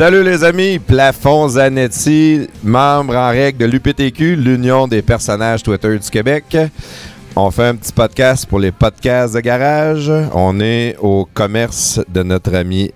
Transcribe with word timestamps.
Salut 0.00 0.22
les 0.24 0.42
amis, 0.44 0.78
Plafond 0.78 1.46
Zanetti, 1.46 2.48
membre 2.64 3.14
en 3.16 3.28
règle 3.28 3.58
de 3.58 3.66
l'UPTQ, 3.66 4.34
l'Union 4.34 4.88
des 4.88 5.02
personnages 5.02 5.62
Twitter 5.62 5.98
du 5.98 6.08
Québec. 6.08 6.56
On 7.36 7.50
fait 7.50 7.66
un 7.66 7.76
petit 7.76 7.92
podcast 7.92 8.46
pour 8.46 8.60
les 8.60 8.72
podcasts 8.72 9.34
de 9.34 9.40
garage. 9.40 10.10
On 10.32 10.58
est 10.58 10.96
au 11.00 11.28
commerce 11.34 12.00
de 12.08 12.22
notre 12.22 12.54
ami 12.54 12.92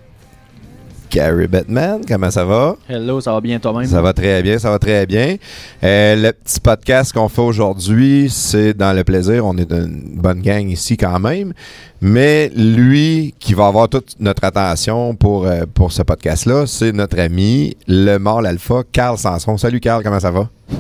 Gary 1.15 1.47
Batman. 1.47 2.01
Comment 2.09 2.29
ça 2.29 2.45
va? 2.45 2.77
Hello, 2.89 3.21
ça 3.21 3.33
va 3.33 3.41
bien 3.41 3.61
toi-même? 3.61 3.87
Ça 3.87 4.03
va 4.03 4.13
très 4.13 4.43
bien, 4.43 4.59
ça 4.59 4.69
va 4.69 4.81
très 4.81 5.07
bien. 5.07 5.37
Euh, 5.85 6.17
le 6.17 6.33
petit 6.33 6.59
podcast 6.59 7.13
qu'on 7.13 7.29
fait 7.29 7.41
aujourd'hui, 7.41 8.29
c'est 8.29 8.75
dans 8.75 8.93
le 8.93 9.05
plaisir. 9.05 9.47
On 9.47 9.57
est 9.57 9.71
une 9.71 10.17
bonne 10.17 10.41
gang 10.41 10.69
ici 10.69 10.97
quand 10.97 11.21
même. 11.21 11.53
Mais 12.01 12.51
lui 12.57 13.33
qui 13.39 13.55
va 13.55 13.69
avoir 13.69 13.89
toute 13.89 14.17
notre 14.19 14.43
attention 14.43 15.15
pour, 15.15 15.47
euh, 15.47 15.67
pour 15.73 15.93
ce 15.93 16.03
podcast-là, 16.03 16.67
c'est 16.67 16.91
notre 16.91 17.21
ami, 17.21 17.77
le 17.87 18.19
mâle 18.19 18.47
alpha, 18.47 18.83
Carl 18.91 19.17
Sanson. 19.17 19.57
Salut 19.57 19.79
Carl, 19.79 20.03
comment 20.03 20.21
ça 20.21 20.33
va? 20.33 20.49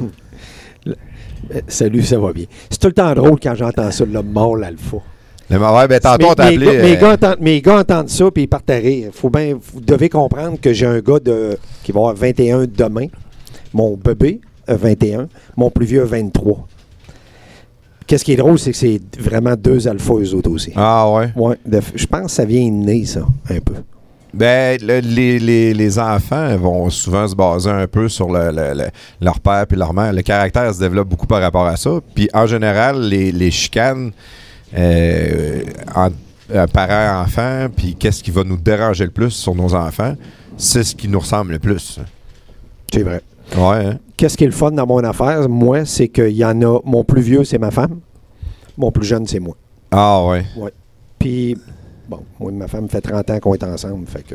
Euh, 1.54 1.60
Salut, 1.69 2.02
ça 2.02 2.19
va 2.19 2.32
bien. 2.32 2.46
C'est 2.70 2.80
tout 2.80 2.86
le 2.86 2.94
temps 2.94 3.14
drôle 3.14 3.38
quand 3.38 3.54
j'entends 3.54 3.91
ça, 3.91 4.06
le 4.06 4.22
mâle 4.22 4.64
alpha. 4.64 4.96
Le 5.50 5.59
ouais, 5.59 5.89
ben, 5.89 6.00
tantôt, 6.00 6.28
on 6.31 6.34
t'a 6.34 6.50
mes, 6.50 6.56
gars, 6.56 6.70
euh, 6.70 7.12
entendent, 7.14 7.37
mes 7.41 7.61
gars 7.61 7.78
entendent 7.81 8.09
ça 8.09 8.31
puis 8.31 8.45
ils 8.45 8.47
partent 8.48 8.70
à 8.70 8.77
rire. 8.77 9.11
Faut 9.12 9.28
bien, 9.31 9.59
vous 9.61 9.81
devez 9.81 10.09
comprendre 10.09 10.59
que 10.61 10.73
j'ai 10.73 10.87
un 10.87 11.00
gars 11.00 11.19
de, 11.19 11.59
qui 11.83 11.92
va 11.92 12.00
avoir 12.00 12.14
21 12.14 12.64
demain. 12.67 13.06
Mon 13.72 13.97
bébé 13.97 14.41
a 14.67 14.75
21. 14.75 15.28
Mon 15.56 15.70
plus 15.70 15.84
vieux 15.87 16.03
a 16.03 16.06
23. 16.06 16.67
Qu'est-ce 18.06 18.25
qui 18.25 18.33
est 18.33 18.37
drôle, 18.37 18.59
c'est 18.59 18.71
que 18.71 18.77
c'est 18.77 19.00
vraiment 19.19 19.54
deux 19.56 19.88
alphas 19.88 20.15
eux 20.21 20.34
autres 20.34 20.50
aussi. 20.50 20.72
Ah 20.77 21.10
ouais. 21.10 21.31
Ouais, 21.37 21.56
de- 21.65 21.81
je 21.94 22.06
pense 22.06 22.27
que 22.27 22.31
ça 22.31 22.44
vient 22.44 22.66
de 22.66 22.84
né, 22.84 23.04
ça, 23.06 23.21
un 23.49 23.60
peu. 23.60 23.75
Ben, 24.34 24.78
le- 24.83 24.99
les, 25.00 25.38
les, 25.38 25.72
les 25.72 25.99
enfants 25.99 26.54
vont 26.56 26.91
souvent 26.91 27.27
se 27.27 27.34
baser 27.34 27.71
un 27.71 27.87
peu 27.87 28.09
sur 28.09 28.31
le, 28.31 28.50
le- 28.50 28.75
le- 28.75 28.91
leur 29.21 29.41
père 29.41 29.66
puis 29.66 29.78
leur 29.78 29.94
mère. 29.94 30.12
Le 30.12 30.22
caractère 30.22 30.75
se 30.75 30.81
développe 30.81 31.09
beaucoup 31.09 31.27
par 31.27 31.41
rapport 31.41 31.66
à 31.66 31.77
ça. 31.77 32.00
Puis 32.15 32.28
en 32.34 32.47
général, 32.47 33.00
les, 33.00 33.33
les 33.33 33.50
chicanes 33.50 34.10
euh, 34.74 35.62
euh, 36.50 36.66
parents-enfants, 36.66 37.68
puis 37.74 37.94
qu'est-ce 37.94 38.22
qui 38.22 38.30
va 38.30 38.44
nous 38.44 38.56
déranger 38.56 39.04
le 39.04 39.10
plus 39.10 39.30
sur 39.30 39.54
nos 39.54 39.74
enfants, 39.74 40.14
c'est 40.56 40.84
ce 40.84 40.94
qui 40.94 41.08
nous 41.08 41.20
ressemble 41.20 41.52
le 41.52 41.58
plus. 41.58 42.00
C'est 42.92 43.02
vrai. 43.02 43.22
Ouais, 43.56 43.86
hein? 43.86 43.98
Qu'est-ce 44.16 44.36
qui 44.36 44.44
est 44.44 44.48
le 44.48 44.52
fun 44.52 44.70
dans 44.70 44.86
mon 44.86 45.02
affaire, 45.04 45.48
moi, 45.48 45.84
c'est 45.84 46.08
qu'il 46.08 46.30
y 46.30 46.44
en 46.44 46.60
a. 46.62 46.80
Mon 46.84 47.04
plus 47.04 47.22
vieux, 47.22 47.44
c'est 47.44 47.58
ma 47.58 47.70
femme. 47.70 48.00
Mon 48.76 48.90
plus 48.92 49.06
jeune, 49.06 49.26
c'est 49.26 49.40
moi. 49.40 49.56
Ah 49.90 50.24
ouais. 50.26 50.44
Puis, 51.18 51.56
bon, 52.08 52.20
moi 52.38 52.50
et 52.50 52.54
ma 52.54 52.68
femme 52.68 52.88
fait 52.88 53.00
30 53.00 53.30
ans 53.30 53.38
qu'on 53.41 53.54
est 53.54 53.64
ensemble. 53.64 54.06
Fait 54.06 54.22
que 54.22 54.34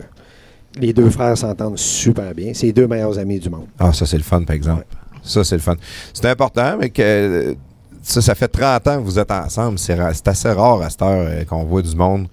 les 0.79 0.94
deux 0.94 1.09
frères 1.09 1.38
s'entendent 1.38 1.77
super 1.77 2.33
bien. 2.33 2.51
C'est 2.53 2.67
les 2.67 2.73
deux 2.73 2.88
meilleurs 2.88 3.17
amis 3.17 3.39
du 3.39 3.50
monde. 3.50 3.67
Ah, 3.77 3.94
ça, 3.94 4.06
c'est 4.06 4.17
le 4.17 4.23
fun, 4.23 4.44
par 4.44 4.56
exemple. 4.56 4.85
Ça, 5.23 5.44
c'est 5.44 5.56
le 5.56 5.61
fun. 5.61 5.75
C'est 6.13 6.25
important, 6.27 6.77
mais 6.79 6.89
que 6.89 7.01
euh, 7.01 7.53
ça, 8.02 8.22
ça 8.22 8.36
fait 8.36 8.48
30 8.48 8.88
ans 8.88 8.98
que 9.00 9.04
vous 9.04 9.20
êtes 9.20 9.32
ensemble. 9.32 9.78
C'est 9.80 10.28
assez 10.28 10.52
rare 10.52 10.82
à 10.82 10.90
cette 10.90 11.02
heure 11.02 11.28
euh, 11.30 11.44
qu'on 11.46 11.64
voit 11.64 11.82
du 11.82 11.96
monde 11.96 12.28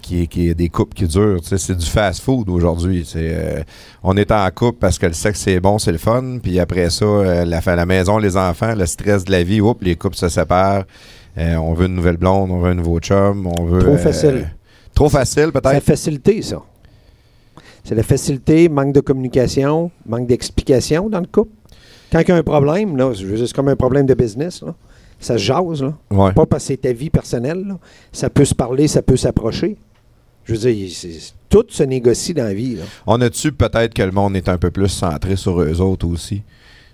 qui 0.00 0.28
qui 0.28 0.54
des 0.54 0.68
couples 0.68 0.94
qui 0.94 1.06
durent. 1.06 1.40
C'est 1.42 1.76
du 1.76 1.86
fast-food 1.86 2.48
aujourd'hui. 2.48 3.06
Euh, 3.16 3.62
on 4.02 4.16
est 4.16 4.30
en 4.30 4.48
couple 4.50 4.78
parce 4.78 4.98
que 4.98 5.06
le 5.06 5.12
sexe, 5.12 5.40
c'est 5.40 5.60
bon, 5.60 5.78
c'est 5.78 5.92
le 5.92 5.98
fun. 5.98 6.38
Puis 6.42 6.58
après 6.60 6.88
ça, 6.90 7.04
euh, 7.04 7.44
la, 7.44 7.60
la 7.76 7.86
maison, 7.86 8.18
les 8.18 8.36
enfants, 8.36 8.74
le 8.74 8.86
stress 8.86 9.24
de 9.24 9.32
la 9.32 9.42
vie, 9.42 9.60
oups, 9.60 9.82
les 9.82 9.96
couples 9.96 10.16
se 10.16 10.28
séparent. 10.28 10.84
Euh, 11.36 11.54
on 11.56 11.74
veut 11.74 11.86
une 11.86 11.94
nouvelle 11.94 12.16
blonde, 12.16 12.50
on 12.50 12.58
veut 12.60 12.70
un 12.70 12.74
nouveau 12.74 12.98
chum, 12.98 13.46
on 13.58 13.64
veut... 13.64 13.80
Trop 13.80 13.96
facile. 13.96 14.50
Trop 14.94 15.08
facile, 15.08 15.50
C'est 15.52 15.54
la 15.54 15.60
peut-être? 15.60 15.84
facilité, 15.84 16.42
ça. 16.42 16.62
C'est 17.84 17.94
la 17.94 18.02
facilité, 18.02 18.68
manque 18.68 18.92
de 18.92 19.00
communication, 19.00 19.90
manque 20.04 20.26
d'explication 20.26 21.08
dans 21.08 21.20
le 21.20 21.26
couple. 21.26 21.52
Quand 22.10 22.20
il 22.20 22.28
y 22.28 22.32
a 22.32 22.36
un 22.36 22.42
problème, 22.42 22.96
c'est 23.14 23.52
comme 23.52 23.68
un 23.68 23.76
problème 23.76 24.06
de 24.06 24.14
business, 24.14 24.62
là. 24.62 24.74
Ça 25.18 25.38
se 25.38 25.42
jase. 25.42 25.82
Là. 25.82 25.94
Ouais. 26.10 26.32
Pas 26.32 26.46
parce 26.46 26.64
que 26.64 26.68
c'est 26.68 26.76
ta 26.78 26.92
vie 26.92 27.10
personnelle. 27.10 27.64
là. 27.66 27.78
Ça 28.12 28.30
peut 28.30 28.44
se 28.44 28.54
parler, 28.54 28.88
ça 28.88 29.02
peut 29.02 29.16
s'approcher. 29.16 29.76
Je 30.44 30.54
veux 30.54 30.58
dire, 30.72 30.88
tout 31.50 31.64
se 31.68 31.82
négocie 31.82 32.32
dans 32.34 32.44
la 32.44 32.54
vie. 32.54 32.76
là. 32.76 32.82
On 33.06 33.20
a-tu 33.20 33.52
peut-être 33.52 33.92
que 33.92 34.02
le 34.02 34.12
monde 34.12 34.34
est 34.36 34.48
un 34.48 34.56
peu 34.58 34.70
plus 34.70 34.88
centré 34.88 35.36
sur 35.36 35.60
eux 35.60 35.80
autres 35.80 36.06
aussi? 36.06 36.42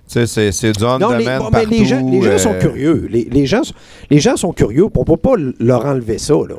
Tu 0.08 0.26
sais, 0.26 0.50
c'est, 0.52 0.72
du 0.72 0.84
on 0.84 0.98
Non, 0.98 1.10
les, 1.12 1.24
mais 1.24 1.38
partout. 1.38 1.70
les 1.70 1.84
gens, 1.86 2.06
les 2.10 2.20
gens 2.20 2.36
sont 2.38 2.52
euh, 2.52 2.58
curieux. 2.60 3.06
Les, 3.10 3.24
les 3.24 3.46
gens, 3.46 3.62
les 4.10 4.18
gens 4.20 4.36
sont 4.36 4.52
curieux. 4.52 4.84
On 4.94 5.00
ne 5.00 5.04
peut 5.04 5.16
pas 5.16 5.34
leur 5.60 5.86
enlever 5.86 6.18
ça. 6.18 6.34
Là. 6.34 6.56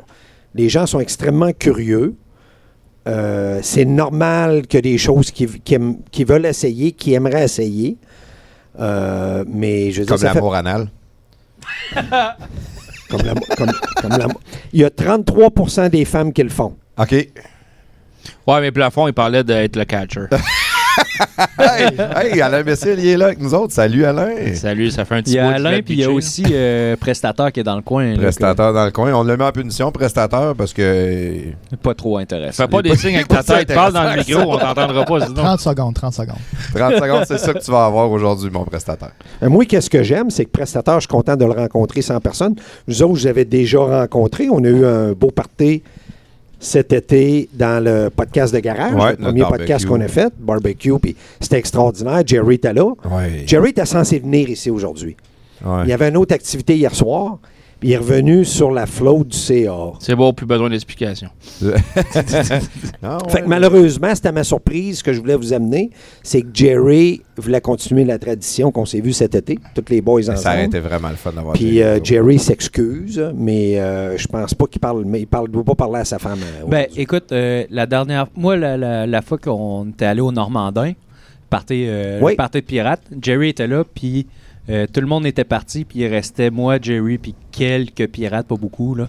Les 0.54 0.68
gens 0.68 0.86
sont 0.86 0.98
extrêmement 1.00 1.52
curieux. 1.52 2.14
Euh, 3.06 3.60
c'est 3.62 3.84
normal 3.84 4.66
que 4.66 4.78
des 4.78 4.98
choses 4.98 5.30
qu'ils 5.30 5.60
qui 5.60 6.24
veulent 6.24 6.46
essayer, 6.46 6.90
qu'ils 6.92 7.12
aimeraient 7.12 7.44
essayer. 7.44 7.98
Euh, 8.80 9.44
mais 9.46 9.92
je 9.92 10.00
veux 10.00 10.06
dire, 10.06 10.16
Comme 10.16 10.26
fait- 10.26 10.34
l'amour 10.34 10.54
anal. 10.56 10.88
comme 13.10 13.22
l'amour- 13.22 13.46
comme-. 13.56 14.32
Il 14.72 14.80
y 14.80 14.84
a 14.84 14.88
33% 14.90 15.90
des 15.90 16.04
femmes 16.04 16.32
qui 16.32 16.42
le 16.42 16.48
font. 16.48 16.76
OK. 16.98 17.12
Ouais, 18.46 18.60
mais 18.60 18.72
Plafond, 18.72 19.06
il 19.08 19.12
parlait 19.14 19.44
d'être 19.44 19.76
le 19.76 19.84
catcher. 19.84 20.26
hey, 21.58 21.88
hey, 22.32 22.40
Alain 22.40 22.62
Messil, 22.62 22.94
il 22.98 23.06
est 23.08 23.16
là 23.16 23.26
avec 23.26 23.40
nous 23.40 23.54
autres. 23.54 23.72
Salut, 23.72 24.04
Alain. 24.04 24.54
Salut, 24.54 24.90
ça 24.90 25.04
fait 25.04 25.16
un 25.16 25.22
petit 25.22 25.32
Il 25.32 25.36
y 25.36 25.38
a 25.38 25.48
Alain, 25.50 25.80
puis 25.82 25.94
il 25.94 26.00
y 26.00 26.04
a 26.04 26.10
aussi 26.10 26.44
euh, 26.50 26.96
Prestateur 26.96 27.50
qui 27.52 27.60
est 27.60 27.64
dans 27.64 27.76
le 27.76 27.82
coin. 27.82 28.12
là, 28.12 28.18
Prestateur 28.18 28.72
dans 28.72 28.84
le 28.84 28.90
coin. 28.90 29.12
On 29.14 29.22
l'a 29.22 29.36
mis 29.36 29.42
en 29.42 29.52
punition, 29.52 29.90
prestateur, 29.90 30.54
parce 30.54 30.72
que. 30.72 31.36
Pas 31.82 31.94
trop 31.94 32.18
intéressant. 32.18 32.64
Fais 32.64 32.68
pas 32.68 32.82
des 32.82 32.96
signes 32.96 33.16
avec 33.16 33.28
ta 33.28 33.42
tête, 33.42 33.72
parle 33.72 33.92
dans 33.92 34.04
le 34.04 34.16
micro, 34.18 34.40
on 34.54 34.58
t'entendra 34.58 35.04
pas 35.04 35.20
sinon. 35.26 35.34
30 35.42 35.60
secondes, 35.60 35.94
30 35.94 36.14
secondes. 36.14 36.36
30 36.74 36.94
secondes, 36.94 37.24
c'est 37.26 37.38
ça 37.38 37.52
que 37.54 37.58
tu 37.64 37.70
vas 37.70 37.86
avoir 37.86 38.10
aujourd'hui, 38.10 38.50
mon 38.50 38.64
prestataire. 38.64 39.12
Euh, 39.42 39.48
Moi, 39.48 39.64
qu'est-ce 39.64 39.90
que 39.90 40.02
j'aime, 40.02 40.30
c'est 40.30 40.44
que 40.44 40.50
prestataire, 40.50 40.94
je 40.96 41.00
suis 41.00 41.08
content 41.08 41.36
de 41.36 41.44
le 41.44 41.52
rencontrer 41.52 42.02
sans 42.02 42.20
personne. 42.20 42.54
Nous 42.88 43.02
autres, 43.02 43.16
je 43.16 43.26
l'avais 43.28 43.44
déjà 43.44 43.78
rencontré. 43.78 44.48
On 44.50 44.62
a 44.64 44.68
eu 44.68 44.84
un 44.84 45.12
beau 45.12 45.30
party 45.30 45.82
cet 46.66 46.92
été 46.92 47.48
dans 47.52 47.82
le 47.82 48.10
podcast 48.10 48.52
de 48.52 48.58
garage, 48.58 48.94
Ouais, 48.94 49.10
le 49.12 49.16
premier 49.16 49.40
barbecue. 49.40 49.58
podcast 49.60 49.86
qu'on 49.86 50.00
a 50.00 50.08
fait, 50.08 50.32
barbecue, 50.38 50.98
puis 51.00 51.16
c'était 51.40 51.58
extraordinaire. 51.58 52.22
Jerry 52.26 52.56
était 52.56 52.72
là. 52.72 52.84
Ouais. 52.84 53.44
Jerry 53.46 53.70
était 53.70 53.86
censé 53.86 54.18
venir 54.18 54.48
ici 54.50 54.70
aujourd'hui. 54.70 55.16
Ouais. 55.64 55.82
Il 55.84 55.88
y 55.88 55.92
avait 55.92 56.08
une 56.08 56.16
autre 56.16 56.34
activité 56.34 56.76
hier 56.76 56.94
soir, 56.94 57.38
il 57.86 57.92
est 57.92 57.96
revenu 57.98 58.44
sur 58.44 58.70
la 58.72 58.86
flotte 58.86 59.28
du 59.28 59.36
CA. 59.36 59.92
C'est 60.00 60.14
bon, 60.16 60.32
plus 60.32 60.46
besoin 60.46 60.68
d'explication. 60.70 61.28
Ah. 63.02 63.18
Fait 63.28 63.42
que 63.42 63.46
malheureusement, 63.46 64.14
c'était 64.14 64.32
ma 64.32 64.42
surprise 64.44 65.02
que 65.02 65.12
je 65.12 65.20
voulais 65.20 65.36
vous 65.36 65.52
amener, 65.52 65.90
c'est 66.22 66.42
que 66.42 66.48
Jerry 66.52 67.22
voulait 67.36 67.60
continuer 67.60 68.04
la 68.04 68.18
tradition 68.18 68.72
qu'on 68.72 68.84
s'est 68.86 69.00
vu 69.00 69.12
cet 69.12 69.34
été, 69.34 69.58
tous 69.74 69.84
les 69.90 70.00
boys 70.00 70.22
ensemble. 70.22 70.38
Ça 70.38 70.52
aurait 70.54 70.64
été 70.64 70.80
vraiment 70.80 71.10
le 71.10 71.16
fun 71.16 71.32
d'avoir 71.32 71.54
Puis 71.54 71.82
euh, 71.82 71.98
Jerry. 72.02 72.38
S'excuse, 72.38 73.32
mais 73.34 73.78
euh, 73.78 74.16
je 74.16 74.26
pense 74.28 74.54
pas 74.54 74.66
qu'il 74.66 74.80
parle, 74.80 75.04
mais 75.04 75.20
il 75.20 75.26
parle, 75.26 75.48
doit 75.48 75.64
pas 75.64 75.74
parler 75.74 76.00
à 76.00 76.04
sa 76.04 76.18
femme. 76.18 76.38
euh, 76.42 76.64
Ben, 76.68 76.86
écoute, 76.96 77.32
euh, 77.32 77.64
la 77.70 77.86
dernière, 77.86 78.26
moi, 78.36 78.56
la, 78.56 78.76
la- 78.76 79.06
la 79.06 79.22
fois 79.22 79.38
qu'on 79.38 79.88
était 79.90 80.04
allé 80.04 80.20
au 80.20 80.32
Normandin, 80.32 80.92
party, 81.50 81.84
euh, 81.86 82.18
Oui. 82.22 82.34
party 82.36 82.60
de 82.60 82.64
pirates. 82.66 83.02
Jerry 83.22 83.50
était 83.50 83.66
là, 83.66 83.84
puis 83.84 84.26
euh, 84.70 84.86
tout 84.92 85.00
le 85.00 85.06
monde 85.06 85.26
était 85.26 85.44
parti, 85.44 85.84
puis 85.84 86.00
il 86.00 86.06
restait 86.08 86.50
moi, 86.50 86.78
Jerry, 86.80 87.18
puis 87.18 87.34
quelques 87.52 88.08
pirates, 88.08 88.46
pas 88.46 88.56
beaucoup. 88.56 88.94
Là. 88.94 89.08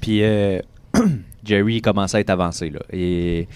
Puis 0.00 0.22
euh, 0.22 0.60
Jerry 1.44 1.76
il 1.76 1.82
commençait 1.82 2.18
à 2.18 2.20
être 2.20 2.30
avancé. 2.30 2.70
Là. 2.70 2.80
Et 2.92 3.48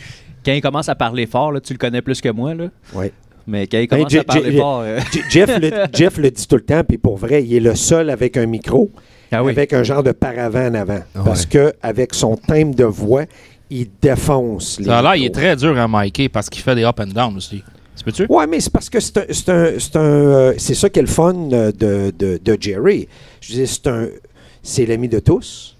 quand 0.44 0.52
il 0.52 0.60
commence 0.60 0.88
à 0.88 0.94
parler 0.94 1.26
fort, 1.26 1.52
là, 1.52 1.60
tu 1.60 1.72
le 1.72 1.78
connais 1.78 2.02
plus 2.02 2.20
que 2.20 2.28
moi, 2.30 2.54
là, 2.54 2.66
Oui. 2.94 3.06
mais 3.46 3.66
quand 3.66 3.78
il 3.78 3.86
Ben, 3.88 3.98
commence 3.98 4.14
à 4.14 4.24
parler 4.24 4.52
J- 4.52 4.58
fort. 4.58 4.80
euh, 4.80 4.98
Jeff, 5.30 5.58
le, 5.60 5.70
Jeff 5.94 6.16
le 6.18 6.30
dit 6.30 6.46
tout 6.48 6.56
le 6.56 6.62
temps, 6.64 6.82
puis 6.84 6.98
pour 6.98 7.16
vrai, 7.16 7.44
il 7.44 7.54
est 7.54 7.60
le 7.60 7.74
seul 7.74 8.10
avec 8.10 8.36
un 8.36 8.46
micro, 8.46 8.90
ah 9.30 9.42
oui. 9.44 9.52
avec 9.52 9.72
un 9.72 9.82
genre 9.82 10.02
de 10.02 10.12
paravent 10.12 10.66
en 10.68 10.74
avant. 10.74 11.00
Parce 11.24 11.46
que 11.46 11.72
avec 11.82 12.14
son 12.14 12.36
thème 12.36 12.74
de 12.74 12.84
voix, 12.84 13.24
il 13.70 13.86
défonce 14.02 14.78
les 14.80 14.86
Ça 14.86 14.98
a 14.98 15.02
l'air, 15.02 15.14
il 15.16 15.24
est 15.26 15.34
très 15.34 15.56
dur 15.56 15.78
à 15.78 15.86
micer 15.88 16.28
parce 16.28 16.50
qu'il 16.50 16.62
fait 16.62 16.74
des 16.74 16.84
up 16.84 16.98
and 17.00 17.06
down 17.14 17.36
aussi. 17.36 17.62
Peux-tu? 18.04 18.26
Ouais, 18.28 18.46
mais 18.46 18.58
c'est 18.60 18.72
parce 18.72 18.90
que 18.90 18.98
c'est 19.00 19.18
un, 19.18 19.24
c'est 19.30 19.48
un, 19.48 19.72
c'est 19.78 19.96
un, 19.96 20.00
euh, 20.00 20.54
c'est 20.58 20.74
ça 20.74 20.88
qui 20.90 20.98
est 20.98 21.02
le 21.02 21.08
fun 21.08 21.34
euh, 21.52 21.70
de, 21.72 22.12
de, 22.18 22.40
de 22.42 22.56
Jerry. 22.60 23.06
Je 23.40 23.52
dis, 23.52 23.66
c'est 23.66 23.86
un, 23.86 24.08
c'est 24.62 24.86
l'ami 24.86 25.08
de 25.08 25.18
tous. 25.20 25.76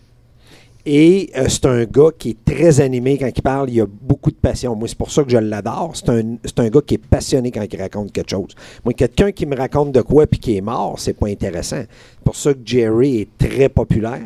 Et 0.85 1.31
euh, 1.37 1.47
c'est 1.49 1.65
un 1.67 1.85
gars 1.85 2.11
qui 2.19 2.31
est 2.31 2.45
très 2.45 2.81
animé 2.81 3.17
quand 3.17 3.31
il 3.35 3.43
parle. 3.43 3.71
Il 3.71 3.81
a 3.81 3.87
beaucoup 3.87 4.31
de 4.31 4.37
passion. 4.37 4.75
Moi, 4.77 4.89
c'est 4.89 4.99
pour 4.99 5.11
ça 5.13 5.23
que 5.25 5.31
je 5.31 5.37
l'adore. 5.39 5.93
C'est 5.95 6.09
un, 6.11 6.37
c'est 6.45 6.59
un 6.61 6.69
gars 6.69 6.81
qui 6.85 6.95
est 6.95 6.99
passionné 7.07 7.51
quand 7.53 7.65
il 7.73 7.81
raconte 7.81 8.13
quelque 8.13 8.31
chose. 8.31 8.55
Moi, 8.85 8.93
quelqu'un 8.95 9.31
qui 9.33 9.47
me 9.47 9.57
raconte 9.57 9.93
de 9.93 10.01
quoi 10.03 10.27
puis 10.27 10.39
qui 10.41 10.57
est 10.57 10.61
mort, 10.61 10.99
c'est 10.99 11.15
pas 11.15 11.29
intéressant. 11.29 11.77
C'est 11.87 12.25
pour 12.25 12.37
ça 12.37 12.53
que 12.53 12.59
Jerry 12.65 13.21
est 13.23 13.29
très 13.39 13.69
populaire. 13.69 14.23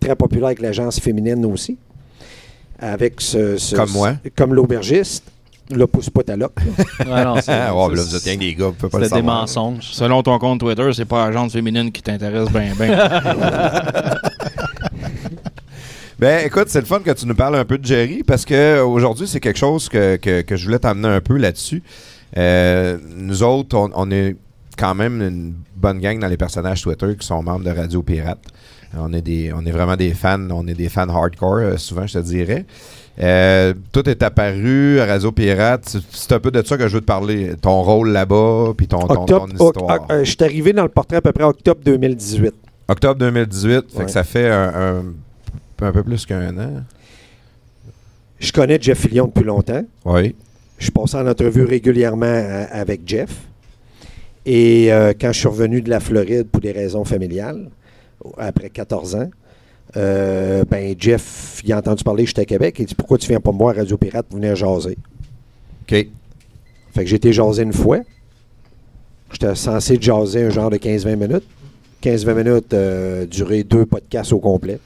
Très 0.00 0.16
populaire 0.16 0.46
avec 0.46 0.60
l'agence 0.60 0.98
féminine 1.00 1.44
aussi. 1.46 1.76
Avec 2.78 3.20
ce, 3.20 3.56
ce- 3.56 3.74
Comme 3.76 3.90
moi. 3.92 4.14
Comme 4.36 4.54
l'aubergiste. 4.54 5.24
Le 5.70 5.86
pousse 5.86 6.10
pas 6.10 6.22
ta 6.22 6.36
loque. 6.36 6.52
là. 6.98 7.04
Ouais, 7.16 7.24
non, 7.24 7.40
c'est- 7.40 7.50
là, 7.50 7.72
vous 7.72 8.16
êtes 8.16 8.38
des 8.38 8.54
gars, 8.54 8.66
vous 8.66 8.72
pouvez 8.72 8.88
pas 8.90 8.98
le 8.98 9.04
C'était 9.04 9.16
des 9.16 9.20
savoir. 9.22 9.40
mensonges. 9.40 9.88
Selon 9.90 10.22
ton 10.22 10.38
compte 10.38 10.60
Twitter, 10.60 10.88
c'est 10.94 11.04
pas 11.04 11.26
la 11.26 11.32
gente 11.32 11.50
féminine 11.52 11.90
qui 11.90 12.02
t'intéresse 12.02 12.48
bien, 12.50 12.72
bien. 12.78 12.96
Ben, 16.18 16.46
écoute, 16.46 16.68
c'est 16.68 16.80
le 16.80 16.86
fun 16.86 17.00
que 17.00 17.10
tu 17.10 17.26
nous 17.26 17.34
parles 17.34 17.56
un 17.56 17.64
peu 17.66 17.76
de 17.76 17.84
Jerry 17.84 18.22
parce 18.22 18.46
que 18.46 18.80
aujourd'hui, 18.80 19.26
c'est 19.28 19.38
quelque 19.40 19.58
chose 19.58 19.88
que, 19.90 20.16
que, 20.16 20.40
que 20.40 20.56
je 20.56 20.64
voulais 20.64 20.78
t'amener 20.78 21.08
un 21.08 21.20
peu 21.20 21.36
là-dessus. 21.36 21.82
Euh, 22.38 22.96
nous 23.16 23.42
autres, 23.42 23.76
on, 23.76 23.90
on 23.94 24.10
est 24.10 24.34
quand 24.78 24.94
même 24.94 25.20
une 25.20 25.54
bonne 25.76 25.98
gang 26.00 26.18
dans 26.18 26.28
les 26.28 26.38
personnages 26.38 26.80
Twitter 26.80 27.14
qui 27.20 27.26
sont 27.26 27.42
membres 27.42 27.64
de 27.64 27.70
Radio 27.70 28.02
Pirate. 28.02 28.40
On 28.96 29.12
est, 29.12 29.20
des, 29.20 29.52
on 29.52 29.66
est 29.66 29.70
vraiment 29.70 29.96
des 29.96 30.14
fans, 30.14 30.48
on 30.50 30.66
est 30.66 30.74
des 30.74 30.88
fans 30.88 31.06
hardcore, 31.08 31.56
euh, 31.56 31.76
souvent, 31.76 32.06
je 32.06 32.14
te 32.14 32.24
dirais. 32.24 32.64
Euh, 33.18 33.72
tout 33.92 34.08
est 34.10 34.22
apparu 34.22 35.00
à 35.00 35.06
Radio 35.06 35.32
Pirate. 35.32 35.96
C'est- 36.10 36.32
un 36.32 36.38
peu 36.40 36.50
de 36.50 36.62
ça 36.64 36.76
que 36.76 36.86
je 36.86 36.94
veux 36.94 37.00
te 37.00 37.06
parler. 37.06 37.52
Ton 37.60 37.82
rôle 37.82 38.10
là-bas, 38.10 38.72
puis 38.76 38.86
ton, 38.86 39.00
ton, 39.00 39.46
histoire. 39.46 40.06
euh, 40.10 40.22
je 40.24 40.30
suis 40.30 40.36
arrivé 40.44 40.72
dans 40.74 40.82
le 40.82 40.90
portrait 40.90 41.16
à 41.16 41.20
peu 41.22 41.32
près 41.32 41.44
octobre 41.44 41.80
2018. 41.84 42.52
Octobre 42.88 43.18
2018, 43.18 43.90
fait 43.90 43.98
Ouais. 43.98 44.04
que 44.04 44.10
ça 44.10 44.22
fait 44.22 44.48
un, 44.50 44.72
un- 44.98 45.84
un 45.86 45.92
peu 45.92 46.02
plus 46.02 46.26
qu'un 46.26 46.56
an. 46.58 46.72
Je 48.38 48.52
connais 48.52 48.78
Jeff 48.80 48.98
Fillion 49.00 49.26
depuis 49.28 49.44
longtemps. 49.44 49.82
Oui. 50.04 50.34
Je 50.78 50.90
passais 50.90 51.16
en 51.16 51.26
entrevue 51.26 51.64
régulièrement 51.64 52.26
à- 52.26 52.64
avec 52.80 53.00
Jeff. 53.06 53.30
Et 54.44 54.92
euh, 54.92 55.12
quand 55.18 55.32
je 55.32 55.38
suis 55.38 55.48
revenu 55.48 55.80
de 55.80 55.88
la 55.90 56.00
Floride 56.00 56.48
pour 56.48 56.60
des 56.60 56.72
raisons 56.72 57.04
familiales, 57.04 57.70
après 58.38 58.68
14 58.70 59.14
ans, 59.14 59.30
euh, 59.96 60.64
ben 60.68 60.94
Jeff, 60.98 61.62
il 61.64 61.72
a 61.72 61.78
entendu 61.78 62.04
parler 62.04 62.24
que 62.24 62.28
j'étais 62.28 62.42
à 62.42 62.44
Québec. 62.44 62.76
Il 62.78 62.86
dit 62.86 62.94
Pourquoi 62.94 63.18
tu 63.18 63.28
viens 63.28 63.40
pas 63.40 63.52
me 63.52 63.58
voir 63.58 63.74
à 63.76 63.78
Radio 63.78 63.96
Pirate 63.96 64.26
pour 64.26 64.38
venir 64.38 64.54
jaser? 64.54 64.96
OK. 65.82 65.90
Fait 65.90 66.10
que 66.94 67.06
j'ai 67.06 67.16
été 67.16 67.32
jaser 67.32 67.62
une 67.62 67.72
fois. 67.72 68.00
J'étais 69.32 69.54
censé 69.54 69.98
jaser 70.00 70.44
un 70.44 70.50
genre 70.50 70.70
de 70.70 70.76
15-20 70.76 71.16
minutes. 71.16 71.44
15-20 72.02 72.34
minutes, 72.34 72.74
euh, 72.74 73.26
durer 73.26 73.64
deux 73.64 73.86
podcasts 73.86 74.32
au 74.32 74.38
complet. 74.38 74.78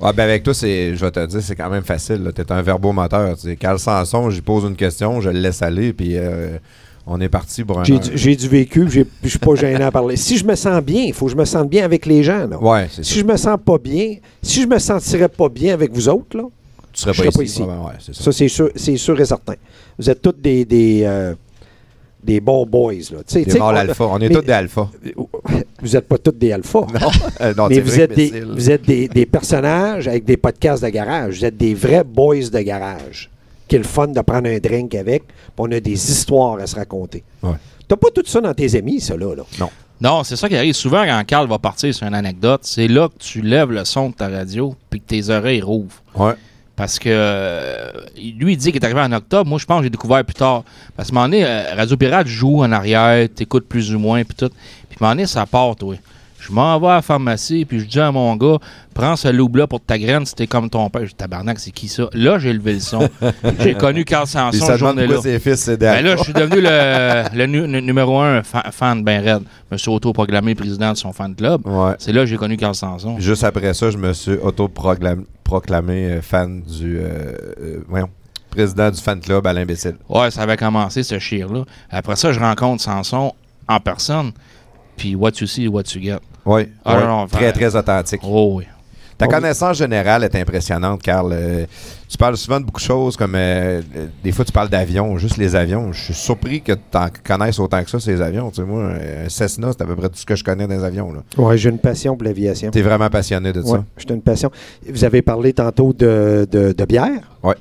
Ouais, 0.00 0.12
ben 0.12 0.24
avec 0.24 0.42
toi, 0.42 0.52
je 0.52 0.94
vais 0.94 1.10
te 1.10 1.26
dire, 1.26 1.42
c'est 1.42 1.54
quand 1.54 1.70
même 1.70 1.84
facile. 1.84 2.30
Tu 2.34 2.42
es 2.42 2.52
un 2.52 2.62
verbomoteur. 2.62 3.36
Tu 3.36 3.48
sais, 3.48 3.56
Carl 3.56 3.78
Sanson, 3.78 4.30
j'y 4.30 4.40
pose 4.40 4.64
une 4.64 4.76
question, 4.76 5.20
je 5.20 5.30
le 5.30 5.38
laisse 5.38 5.62
aller, 5.62 5.92
puis 5.92 6.16
euh, 6.16 6.58
on 7.06 7.20
est 7.20 7.28
parti 7.28 7.64
pour 7.64 7.80
un. 7.80 7.84
J'ai 7.84 8.36
du, 8.36 8.48
vécu, 8.48 8.88
je 8.88 9.28
suis 9.28 9.38
pas 9.38 9.54
gêné 9.54 9.82
à 9.82 9.90
parler. 9.90 10.16
Si 10.16 10.36
je 10.36 10.44
me 10.44 10.54
sens 10.54 10.82
bien, 10.82 11.02
il 11.02 11.12
faut 11.14 11.26
que 11.26 11.32
je 11.32 11.36
me 11.36 11.44
sente 11.44 11.68
bien 11.68 11.84
avec 11.84 12.06
les 12.06 12.22
gens. 12.22 12.46
Là. 12.46 12.58
Ouais, 12.62 12.86
Si 12.90 13.02
ça. 13.04 13.20
je 13.20 13.24
me 13.24 13.36
sens 13.36 13.58
pas 13.64 13.78
bien, 13.78 14.16
si 14.42 14.62
je 14.62 14.66
me 14.66 14.78
sentirais 14.78 15.28
pas 15.28 15.48
bien 15.48 15.74
avec 15.74 15.92
vous 15.92 16.08
autres, 16.08 16.36
là, 16.36 16.44
Tu 16.92 17.00
serais 17.02 17.12
je 17.14 17.22
pas, 17.24 17.30
serais 17.32 17.44
ici. 17.44 17.60
pas 17.60 17.64
ici. 17.66 17.72
Ouais, 17.72 18.14
ça. 18.14 18.22
ça 18.22 18.32
c'est 18.32 18.48
sûr, 18.48 18.70
sûr 18.76 19.20
et 19.20 19.24
certain. 19.24 19.54
Vous 19.98 20.08
êtes 20.08 20.22
tous 20.22 20.32
des, 20.38 20.64
des, 20.64 21.02
euh, 21.04 21.34
des 22.22 22.40
bons 22.40 22.64
boys. 22.66 22.92
Là. 22.94 23.00
Tu 23.00 23.14
sais- 23.26 23.44
tu 23.44 23.50
Des 23.50 23.60
alpha. 23.60 24.04
On 24.06 24.18
est 24.18 24.28
mais- 24.28 24.34
tous 24.34 24.42
des 24.42 24.52
alphas. 24.52 24.88
Vous 25.82 25.88
n'êtes 25.88 26.06
pas 26.06 26.18
tous 26.18 26.30
des 26.30 26.52
alphas. 26.52 26.86
Non, 27.00 27.08
euh, 27.40 27.54
non, 27.56 27.66
mais 27.68 27.80
vous 27.80 27.98
êtes, 27.98 28.14
des, 28.14 28.42
vous 28.42 28.70
êtes 28.70 28.82
des, 28.86 29.08
des 29.08 29.26
personnages 29.26 30.06
avec 30.06 30.24
des 30.24 30.36
podcasts 30.36 30.84
de 30.84 30.88
garage. 30.90 31.38
Vous 31.38 31.44
êtes 31.44 31.56
des 31.56 31.74
vrais 31.74 32.04
boys 32.04 32.48
de 32.52 32.60
garage. 32.60 33.28
Qui 33.72 33.76
est 33.76 33.78
le 33.78 33.84
fun 33.84 34.08
de 34.08 34.20
prendre 34.20 34.50
un 34.50 34.58
drink 34.58 34.94
avec. 34.94 35.26
puis 35.28 35.34
on 35.56 35.72
a 35.72 35.80
des 35.80 35.92
histoires 36.10 36.58
à 36.58 36.66
se 36.66 36.76
raconter. 36.76 37.24
Ouais. 37.42 37.54
T'as 37.88 37.96
pas 37.96 38.08
tout 38.14 38.22
ça 38.26 38.42
dans 38.42 38.52
tes 38.52 38.76
amis, 38.76 39.00
ça, 39.00 39.16
là. 39.16 39.34
là? 39.34 39.66
Non, 39.98 40.24
c'est 40.24 40.36
ça 40.36 40.46
qui 40.46 40.56
arrive 40.56 40.74
souvent 40.74 41.02
quand 41.06 41.24
Carl 41.26 41.48
va 41.48 41.58
partir 41.58 41.94
sur 41.94 42.06
une 42.06 42.12
anecdote. 42.12 42.60
C'est 42.64 42.86
là 42.86 43.08
que 43.08 43.16
tu 43.18 43.40
lèves 43.40 43.70
le 43.70 43.86
son 43.86 44.10
de 44.10 44.14
ta 44.14 44.28
radio 44.28 44.76
puis 44.90 45.00
que 45.00 45.06
tes 45.06 45.30
oreilles 45.30 45.62
rouvrent. 45.62 46.02
Ouais. 46.14 46.34
Parce 46.76 46.98
que 46.98 47.08
euh, 47.10 47.90
lui, 48.14 48.52
il 48.52 48.56
dit 48.58 48.72
qu'il 48.72 48.82
est 48.82 48.84
arrivé 48.84 49.00
en 49.00 49.12
octobre. 49.12 49.48
Moi, 49.48 49.58
je 49.58 49.64
pense 49.64 49.78
que 49.78 49.84
j'ai 49.84 49.90
découvert 49.90 50.22
plus 50.22 50.34
tard. 50.34 50.64
Parce 50.94 51.10
que 51.10 51.14
à 51.14 51.18
un 51.20 51.22
moment 51.22 51.34
donné, 51.34 51.46
euh, 51.46 51.74
Radio 51.74 51.96
Pirate 51.96 52.26
joue 52.26 52.62
en 52.62 52.72
arrière, 52.72 53.26
t'écoutes 53.34 53.66
plus 53.66 53.94
ou 53.94 53.98
moins, 53.98 54.22
puis 54.22 54.36
tout. 54.36 54.50
Puis 54.50 54.98
à 55.00 55.02
un 55.02 55.06
moment 55.06 55.14
donné, 55.14 55.26
ça 55.26 55.46
part, 55.46 55.76
toi. 55.76 55.94
Je 56.44 56.52
m'en 56.52 56.80
vais 56.80 56.88
à 56.88 56.94
la 56.96 57.02
pharmacie, 57.02 57.64
puis 57.64 57.78
je 57.78 57.84
dis 57.84 58.00
à 58.00 58.10
mon 58.10 58.34
gars, 58.34 58.56
prends 58.94 59.14
ce 59.14 59.28
loup-là 59.28 59.68
pour 59.68 59.80
ta 59.80 59.96
graine, 59.96 60.26
c'était 60.26 60.48
comme 60.48 60.68
ton 60.68 60.90
père. 60.90 61.02
Je 61.02 61.08
dis, 61.10 61.14
tabarnak, 61.14 61.60
c'est 61.60 61.70
qui 61.70 61.86
ça? 61.86 62.08
Là, 62.14 62.38
j'ai 62.40 62.52
levé 62.52 62.74
le 62.74 62.80
son. 62.80 63.08
j'ai 63.60 63.74
connu 63.74 64.04
Carl 64.04 64.26
Sanson 64.26 64.58
ça 64.58 64.74
ce 64.74 64.78
demande 64.80 64.98
journée-là. 64.98 65.20
ses 65.22 65.38
fils, 65.38 65.68
Ben 65.78 66.04
là, 66.04 66.16
je 66.16 66.22
suis 66.24 66.32
devenu 66.32 66.60
le, 66.60 67.36
le 67.38 67.46
nu- 67.46 67.68
nu- 67.68 67.80
numéro 67.82 68.18
un 68.18 68.42
fa- 68.42 68.70
fan 68.72 69.04
ben 69.04 69.22
raide. 69.22 69.42
Je 69.70 69.74
me 69.74 69.78
suis 69.78 69.88
auto-proclamé 69.90 70.56
président 70.56 70.90
de 70.92 70.96
son 70.96 71.12
fan 71.12 71.32
club. 71.34 71.64
Ouais. 71.64 71.92
C'est 71.98 72.12
là 72.12 72.22
que 72.22 72.26
j'ai 72.26 72.36
connu 72.36 72.56
Carl 72.56 72.74
Sanson. 72.74 73.20
Juste 73.20 73.44
après 73.44 73.72
ça, 73.72 73.90
je 73.90 73.96
me 73.98 74.12
suis 74.12 74.32
auto-proclamé 74.36 76.06
euh, 76.10 76.22
fan 76.22 76.62
du. 76.62 76.98
euh, 76.98 77.32
euh, 77.60 77.84
voyons, 77.88 78.08
président 78.50 78.90
du 78.90 79.00
fan 79.00 79.20
club 79.20 79.46
à 79.46 79.52
l'imbécile. 79.52 79.94
Ouais, 80.08 80.30
ça 80.30 80.42
avait 80.42 80.56
commencé 80.56 81.02
ce 81.02 81.18
chire-là. 81.18 81.64
Après 81.90 82.16
ça, 82.16 82.32
je 82.32 82.40
rencontre 82.40 82.82
Sanson 82.82 83.32
en 83.68 83.80
personne. 83.80 84.32
Puis 84.96 85.14
what 85.14 85.32
you 85.40 85.46
see, 85.46 85.68
what 85.68 85.82
you 85.94 86.00
get. 86.02 86.18
Oui. 86.44 86.68
Ah, 86.84 86.96
ouais. 86.96 87.02
non, 87.02 87.08
non, 87.22 87.26
très, 87.26 87.52
très 87.52 87.74
authentique. 87.76 88.20
Oh 88.24 88.54
oui. 88.58 88.64
Ta 89.18 89.26
On- 89.26 89.28
connaissance 89.28 89.76
générale 89.76 90.24
est 90.24 90.34
impressionnante, 90.34 91.00
Carl. 91.02 91.30
Euh, 91.32 91.66
tu 92.08 92.18
parles 92.18 92.36
souvent 92.36 92.58
de 92.58 92.64
beaucoup 92.64 92.80
de 92.80 92.84
choses, 92.84 93.16
comme 93.16 93.34
euh, 93.36 93.80
euh, 93.96 94.06
des 94.24 94.32
fois 94.32 94.44
tu 94.44 94.50
parles 94.52 94.68
d'avions, 94.68 95.16
juste 95.18 95.36
les 95.36 95.54
avions. 95.54 95.92
Je 95.92 96.02
suis 96.02 96.14
surpris 96.14 96.60
que 96.60 96.72
tu 96.72 96.80
en 96.98 97.06
connaisses 97.22 97.58
autant 97.60 97.84
que 97.84 97.90
ça, 97.90 98.00
ces 98.00 98.20
avions. 98.20 98.50
Tu 98.50 98.56
sais, 98.56 98.62
moi, 98.66 98.90
un 99.24 99.28
Cessna, 99.28 99.68
c'est 99.70 99.82
à 99.82 99.86
peu 99.86 99.94
près 99.94 100.08
tout 100.08 100.16
ce 100.16 100.26
que 100.26 100.34
je 100.34 100.42
connais 100.42 100.66
des 100.66 100.82
avions. 100.82 101.12
Ouais, 101.36 101.56
j'ai 101.58 101.70
une 101.70 101.78
passion 101.78 102.16
pour 102.16 102.24
l'aviation. 102.24 102.70
Tu 102.70 102.78
es 102.78 102.82
vraiment 102.82 103.08
passionné 103.10 103.52
de 103.52 103.60
Ouais, 103.60 103.70
ça. 103.78 103.84
j'ai 103.96 104.14
une 104.14 104.22
passion. 104.22 104.50
Vous 104.88 105.04
avez 105.04 105.22
parlé 105.22 105.52
tantôt 105.52 105.92
de, 105.92 106.46
de, 106.50 106.72
de 106.72 106.84
bière? 106.84 107.20
Ouais. 107.44 107.54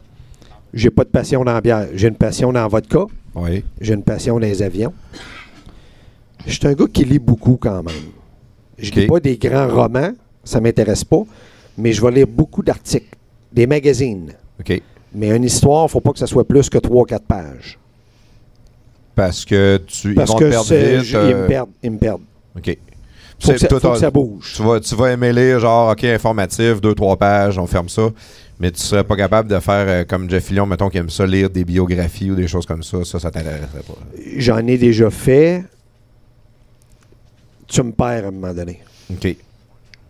J'ai 0.73 0.89
pas 0.89 1.03
de 1.03 1.09
passion 1.09 1.43
dans 1.43 1.53
la 1.53 1.61
bière. 1.61 1.85
J'ai 1.93 2.07
une 2.07 2.15
passion 2.15 2.51
dans 2.51 2.61
la 2.61 2.67
vodka. 2.67 2.99
Oui. 3.35 3.63
J'ai 3.79 3.93
une 3.93 4.03
passion 4.03 4.35
dans 4.35 4.39
les 4.39 4.63
avions. 4.63 4.93
Je 6.45 6.53
suis 6.53 6.67
un 6.67 6.73
gars 6.73 6.85
qui 6.91 7.05
lit 7.05 7.19
beaucoup 7.19 7.57
quand 7.59 7.83
même. 7.83 7.93
Je 8.77 8.89
Ok. 8.89 8.95
lis 8.95 9.07
pas 9.07 9.19
des 9.19 9.37
grands 9.37 9.67
romans, 9.67 10.11
ça 10.43 10.59
m'intéresse 10.59 11.03
pas, 11.03 11.23
mais 11.77 11.93
je 11.93 12.01
vais 12.01 12.11
lire 12.11 12.27
beaucoup 12.27 12.63
d'articles, 12.63 13.15
des 13.53 13.67
magazines. 13.67 14.33
OK. 14.59 14.81
Mais 15.13 15.35
une 15.35 15.43
histoire, 15.43 15.89
faut 15.89 15.99
pas 16.01 16.11
que 16.13 16.19
ça 16.19 16.27
soit 16.27 16.47
plus 16.47 16.69
que 16.69 16.77
3-4 16.77 17.19
pages. 17.27 17.77
Parce 19.15 19.43
que 19.45 19.79
tu 19.85 20.13
Parce 20.13 20.29
ils 20.29 20.33
vont 20.33 20.39
que 20.39 20.45
te 20.45 20.49
perdre 20.49 20.73
vite. 20.75 21.03
je- 21.03 21.17
euh, 21.17 21.29
ils 21.29 21.35
me 21.35 21.47
perdent. 21.47 21.69
Ils 21.83 21.91
me 21.91 21.97
perdent. 21.97 22.21
OK. 22.57 22.77
Faut, 23.39 23.51
que 23.53 23.57
ça, 23.57 23.67
toi, 23.67 23.79
faut 23.79 23.87
que 23.89 23.93
t'as- 23.95 23.99
ça 23.99 24.11
bouge. 24.11 24.53
Tu 24.55 24.61
vas, 24.63 24.79
tu 24.79 24.95
vas 24.95 25.11
aimer 25.11 25.33
lire, 25.33 25.59
genre, 25.59 25.91
OK, 25.91 26.03
informatif, 26.05 26.79
deux, 26.79 26.93
trois 26.93 27.17
pages, 27.17 27.57
on 27.57 27.65
ferme 27.67 27.89
ça. 27.89 28.09
Mais 28.59 28.71
tu 28.71 28.79
serais 28.79 29.03
pas 29.03 29.15
capable 29.15 29.49
de 29.49 29.59
faire 29.59 29.85
euh, 29.87 30.03
comme 30.05 30.29
Jeff 30.29 30.45
Fillion, 30.45 30.67
mettons, 30.67 30.89
qui 30.89 30.99
aime 30.99 31.09
ça, 31.09 31.25
lire 31.25 31.49
des 31.49 31.65
biographies 31.65 32.29
ou 32.31 32.35
des 32.35 32.47
choses 32.47 32.65
comme 32.67 32.83
ça. 32.83 33.03
Ça, 33.03 33.19
ça 33.19 33.31
t'intéresserait 33.31 33.81
pas. 33.85 33.97
J'en 34.37 34.59
ai 34.67 34.77
déjà 34.77 35.09
fait. 35.09 35.63
Tu 37.71 37.81
me 37.83 37.91
perds 37.91 38.25
à 38.25 38.27
un 38.27 38.31
moment 38.31 38.53
donné. 38.53 38.81
OK. 39.09 39.35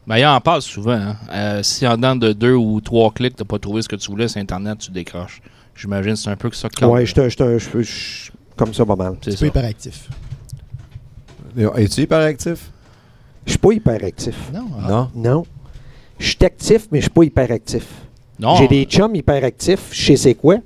Ben, 0.07 0.17
il 0.17 0.25
en 0.25 0.41
parle 0.41 0.61
souvent. 0.63 0.93
hein. 0.93 1.15
Euh, 1.31 1.63
si 1.63 1.85
en 1.87 1.95
dedans 1.95 2.15
de 2.15 2.33
deux 2.33 2.55
ou 2.55 2.81
trois 2.81 3.11
clics, 3.11 3.35
t'as 3.35 3.45
pas 3.45 3.59
trouvé 3.59 3.81
ce 3.83 3.87
que 3.89 3.95
tu 3.95 4.09
voulais 4.09 4.27
sur 4.27 4.41
Internet, 4.41 4.79
tu 4.79 4.91
décroches. 4.91 5.41
J'imagine 5.75 6.13
que 6.13 6.19
c'est 6.19 6.29
un 6.29 6.35
peu 6.35 6.49
que 6.49 6.55
ça 6.55 6.69
Ouais, 6.81 7.05
je 7.05 7.81
suis 7.83 8.31
comme 8.55 8.73
ça 8.73 8.85
pas 8.85 8.95
mal. 8.95 9.15
C'est 9.21 9.31
Tu 9.31 9.37
peux 9.37 9.45
hyperactif. 9.47 10.09
Es-tu 11.77 12.01
hyperactif? 12.01 12.71
Je 13.45 13.51
suis 13.51 13.59
pas 13.59 13.73
hyperactif. 13.73 14.35
Non. 14.53 14.65
ah. 14.83 14.87
Non? 14.89 15.09
Non. 15.15 15.45
Je 16.19 16.27
suis 16.27 16.37
actif, 16.45 16.87
mais 16.91 16.99
je 16.99 17.03
suis 17.03 17.09
pas 17.11 17.23
hyperactif. 17.23 17.85
Non. 18.39 18.55
J'ai 18.55 18.67
des 18.67 18.85
chums 18.85 19.15
hyperactifs. 19.15 19.89
Je 19.91 20.05
sais 20.05 20.15
c'est 20.15 20.35
quoi. 20.35 20.57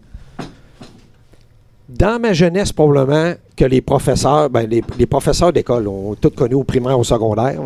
Dans 1.87 2.19
ma 2.19 2.33
jeunesse, 2.33 2.71
probablement 2.71 3.35
que 3.55 3.65
les 3.65 3.81
professeurs, 3.81 4.49
ben, 4.49 4.67
les, 4.67 5.05
professeurs 5.05 5.53
d'école 5.53 5.87
ont 5.87 6.15
tous 6.15 6.31
connu 6.31 6.55
au 6.55 6.63
primaire, 6.63 6.97
au 6.97 7.03
secondaire. 7.03 7.61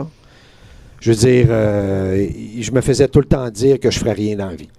Je 0.99 1.11
veux 1.11 1.17
dire, 1.17 1.47
euh, 1.49 2.27
je 2.59 2.71
me 2.71 2.81
faisais 2.81 3.07
tout 3.07 3.19
le 3.19 3.25
temps 3.25 3.49
dire 3.49 3.79
que 3.79 3.89
je 3.89 3.97
ferais 3.97 4.13
rien 4.13 4.35
dans 4.35 4.47
la 4.47 4.55
vie. 4.55 4.69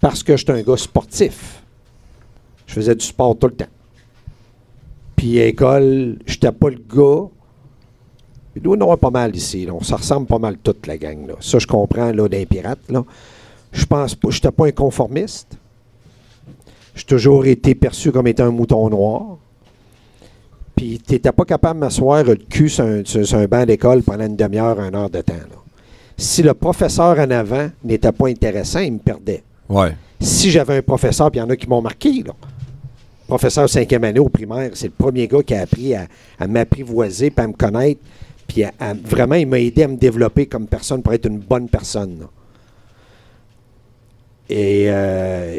Parce 0.00 0.22
que 0.22 0.36
j'étais 0.36 0.52
un 0.52 0.62
gars 0.62 0.78
sportif. 0.78 1.62
Je 2.66 2.72
faisais 2.74 2.94
du 2.94 3.04
sport 3.04 3.36
tout 3.38 3.48
le 3.48 3.54
temps. 3.54 3.66
Puis 5.16 5.38
à 5.38 5.44
l'école, 5.44 6.18
j'étais 6.26 6.50
pas 6.50 6.70
le 6.70 6.78
gars. 6.78 7.28
Il 8.56 8.62
doit 8.62 8.96
pas 8.96 9.10
mal 9.10 9.36
ici. 9.36 9.68
On 9.70 9.82
se 9.82 9.94
ressemble 9.94 10.26
pas 10.26 10.38
mal 10.38 10.56
toute 10.56 10.86
la 10.86 10.96
gang. 10.96 11.32
Ça, 11.40 11.58
je 11.58 11.66
comprends 11.66 12.10
là, 12.10 12.28
d'un 12.28 12.44
pirate. 12.46 12.80
Là. 12.88 13.04
Je 13.70 13.84
pense 13.84 14.14
pas. 14.14 14.30
J'étais 14.30 14.50
pas 14.50 14.66
un 14.66 14.72
conformiste. 14.72 15.58
J'ai 16.94 17.04
toujours 17.04 17.46
été 17.46 17.74
perçu 17.74 18.12
comme 18.12 18.26
étant 18.26 18.44
un 18.44 18.50
mouton 18.50 18.88
noir. 18.90 19.38
Puis 20.76 21.00
tu 21.06 21.14
n'étais 21.14 21.32
pas 21.32 21.44
capable 21.44 21.80
de 21.80 21.84
m'asseoir 21.84 22.24
le 22.24 22.34
cul 22.36 22.68
sur 22.68 22.84
un, 22.84 23.02
sur- 23.04 23.26
sur 23.26 23.38
un 23.38 23.46
banc 23.46 23.64
d'école 23.64 24.02
pendant 24.02 24.26
une 24.26 24.36
demi-heure, 24.36 24.78
une 24.80 24.94
heure 24.94 25.10
de 25.10 25.20
temps. 25.20 25.34
là. 25.34 25.56
Si 26.16 26.42
le 26.42 26.54
professeur 26.54 27.18
en 27.18 27.30
avant 27.30 27.70
n'était 27.84 28.12
pas 28.12 28.28
intéressant, 28.28 28.80
il 28.80 28.94
me 28.94 28.98
perdait. 28.98 29.42
Ouais. 29.68 29.94
Si 30.20 30.50
j'avais 30.50 30.76
un 30.78 30.82
professeur, 30.82 31.30
puis 31.30 31.38
il 31.40 31.42
y 31.42 31.46
en 31.46 31.50
a 31.50 31.56
qui 31.56 31.68
m'ont 31.68 31.82
marqué, 31.82 32.22
là. 32.22 32.32
Professeur 33.26 33.68
cinquième 33.68 34.04
année 34.04 34.20
au 34.20 34.28
primaire, 34.28 34.70
c'est 34.74 34.88
le 34.88 34.92
premier 34.96 35.26
gars 35.26 35.42
qui 35.42 35.54
a 35.54 35.62
appris 35.62 35.94
à, 35.94 36.06
à 36.38 36.46
m'apprivoiser, 36.46 37.30
puis 37.30 37.44
à 37.44 37.48
me 37.48 37.54
connaître, 37.54 38.00
puis 38.46 38.64
à- 38.64 38.72
à- 38.78 38.94
vraiment, 38.94 39.36
il 39.36 39.46
m'a 39.46 39.58
aidé 39.58 39.84
à 39.84 39.88
me 39.88 39.96
développer 39.96 40.46
comme 40.46 40.66
personne 40.66 41.02
pour 41.02 41.12
être 41.14 41.26
une 41.26 41.38
bonne 41.38 41.68
personne. 41.68 42.18
là. 42.20 42.26
Et 44.54 44.84
euh, 44.90 45.56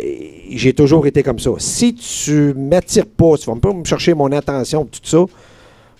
j'ai 0.51 0.71
toujours 0.73 1.07
été 1.07 1.23
comme 1.23 1.39
ça. 1.39 1.49
Si 1.57 1.95
tu 1.95 2.53
m'attires 2.53 3.07
pas, 3.07 3.37
tu 3.37 3.49
vas 3.49 3.55
pas 3.55 3.73
me 3.73 3.83
chercher 3.83 4.13
mon 4.13 4.31
attention, 4.31 4.85
tout 4.85 4.99
ça, 5.01 5.25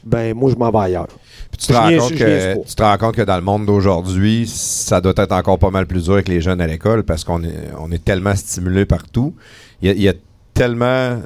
ben 0.03 0.35
moi, 0.35 0.51
je 0.51 0.55
m'en 0.55 0.69
vais 0.69 0.77
ailleurs. 0.77 1.07
Puis 1.49 1.57
tu 1.57 1.67
te, 1.67 1.73
rends 1.73 1.89
compte 1.89 2.13
que, 2.13 2.63
tu 2.63 2.75
te 2.75 2.83
rends 2.83 2.97
compte 2.99 3.15
que 3.15 3.23
dans 3.23 3.35
le 3.35 3.41
monde 3.41 3.65
d'aujourd'hui, 3.65 4.45
ça 4.47 5.01
doit 5.01 5.13
être 5.17 5.31
encore 5.31 5.57
pas 5.57 5.71
mal 5.71 5.87
plus 5.87 6.03
dur 6.03 6.13
avec 6.13 6.27
les 6.27 6.39
jeunes 6.39 6.61
à 6.61 6.67
l'école 6.67 7.03
parce 7.03 7.23
qu'on 7.23 7.43
est, 7.43 7.71
on 7.79 7.91
est 7.91 8.03
tellement 8.03 8.35
stimulé 8.35 8.85
partout. 8.85 9.33
Il 9.81 9.87
y, 9.87 9.91
a, 9.91 9.93
il 9.93 10.01
y 10.03 10.09
a 10.09 10.13
tellement 10.53 11.17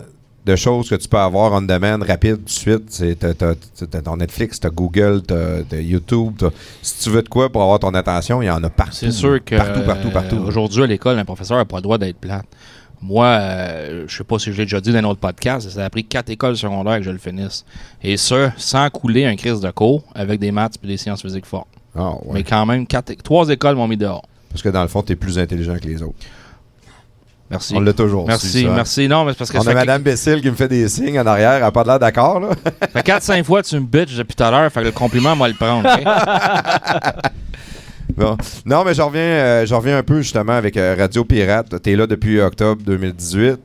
de 0.47 0.55
choses 0.55 0.89
que 0.89 0.95
tu 0.95 1.07
peux 1.07 1.17
avoir 1.17 1.51
on 1.53 1.61
demand 1.61 1.99
rapide 2.07 2.37
tout 2.37 2.43
de 2.45 2.49
suite. 2.49 3.17
T'as, 3.19 3.33
t'as- 3.33 3.85
t'as 3.91 4.01
ton 4.01 4.17
Netflix, 4.17 4.59
t'as 4.59 4.69
Google, 4.69 5.21
t'as, 5.21 5.77
YouTube. 5.79 6.43
si 6.81 7.03
tu 7.03 7.09
veux 7.09 7.21
de 7.21 7.29
quoi 7.29 7.51
pour 7.51 7.61
avoir 7.61 7.79
ton 7.79 7.93
attention, 7.93 8.41
il 8.41 8.45
y 8.45 8.49
en 8.49 8.63
a 8.63 8.69
partout. 8.69 8.95
C'est 8.95 9.11
sûr 9.11 9.43
que 9.43 9.55
Partout, 9.55 9.81
partout, 9.85 10.07
euh, 10.07 10.11
partout. 10.11 10.37
aujourd'hui 10.37 10.83
à 10.83 10.87
l'école, 10.87 11.19
un 11.19 11.25
professeur 11.25 11.57
n'a 11.57 11.65
pas 11.65 11.77
le 11.77 11.81
droit 11.83 11.97
d'être 11.97 12.17
plate. 12.17 12.45
Moi, 13.01 13.25
euh, 13.27 14.05
je 14.07 14.17
sais 14.17 14.23
pas 14.23 14.39
si 14.39 14.51
je 14.51 14.57
l'ai 14.57 14.63
déjà 14.65 14.81
dit 14.81 14.91
dans 14.91 14.97
un 14.99 15.03
autre 15.03 15.19
podcast, 15.19 15.69
ça 15.69 15.85
a 15.85 15.89
pris 15.91 16.03
quatre 16.03 16.29
écoles 16.31 16.57
secondaires 16.57 16.97
que 16.97 17.03
je 17.03 17.11
le 17.11 17.19
finisse. 17.19 17.63
Et 18.01 18.17
ça, 18.17 18.51
sans 18.57 18.89
couler 18.89 19.25
un 19.25 19.35
crise 19.35 19.59
de 19.59 19.69
cours 19.69 20.03
avec 20.15 20.39
des 20.39 20.51
maths 20.51 20.77
et 20.83 20.87
des 20.87 20.97
sciences 20.97 21.21
physiques 21.21 21.45
fortes. 21.45 21.67
Ah, 21.95 22.13
ouais. 22.13 22.33
Mais 22.33 22.43
quand 22.43 22.65
même, 22.65 22.87
quatre, 22.87 23.13
trois 23.23 23.47
écoles 23.49 23.75
m'ont 23.75 23.87
mis 23.87 23.97
dehors. 23.97 24.25
Parce 24.49 24.61
que 24.63 24.69
dans 24.69 24.81
le 24.81 24.87
fond, 24.87 25.03
t'es 25.03 25.15
plus 25.15 25.37
intelligent 25.37 25.77
que 25.77 25.85
les 25.87 26.01
autres. 26.01 26.15
Merci. 27.49 27.73
On 27.75 27.79
l'a 27.79 27.93
toujours 27.93 28.23
su, 28.23 28.27
Merci, 28.27 28.63
ça. 28.63 28.69
merci. 28.71 29.07
Non, 29.07 29.23
mais 29.23 29.31
c'est 29.31 29.37
parce 29.37 29.51
que 29.51 29.57
On 29.57 29.61
ça 29.61 29.69
a 29.69 29.73
fait, 29.73 29.79
Madame 29.79 30.01
Bessil 30.01 30.41
qui 30.41 30.49
me 30.49 30.55
fait 30.55 30.67
des 30.67 30.87
signes 30.89 31.19
en 31.19 31.25
arrière. 31.25 31.53
Elle 31.53 31.61
n'a 31.61 31.71
pas 31.71 31.83
de 31.83 31.87
l'air 31.87 31.99
d'accord, 31.99 32.39
là. 32.41 32.49
fait 32.91 33.05
4-5 33.07 33.43
fois 33.43 33.63
tu 33.63 33.75
me 33.75 33.85
bitches 33.85 34.17
depuis 34.17 34.35
tout 34.35 34.43
à 34.43 34.51
l'heure, 34.51 34.71
fait 34.71 34.81
que 34.81 34.85
le 34.85 34.91
compliment, 34.91 35.35
moi 35.35 35.47
le 35.47 35.53
prendre. 35.53 35.87
ok? 35.89 36.03
Bon. 38.15 38.35
Non, 38.65 38.83
mais 38.83 38.95
je 38.95 39.01
reviens, 39.03 39.21
euh, 39.21 39.65
je 39.67 39.75
reviens 39.75 39.97
un 39.99 40.03
peu 40.03 40.21
justement 40.21 40.53
avec 40.53 40.75
euh, 40.75 40.95
Radio 40.97 41.23
Pirate. 41.23 41.75
Tu 41.83 41.91
es 41.91 41.95
là 41.95 42.07
depuis 42.07 42.39
octobre 42.41 42.81
2018. 42.83 43.59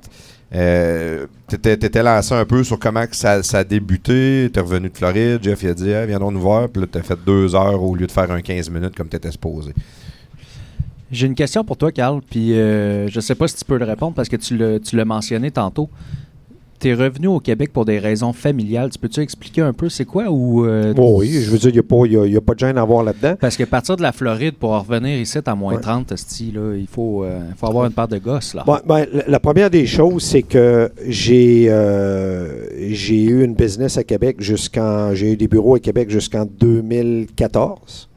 Euh, 0.54 1.26
tu 1.48 1.56
étais 1.70 2.02
lancé 2.02 2.34
un 2.34 2.44
peu 2.44 2.62
sur 2.62 2.78
comment 2.78 3.06
que 3.06 3.16
ça, 3.16 3.42
ça 3.42 3.58
a 3.60 3.64
débuté. 3.64 4.50
Tu 4.52 4.58
es 4.58 4.62
revenu 4.62 4.90
de 4.90 4.96
Floride. 4.96 5.38
Jeff 5.42 5.62
il 5.62 5.68
a 5.70 5.74
dit 5.74 5.90
Hey, 5.90 6.06
Viens 6.06 6.18
donc 6.18 6.32
nous 6.34 6.40
voir. 6.40 6.68
Puis 6.68 6.82
là, 6.82 6.88
tu 6.92 6.98
as 6.98 7.02
fait 7.02 7.18
deux 7.24 7.54
heures 7.54 7.82
au 7.82 7.94
lieu 7.94 8.06
de 8.06 8.12
faire 8.12 8.30
un 8.30 8.42
15 8.42 8.68
minutes 8.68 8.94
comme 8.94 9.08
tu 9.08 9.16
étais 9.16 9.30
supposé. 9.30 9.72
J'ai 11.12 11.26
une 11.26 11.34
question 11.34 11.62
pour 11.62 11.76
toi, 11.76 11.92
Carl, 11.92 12.20
puis 12.28 12.54
euh, 12.54 13.06
je 13.08 13.20
sais 13.20 13.34
pas 13.34 13.46
si 13.46 13.56
tu 13.56 13.64
peux 13.66 13.76
le 13.76 13.84
répondre 13.84 14.14
parce 14.14 14.30
que 14.30 14.36
tu 14.36 14.96
l'as 14.96 15.04
mentionné 15.04 15.50
tantôt. 15.50 15.90
Tu 16.80 16.88
es 16.88 16.94
revenu 16.94 17.28
au 17.28 17.38
Québec 17.38 17.70
pour 17.72 17.84
des 17.84 18.00
raisons 18.00 18.32
familiales. 18.32 18.90
Tu 18.90 18.98
peux-tu 18.98 19.20
expliquer 19.20 19.60
un 19.60 19.72
peu 19.72 19.88
c'est 19.88 20.04
quoi 20.06 20.24
ou 20.30 20.66
euh, 20.66 20.92
Bon, 20.94 21.16
oui, 21.18 21.30
je 21.30 21.48
veux 21.50 21.58
dire, 21.58 21.68
il 21.68 21.74
n'y 21.74 21.78
a, 22.34 22.38
a- 22.38 22.40
pas 22.40 22.54
de 22.54 22.58
gêne 22.58 22.76
à 22.76 22.84
voir 22.84 23.04
là-dedans. 23.04 23.34
Parce 23.38 23.56
que 23.56 23.62
partir 23.62 23.94
de 23.96 24.02
la 24.02 24.10
Floride 24.10 24.54
pour 24.54 24.72
en 24.72 24.80
revenir 24.80 25.16
ici 25.16 25.38
à 25.46 25.54
moins 25.54 25.74
Ouais. 25.74 25.80
30, 25.80 26.10
esti, 26.10 26.50
là, 26.50 26.74
il 26.76 26.88
faut, 26.88 27.22
euh, 27.22 27.40
faut 27.56 27.66
avoir 27.68 27.84
une 27.86 27.92
part 27.92 28.08
de 28.08 28.18
gosse. 28.18 28.54
Là. 28.54 28.64
Bon, 28.66 28.78
ben, 28.84 29.06
la, 29.28 29.38
première 29.38 29.70
des 29.70 29.86
choses, 29.86 30.24
c'est 30.24 30.42
que 30.42 30.90
j'ai 31.06 31.66
j'ai 32.90 33.22
eu 33.22 33.44
une 33.44 33.54
business 33.54 33.96
à 33.98 34.02
Québec 34.02 34.36
jusqu'en. 34.40 35.14
J'ai 35.14 35.34
eu 35.34 35.36
des 35.36 35.46
bureaux 35.46 35.76
à 35.76 35.78
Québec 35.78 36.10
jusqu'en 36.10 36.46
2014. 36.46 38.08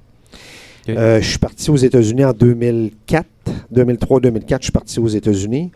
Euh, 0.90 1.22
je 1.22 1.28
suis 1.30 1.40
parti 1.40 1.70
aux 1.72 1.76
États-Unis 1.76 2.26
en 2.26 2.34
2004. 2.34 3.26
2003-2004, 3.74 4.58
je 4.60 4.64
suis 4.64 4.72
parti 4.72 5.00
aux 5.00 5.08
États-Unis. 5.08 5.72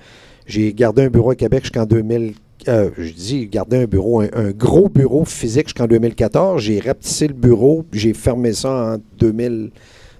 J'ai 0.45 0.73
gardé 0.73 1.03
un 1.03 1.09
bureau 1.09 1.31
à 1.31 1.35
Québec 1.35 1.63
jusqu'en 1.63 1.85
2000. 1.85 2.33
euh, 2.67 2.89
je 2.97 3.11
dis 3.13 3.47
garder 3.47 3.77
un 3.77 3.85
bureau, 3.85 4.21
un, 4.21 4.29
un 4.33 4.51
gros 4.51 4.89
bureau 4.89 5.25
physique 5.25 5.67
jusqu'en 5.67 5.87
2014. 5.87 6.61
J'ai 6.61 6.79
rapetissé 6.79 7.27
le 7.27 7.33
bureau, 7.33 7.85
j'ai 7.91 8.13
fermé 8.13 8.53
ça 8.53 8.95
en 8.95 8.97
2000 9.17 9.71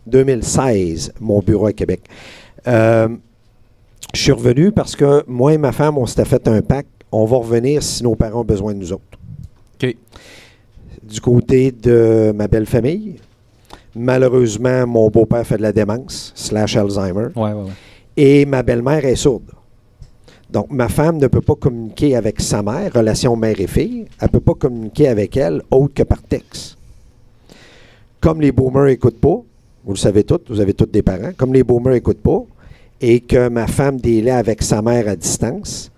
2016, 0.08 1.14
mon 1.20 1.40
bureau 1.40 1.68
à 1.68 1.74
Québec. 1.74 2.02
Euh, 2.68 3.10
je 4.14 4.22
suis 4.22 4.32
revenu 4.32 4.72
parce 4.72 4.96
que 4.96 5.24
moi 5.28 5.54
et 5.54 5.58
ma 5.58 5.72
femme, 5.72 5.98
on 5.98 6.06
s'était 6.08 6.26
fait 6.26 6.48
un 6.48 6.62
pacte. 6.62 6.90
On 7.12 7.26
va 7.26 7.38
revenir 7.38 7.84
si 7.84 8.04
nos 8.04 8.16
parents 8.16 8.42
ont 8.42 8.46
besoin 8.46 8.74
de 8.74 8.80
nous 8.80 8.94
autres. 8.94 9.04
OK. 9.82 9.96
Du 11.04 11.22
côté 11.22 11.72
de 11.72 12.32
ma 12.36 12.48
belle 12.48 12.66
famille, 12.66 13.16
malheureusement, 13.96 14.86
mon 14.88 15.10
beau-père 15.10 15.46
fait 15.46 15.58
de 15.58 15.62
la 15.62 15.72
démence, 15.72 16.32
slash 16.36 16.76
Alzheimer, 16.76 17.28
Ouais, 17.36 17.52
ouais, 17.52 17.54
ouais. 17.54 17.72
et 18.18 18.46
ma 18.46 18.64
belle-mère 18.64 19.06
est 19.06 19.16
sourde. 19.16 19.52
Donc, 20.50 20.68
ma 20.72 20.90
femme 20.90 21.18
ne 21.18 21.28
peut 21.28 21.42
pas 21.42 21.56
communiquer 21.56 22.16
avec 22.16 22.42
sa 22.42 22.64
mère, 22.64 22.92
relation 22.94 23.36
mère 23.36 23.60
et 23.60 23.68
fille. 23.68 24.06
Elle 24.20 24.28
ne 24.28 24.32
peut 24.32 24.40
pas 24.40 24.56
communiquer 24.56 25.08
avec 25.08 25.38
elle 25.38 25.62
autre 25.70 25.94
que 25.94 26.02
par 26.04 26.24
texte. 26.24 26.76
Comme 28.20 28.42
les 28.42 28.52
boomers 28.52 28.86
n'écoutent 28.86 29.22
pas, 29.22 29.42
vous 29.86 29.92
le 29.94 29.98
savez 29.98 30.24
tous, 30.24 30.40
vous 30.50 30.60
avez 30.60 30.74
tous 30.74 30.88
des 30.88 31.04
parents, 31.04 31.32
comme 31.38 31.54
les 31.54 31.64
boomers 31.64 31.94
n'écoutent 31.94 32.22
pas, 32.24 32.42
et 33.00 33.20
que 33.22 33.48
ma 33.48 33.68
femme 33.68 33.98
délai 33.98 34.32
avec 34.32 34.62
sa 34.64 34.82
mère 34.82 35.08
à 35.08 35.16
distance, 35.16 35.92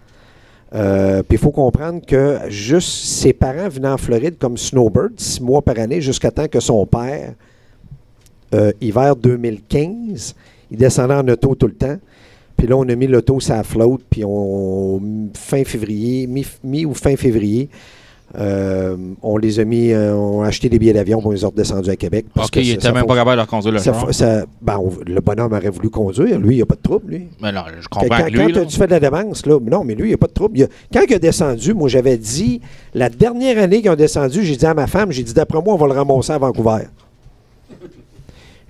euh, 0.73 1.23
puis 1.23 1.37
il 1.37 1.41
faut 1.41 1.51
comprendre 1.51 2.05
que 2.05 2.37
juste 2.49 3.05
ses 3.05 3.33
parents 3.33 3.69
venaient 3.69 3.87
en 3.89 3.97
Floride 3.97 4.35
comme 4.37 4.57
snowbird, 4.57 5.13
six 5.19 5.41
mois 5.41 5.61
par 5.61 5.79
année, 5.79 5.99
jusqu'à 6.01 6.29
temps 6.29 6.47
que 6.47 6.59
son 6.59 6.85
père, 6.85 7.33
euh, 8.53 8.71
hiver 8.81 9.15
2015, 9.15 10.35
il 10.71 10.77
descendait 10.77 11.13
en 11.13 11.27
auto 11.27 11.55
tout 11.55 11.67
le 11.67 11.73
temps. 11.73 11.97
Puis 12.57 12.67
là, 12.67 12.75
on 12.77 12.87
a 12.87 12.95
mis 12.95 13.07
l'auto 13.07 13.39
sur 13.39 13.55
la 13.55 13.63
flotte, 13.63 14.01
puis 14.09 14.23
on, 14.25 15.01
fin 15.33 15.63
février, 15.63 16.27
mi, 16.27 16.45
mi 16.63 16.85
ou 16.85 16.93
fin 16.93 17.15
février, 17.15 17.69
euh, 18.37 18.95
on 19.23 19.35
les 19.37 19.59
a 19.59 19.65
mis, 19.65 19.91
euh, 19.91 20.15
on 20.15 20.43
a 20.43 20.47
acheté 20.47 20.69
des 20.69 20.77
billets 20.79 20.93
d'avion 20.93 21.21
pour 21.21 21.33
les 21.33 21.43
autres 21.43 21.55
descendus 21.57 21.89
à 21.89 21.95
Québec. 21.97 22.27
parce 22.33 22.47
ok, 22.47 22.53
que 22.53 22.93
même 22.93 23.05
pas 23.05 23.15
capable 23.15 23.37
de 23.37 23.41
reconduire 23.41 23.73
le 23.73 23.79
ça 23.79 23.91
char. 23.91 23.99
fon- 24.05 24.11
ça- 24.13 24.45
ben, 24.61 24.77
on- 24.77 24.91
le 25.05 25.19
bonhomme 25.21 25.51
aurait 25.51 25.69
voulu 25.69 25.89
conduire. 25.89 26.39
Lui, 26.39 26.53
il 26.53 26.57
n'y 26.57 26.61
a 26.61 26.65
pas 26.65 26.75
de 26.75 26.81
trouble, 26.81 27.11
lui. 27.13 27.27
Mais 27.41 27.51
non, 27.51 27.61
je 27.79 27.87
comprends 27.89 28.07
quand- 28.15 28.23
que 28.25 28.29
lui, 28.31 28.53
quand 28.53 28.59
là, 28.59 28.65
tu 28.65 28.77
fais 28.77 28.85
de 28.85 28.91
la 28.91 28.99
démence, 29.01 29.45
là, 29.45 29.57
non, 29.59 29.83
mais 29.83 29.95
lui, 29.95 30.03
il 30.05 30.07
n'y 30.09 30.13
a 30.13 30.17
pas 30.17 30.27
de 30.27 30.33
trouble. 30.33 30.57
Il 30.59 30.63
a- 30.63 30.67
quand 30.93 31.01
il 31.09 31.13
a 31.15 31.19
descendu, 31.19 31.73
moi, 31.73 31.89
j'avais 31.89 32.17
dit, 32.17 32.61
la 32.93 33.09
dernière 33.09 33.57
année 33.57 33.81
qu'ils 33.81 33.91
ont 33.91 33.95
descendu, 33.95 34.43
j'ai 34.45 34.55
dit 34.55 34.65
à 34.65 34.73
ma 34.73 34.87
femme, 34.87 35.11
j'ai 35.11 35.23
dit, 35.23 35.33
d'après 35.33 35.59
moi, 35.61 35.73
on 35.73 35.77
va 35.77 35.87
le 35.87 35.93
ramasser 35.93 36.31
à 36.31 36.37
Vancouver. 36.37 36.83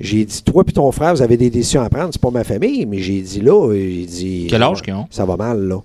J'ai 0.02 0.26
dit, 0.26 0.44
toi 0.44 0.64
et 0.68 0.72
ton 0.72 0.92
frère, 0.92 1.14
vous 1.14 1.22
avez 1.22 1.38
des 1.38 1.50
décisions 1.50 1.82
à 1.82 1.90
prendre, 1.90 2.10
c'est 2.12 2.22
pas 2.22 2.32
ma 2.32 2.44
famille, 2.44 2.86
mais 2.86 3.00
j'ai 3.00 3.22
dit 3.22 3.42
là, 3.42 3.72
j'ai 3.74 4.06
dit. 4.06 4.48
Quel 4.50 4.64
âge 4.64 4.82
qu'ils 4.82 4.94
ont? 4.94 5.08
Ça 5.10 5.26
va 5.26 5.38
mal, 5.38 5.62
là. 5.68 5.82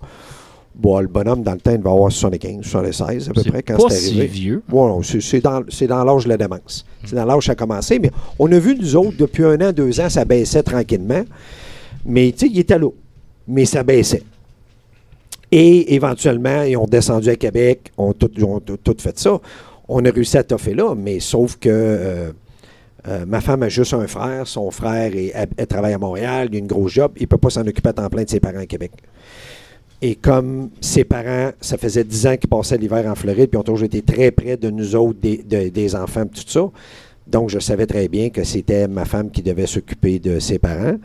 Bon, 0.75 0.99
le 1.00 1.06
bonhomme, 1.06 1.42
dans 1.42 1.52
le 1.52 1.61
temps, 1.61 1.73
il 1.73 1.80
va 1.80 1.90
avoir 1.90 2.12
75, 2.12 2.62
76 2.62 3.30
à 3.30 3.32
peu 3.32 3.42
c'est 3.42 3.49
près 3.50 3.62
quand 3.62 3.88
c'est 3.88 4.08
arrivé. 4.08 4.26
vieux. 4.26 4.62
Ouais, 4.70 4.87
non, 4.87 5.02
c'est 5.02 5.23
c'est 5.23 5.40
dans, 5.40 5.62
c'est 5.70 5.87
dans 5.87 6.04
l'âge 6.04 6.25
de 6.25 6.28
la 6.28 6.37
démence. 6.37 6.85
C'est 7.04 7.16
dans 7.16 7.25
l'âge 7.25 7.38
que 7.38 7.44
ça 7.44 7.52
a 7.52 7.54
commencé. 7.54 7.99
Mais 7.99 8.11
on 8.38 8.50
a 8.52 8.58
vu, 8.58 8.76
nous 8.78 8.94
autres, 8.94 9.16
depuis 9.16 9.44
un 9.44 9.58
an, 9.62 9.73
deux 9.73 9.99
ans, 10.00 10.11
ça 10.11 10.26
baissait 10.26 10.62
tranquillement. 10.62 11.25
Mais, 12.04 12.30
tu 12.32 12.46
sais, 12.46 12.52
il 12.52 12.58
était 12.58 12.78
là. 12.78 12.90
Mais 13.49 13.64
ça 13.64 13.82
baissait. 13.82 14.23
Et 15.50 15.94
éventuellement, 15.94 16.62
ils 16.62 16.76
ont 16.76 16.87
descendu 16.87 17.30
à 17.30 17.37
Québec, 17.37 17.92
ont 17.96 18.12
tout, 18.12 18.30
ont 18.44 18.61
tout, 18.61 18.76
tout 18.76 18.96
fait 18.99 19.18
ça. 19.18 19.40
On 19.88 20.04
a 20.04 20.11
réussi 20.11 20.37
à 20.37 20.42
toffer 20.42 20.75
là, 20.75 20.94
mais 20.94 21.20
sauf 21.20 21.56
que 21.56 21.68
euh, 21.70 22.32
euh, 23.09 23.25
ma 23.27 23.41
femme 23.41 23.63
a 23.63 23.69
juste 23.69 23.95
un 23.95 24.07
frère. 24.07 24.47
Son 24.47 24.71
frère 24.71 25.15
est- 25.15 25.33
elle- 25.57 25.67
travaille 25.67 25.93
à 25.95 25.99
Montréal, 25.99 26.49
il 26.51 26.57
a 26.57 26.59
une 26.59 26.67
grosse 26.67 26.93
job. 26.93 27.13
Il 27.17 27.23
ne 27.23 27.27
peut 27.27 27.39
pas 27.39 27.51
s'en 27.51 27.67
occuper 27.67 27.89
à 27.91 27.93
temps 27.93 28.09
plein 28.09 28.25
de 28.25 28.31
ses 28.31 28.41
parents 28.41 28.59
à 28.59 28.67
Québec. 28.67 28.93
Et 30.03 30.15
comme 30.15 30.71
ses 30.81 31.05
parents, 31.05 31.53
ça 31.61 31.79
faisait 31.79 32.05
dix 32.05 32.27
ans 32.27 32.37
qu'ils 32.37 32.51
passaient 32.51 32.77
l'hiver 32.77 33.07
en 33.07 33.15
Floride, 33.15 33.49
puis 33.51 33.59
ont 33.59 33.63
toujours 33.63 33.85
été 33.87 34.03
très 34.03 34.31
près 34.31 34.57
de 34.57 34.69
nous 34.71 34.95
autres, 34.95 35.19
des, 35.21 35.39
de- 35.39 35.69
des 35.69 35.95
enfants, 35.95 36.27
tout 36.27 36.43
ça. 36.47 36.69
Donc, 37.27 37.51
je 37.51 37.59
savais 37.59 37.87
très 37.87 38.07
bien 38.09 38.29
que 38.31 38.45
c'était 38.45 38.87
ma 38.89 39.05
femme 39.05 39.31
qui 39.31 39.43
devait 39.43 39.67
s'occuper 39.67 40.19
de 40.19 40.39
ses 40.39 40.59
parents. 40.59 40.97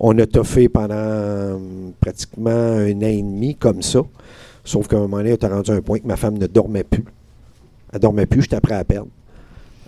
On 0.00 0.18
a 0.18 0.26
toffé 0.26 0.68
pendant 0.68 1.54
hum, 1.54 1.92
pratiquement 2.00 2.50
un 2.50 2.90
an 2.96 3.00
et 3.06 3.22
demi 3.22 3.54
comme 3.54 3.80
ça. 3.82 4.00
Sauf 4.64 4.88
qu'à 4.88 4.96
un 4.96 5.00
moment 5.00 5.18
donné, 5.18 5.38
tu 5.38 5.46
as 5.46 5.48
rendu 5.50 5.70
un 5.70 5.80
point 5.80 5.98
que 6.00 6.06
ma 6.06 6.16
femme 6.16 6.36
ne 6.38 6.46
dormait 6.46 6.84
plus. 6.84 7.04
Elle 7.92 8.00
dormait 8.00 8.26
plus, 8.26 8.42
j'étais 8.42 8.60
prêt 8.60 8.74
à 8.74 8.82
perdre. 8.84 9.08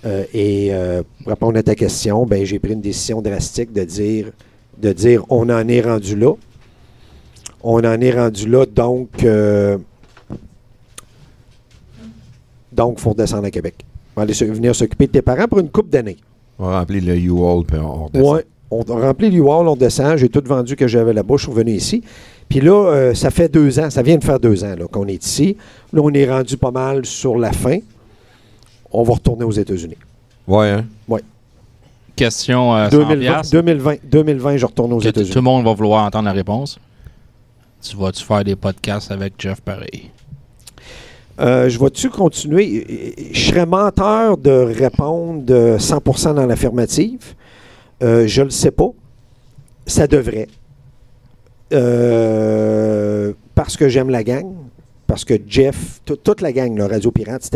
Euh, 0.05 0.25
et 0.35 0.69
euh, 0.73 1.03
pour 1.23 1.31
répondre 1.31 1.59
à 1.59 1.63
ta 1.63 1.75
question, 1.75 2.27
ben, 2.27 2.45
j'ai 2.45 2.59
pris 2.59 2.73
une 2.73 2.81
décision 2.81 3.23
drastique 3.23 3.73
de 3.73 3.85
dire, 3.85 4.31
de 4.79 4.93
dire 4.93 5.25
on 5.31 5.49
en 5.49 5.67
est 5.69 5.81
rendu 5.81 6.17
là. 6.17 6.35
On 7.63 7.79
en 7.79 8.01
est 8.01 8.13
rendu 8.13 8.49
là, 8.49 8.67
donc 8.67 9.25
euh, 9.25 9.79
donc 12.71 12.97
il 12.99 13.01
faut 13.01 13.11
redescendre 13.11 13.47
à 13.47 13.51
Québec. 13.51 13.75
On 14.15 14.21
va 14.21 14.23
aller 14.23 14.33
venir 14.33 14.75
s'occuper 14.75 15.07
de 15.07 15.13
tes 15.13 15.23
parents 15.23 15.49
pour 15.49 15.59
une 15.59 15.71
coupe 15.71 15.89
d'années. 15.89 16.19
On 16.59 16.67
va 16.67 16.81
remplir 16.81 17.03
le 17.05 17.17
U-Haul 17.17 17.65
puis 17.65 17.79
on 17.79 18.05
redescend. 18.07 18.35
Ouais, 18.35 18.45
on 18.71 18.83
remplit 18.83 19.31
l'UAL, 19.31 19.69
on 19.69 19.77
descend. 19.77 20.17
J'ai 20.17 20.29
tout 20.29 20.43
vendu 20.45 20.77
que 20.77 20.89
j'avais 20.89 21.13
là-bas. 21.13 21.35
Je 21.37 21.43
suis 21.43 21.51
revenu 21.51 21.73
ici. 21.73 22.03
Puis 22.49 22.61
là, 22.61 22.91
euh, 22.91 23.15
ça 23.15 23.31
fait 23.31 23.49
deux 23.49 23.79
ans, 23.79 23.91
ça 23.91 24.03
vient 24.03 24.17
de 24.17 24.25
faire 24.25 24.41
deux 24.41 24.65
ans 24.65 24.75
qu'on 24.91 25.07
est 25.07 25.25
ici. 25.25 25.57
Là, 25.93 26.01
on 26.03 26.13
est 26.13 26.31
rendu 26.31 26.57
pas 26.57 26.71
mal 26.71 27.05
sur 27.05 27.37
la 27.39 27.53
fin. 27.53 27.79
On 28.91 29.03
va 29.03 29.15
retourner 29.15 29.45
aux 29.45 29.53
États-Unis. 29.53 29.97
Ouais, 30.47 30.71
hein? 30.71 30.85
Question 32.15 32.75
euh, 32.75 32.89
100 32.89 32.97
2020, 32.97 33.17
piastres. 33.21 33.53
2020, 33.53 33.97
2020, 34.05 34.57
je 34.57 34.67
retourne 34.67 34.93
aux 34.95 35.01
États-Unis. 35.01 35.31
tout 35.31 35.39
le 35.39 35.43
monde 35.43 35.65
va 35.65 35.75
vouloir 35.75 36.05
entendre 36.05 36.25
la 36.25 36.33
réponse. 36.33 36.79
Tu 37.83 37.95
vas-tu 37.95 38.25
faire 38.25 38.43
des 38.43 38.57
podcasts 38.57 39.11
avec 39.11 39.35
Jeff 39.39 39.61
pareil? 39.61 40.11
Euh, 41.39 41.69
je 41.69 41.79
vais-tu 41.79 42.09
continuer? 42.09 43.29
Je 43.33 43.39
serais 43.39 43.67
menteur 43.67 44.39
de 44.39 44.51
répondre 44.51 45.43
de 45.43 45.77
100% 45.79 46.35
dans 46.35 46.47
l'affirmative. 46.47 47.35
Euh, 48.03 48.27
je 48.27 48.43
le 48.43 48.51
sais 48.51 48.71
pas. 48.71 48.91
Ça 49.87 50.07
devrait. 50.07 50.49
Euh, 51.75 53.33
parce 53.55 53.77
que 53.77 53.89
j'aime 53.89 54.09
la 54.09 54.25
gang. 54.25 54.55
Parce 55.07 55.25
que 55.25 55.35
Jeff, 55.47 56.01
tout- 56.05 56.17
toute 56.17 56.41
la 56.41 56.53
gang, 56.53 56.77
le 56.77 56.85
Radio 56.87 57.11
Pirate, 57.13 57.49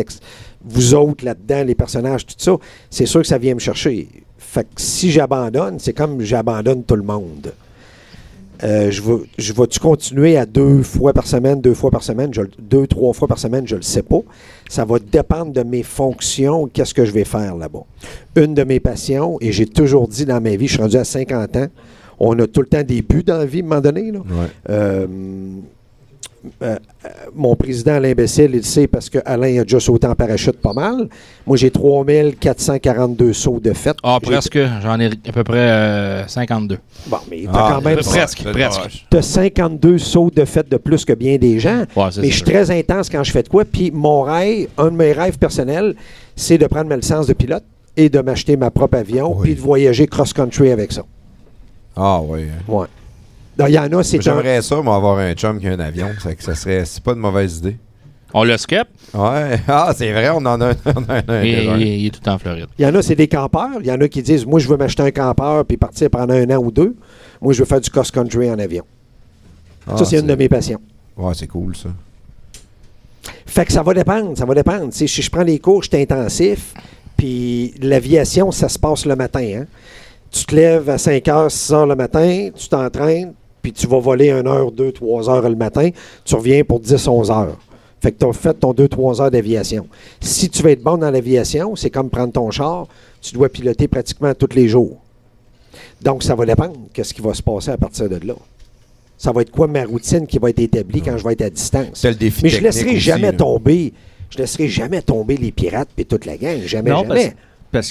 vous 0.64 0.94
autres 0.94 1.24
là-dedans, 1.24 1.64
les 1.64 1.74
personnages, 1.74 2.24
tout 2.26 2.34
ça, 2.38 2.56
c'est 2.90 3.06
sûr 3.06 3.20
que 3.22 3.26
ça 3.26 3.38
vient 3.38 3.54
me 3.54 3.60
chercher. 3.60 4.08
Fait 4.38 4.64
que 4.64 4.80
si 4.80 5.10
j'abandonne, 5.10 5.78
c'est 5.78 5.92
comme 5.92 6.20
j'abandonne 6.22 6.84
tout 6.84 6.96
le 6.96 7.02
monde. 7.02 7.52
Euh, 8.62 8.90
je 8.90 9.00
vais, 9.00 9.22
je 9.38 9.52
vais-tu 9.54 9.80
continuer 9.80 10.36
à 10.36 10.44
deux 10.44 10.82
fois 10.82 11.14
par 11.14 11.26
semaine, 11.26 11.62
deux 11.62 11.72
fois 11.72 11.90
par 11.90 12.02
semaine, 12.02 12.32
je 12.34 12.42
deux, 12.58 12.86
trois 12.86 13.14
fois 13.14 13.26
par 13.26 13.38
semaine, 13.38 13.66
je 13.66 13.74
ne 13.74 13.78
le 13.80 13.82
sais 13.84 14.02
pas. 14.02 14.20
Ça 14.68 14.84
va 14.84 14.98
dépendre 14.98 15.52
de 15.52 15.62
mes 15.62 15.82
fonctions, 15.82 16.68
qu'est-ce 16.70 16.92
que 16.92 17.06
je 17.06 17.10
vais 17.12 17.24
faire 17.24 17.56
là-bas. 17.56 17.84
Une 18.36 18.52
de 18.54 18.62
mes 18.64 18.78
passions, 18.78 19.38
et 19.40 19.50
j'ai 19.50 19.64
toujours 19.66 20.08
dit 20.08 20.26
dans 20.26 20.42
ma 20.42 20.56
vie, 20.56 20.66
je 20.66 20.74
suis 20.74 20.82
rendu 20.82 20.96
à 20.98 21.04
50 21.04 21.56
ans, 21.56 21.68
on 22.18 22.38
a 22.38 22.46
tout 22.46 22.60
le 22.60 22.66
temps 22.66 22.82
des 22.82 23.00
buts 23.00 23.22
dans 23.24 23.38
la 23.38 23.46
vie 23.46 23.60
à 23.60 23.64
un 23.64 23.66
moment 23.66 23.80
donné. 23.80 24.12
Là. 24.12 24.18
Ouais. 24.18 24.46
Euh, 24.68 25.06
euh, 26.62 26.76
euh, 27.04 27.08
mon 27.34 27.54
président 27.56 28.00
Bessel, 28.16 28.50
il 28.52 28.56
le 28.58 28.62
sait 28.62 28.86
parce 28.86 29.10
que 29.10 29.18
Alain 29.26 29.60
a 29.60 29.62
déjà 29.62 29.78
sauté 29.80 30.06
en 30.06 30.14
parachute 30.14 30.58
pas 30.60 30.72
mal. 30.72 31.08
Moi, 31.46 31.56
j'ai 31.56 31.70
3442 31.70 33.32
sauts 33.32 33.60
de 33.60 33.72
fait. 33.72 33.96
Ah, 34.02 34.18
presque. 34.22 34.58
J'en 34.82 34.98
ai 35.00 35.06
à 35.28 35.32
peu 35.32 35.44
près 35.44 35.58
euh, 35.58 36.26
52. 36.26 36.78
Bon, 37.08 37.16
mais 37.30 37.42
t'as 37.44 37.50
Ah, 37.52 37.72
quand 37.74 37.82
même 37.84 37.98
presque, 37.98 38.42
presque. 38.44 39.06
t'as 39.10 39.22
52 39.22 39.98
sauts 39.98 40.30
de 40.34 40.44
fait 40.44 40.68
de 40.68 40.76
plus 40.76 41.04
que 41.04 41.12
bien 41.12 41.36
des 41.36 41.58
gens. 41.58 41.84
Ouais, 41.96 42.04
Mais 42.20 42.28
je 42.28 42.34
suis 42.34 42.42
très 42.42 42.70
intense 42.70 43.08
quand 43.10 43.22
je 43.22 43.32
fais 43.32 43.42
de 43.42 43.48
quoi. 43.48 43.64
Puis 43.64 43.90
mon 43.90 44.22
rêve, 44.22 44.68
un 44.78 44.86
de 44.90 44.96
mes 44.96 45.12
rêves 45.12 45.38
personnels, 45.38 45.94
c'est 46.36 46.58
de 46.58 46.66
prendre 46.66 46.88
ma 46.88 46.96
licence 46.96 47.26
de 47.26 47.32
pilote 47.34 47.64
et 47.96 48.08
de 48.08 48.20
m'acheter 48.20 48.56
ma 48.56 48.70
propre 48.70 48.96
avion 48.98 49.34
Oui. 49.36 49.42
puis 49.42 49.54
de 49.56 49.60
voyager 49.60 50.06
cross-country 50.06 50.70
avec 50.70 50.92
ça. 50.92 51.02
Ah, 51.96 52.20
ouais. 52.22 52.44
hein. 52.50 52.72
Ouais. 52.72 52.86
Donc, 53.60 53.68
Il 53.70 53.74
y 53.74 53.78
en 53.78 53.92
a, 53.98 54.02
c'est 54.02 54.18
un... 54.18 54.20
J'aimerais 54.20 54.62
ça, 54.62 54.76
moi, 54.82 54.96
avoir 54.96 55.18
un 55.18 55.32
chum 55.34 55.58
qui 55.60 55.68
a 55.68 55.72
un 55.72 55.80
avion. 55.80 56.08
Ça, 56.22 56.34
que 56.34 56.42
ça 56.42 56.54
serait. 56.54 56.84
C'est 56.84 57.02
pas 57.02 57.12
une 57.12 57.18
mauvaise 57.18 57.58
idée. 57.58 57.76
On 58.32 58.44
le 58.44 58.56
skip, 58.56 58.86
Ouais. 59.12 59.60
Ah, 59.68 59.92
c'est 59.96 60.12
vrai, 60.12 60.30
on 60.30 60.36
en 60.36 60.60
a 60.60 60.70
un. 60.70 60.74
on 60.86 60.90
en 60.90 61.04
a 61.08 61.14
un 61.16 61.22
mais 61.26 61.42
déjà. 61.56 61.76
il, 61.76 61.82
il 61.82 62.06
est 62.06 62.10
tout 62.10 62.28
en 62.28 62.38
Floride. 62.38 62.66
Il 62.78 62.84
y 62.84 62.86
en 62.88 62.94
a, 62.94 63.02
c'est 63.02 63.16
des 63.16 63.26
campeurs. 63.28 63.78
Il 63.80 63.86
y 63.86 63.92
en 63.92 64.00
a 64.00 64.06
qui 64.08 64.22
disent 64.22 64.46
Moi, 64.46 64.60
je 64.60 64.68
veux 64.68 64.76
m'acheter 64.76 65.02
un 65.02 65.10
campeur 65.10 65.64
puis 65.64 65.76
partir 65.76 66.08
pendant 66.10 66.34
un 66.34 66.48
an 66.50 66.58
ou 66.62 66.70
deux. 66.70 66.94
Moi, 67.40 67.52
je 67.52 67.58
veux 67.60 67.64
faire 67.64 67.80
du 67.80 67.90
cross-country 67.90 68.50
en 68.50 68.58
avion. 68.58 68.84
Ah, 69.88 69.96
ça, 69.96 70.04
c'est 70.04 70.20
une 70.20 70.26
de 70.26 70.34
mes 70.36 70.48
passions. 70.48 70.80
Ouais, 71.16 71.32
c'est 71.34 71.48
cool, 71.48 71.74
ça. 71.74 71.88
Fait 73.46 73.64
que 73.64 73.72
ça 73.72 73.82
va 73.82 73.92
dépendre, 73.94 74.38
ça 74.38 74.44
va 74.44 74.54
dépendre. 74.54 74.88
Si 74.92 75.06
je 75.08 75.30
prends 75.30 75.42
les 75.42 75.58
cours, 75.58 75.82
je 75.82 75.88
suis 75.88 76.00
intensif, 76.00 76.72
puis 77.16 77.74
l'aviation, 77.82 78.52
ça 78.52 78.68
se 78.68 78.78
passe 78.78 79.04
le 79.06 79.16
matin. 79.16 79.62
hein. 79.62 79.66
Tu 80.30 80.44
te 80.44 80.54
lèves 80.54 80.88
à 80.88 80.98
5 80.98 81.26
heures, 81.28 81.50
6 81.50 81.72
heures 81.72 81.86
le 81.86 81.96
matin, 81.96 82.50
tu 82.54 82.68
t'entraînes, 82.68 83.32
puis 83.62 83.72
tu 83.72 83.86
vas 83.86 83.98
voler 84.00 84.30
1 84.30 84.46
heure, 84.46 84.70
2, 84.72 84.92
3 84.92 85.28
heures 85.30 85.48
le 85.48 85.56
matin, 85.56 85.90
tu 86.24 86.34
reviens 86.34 86.62
pour 86.64 86.80
10, 86.80 87.06
11 87.08 87.30
heures. 87.30 87.56
Fait 88.02 88.12
que 88.12 88.18
tu 88.18 88.24
as 88.26 88.32
fait 88.32 88.54
ton 88.54 88.72
2-3 88.72 89.20
heures 89.20 89.30
d'aviation. 89.30 89.86
Si 90.20 90.48
tu 90.48 90.62
veux 90.62 90.70
être 90.70 90.82
bon 90.82 90.96
dans 90.96 91.10
l'aviation, 91.10 91.76
c'est 91.76 91.90
comme 91.90 92.08
prendre 92.08 92.32
ton 92.32 92.50
char, 92.50 92.86
tu 93.20 93.34
dois 93.34 93.50
piloter 93.50 93.88
pratiquement 93.88 94.32
tous 94.34 94.54
les 94.54 94.68
jours. 94.68 94.96
Donc, 96.00 96.22
ça 96.22 96.34
va 96.34 96.46
dépendre 96.46 96.76
de 96.94 97.02
ce 97.02 97.12
qui 97.12 97.20
va 97.20 97.34
se 97.34 97.42
passer 97.42 97.70
à 97.70 97.76
partir 97.76 98.08
de 98.08 98.26
là. 98.26 98.34
Ça 99.18 99.32
va 99.32 99.42
être 99.42 99.50
quoi 99.50 99.66
ma 99.66 99.84
routine 99.84 100.26
qui 100.26 100.38
va 100.38 100.48
être 100.48 100.60
établie 100.60 101.02
quand 101.02 101.18
je 101.18 101.24
vais 101.24 101.34
être 101.34 101.42
à 101.42 101.50
distance. 101.50 101.88
C'est 101.92 102.08
le 102.08 102.14
défi 102.14 102.44
Mais 102.44 102.48
je 102.48 102.54
technique 102.56 102.74
laisserai 102.74 102.90
aussi, 102.92 103.00
jamais 103.00 103.32
là. 103.32 103.36
tomber. 103.36 103.92
Je 104.30 104.38
laisserai 104.38 104.68
jamais 104.68 105.02
tomber 105.02 105.36
les 105.36 105.52
pirates 105.52 105.90
et 105.98 106.06
toute 106.06 106.24
la 106.24 106.38
gang. 106.38 106.58
Jamais, 106.64 106.90
Non, 106.90 107.02
jamais. 107.02 107.08
parce 107.08 107.34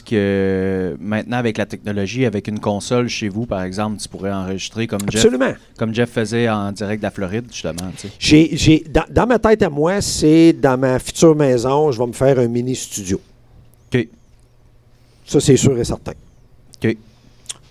que 0.01 0.09
euh, 0.13 0.95
maintenant, 0.99 1.37
avec 1.37 1.57
la 1.57 1.65
technologie, 1.65 2.25
avec 2.25 2.47
une 2.47 2.59
console 2.59 3.07
chez 3.07 3.29
vous, 3.29 3.45
par 3.45 3.63
exemple, 3.63 3.97
tu 3.97 4.09
pourrais 4.09 4.31
enregistrer 4.31 4.87
comme 4.87 4.99
Jeff, 5.09 5.23
Absolument. 5.25 5.53
comme 5.77 5.93
Jeff 5.95 6.09
faisait 6.11 6.49
en 6.49 6.71
direct 6.71 7.01
de 7.01 7.05
la 7.07 7.11
Floride, 7.11 7.45
justement. 7.51 7.89
tu 7.95 8.07
sais. 8.07 8.13
J'ai, 8.19 8.49
j'ai- 8.57 8.83
dans, 8.89 9.05
dans 9.09 9.25
ma 9.27 9.39
tête 9.39 9.61
à 9.63 9.69
moi, 9.69 10.01
c'est 10.01 10.53
dans 10.53 10.77
ma 10.77 10.99
future 10.99 11.35
maison, 11.35 11.91
je 11.91 11.97
vais 11.99 12.07
me 12.07 12.13
faire 12.13 12.37
un 12.39 12.47
mini 12.47 12.75
studio. 12.75 13.21
OK. 13.93 14.07
Ça, 15.25 15.39
c'est 15.39 15.57
sûr 15.57 15.77
et 15.77 15.83
certain. 15.85 16.13
OK. 16.83 16.97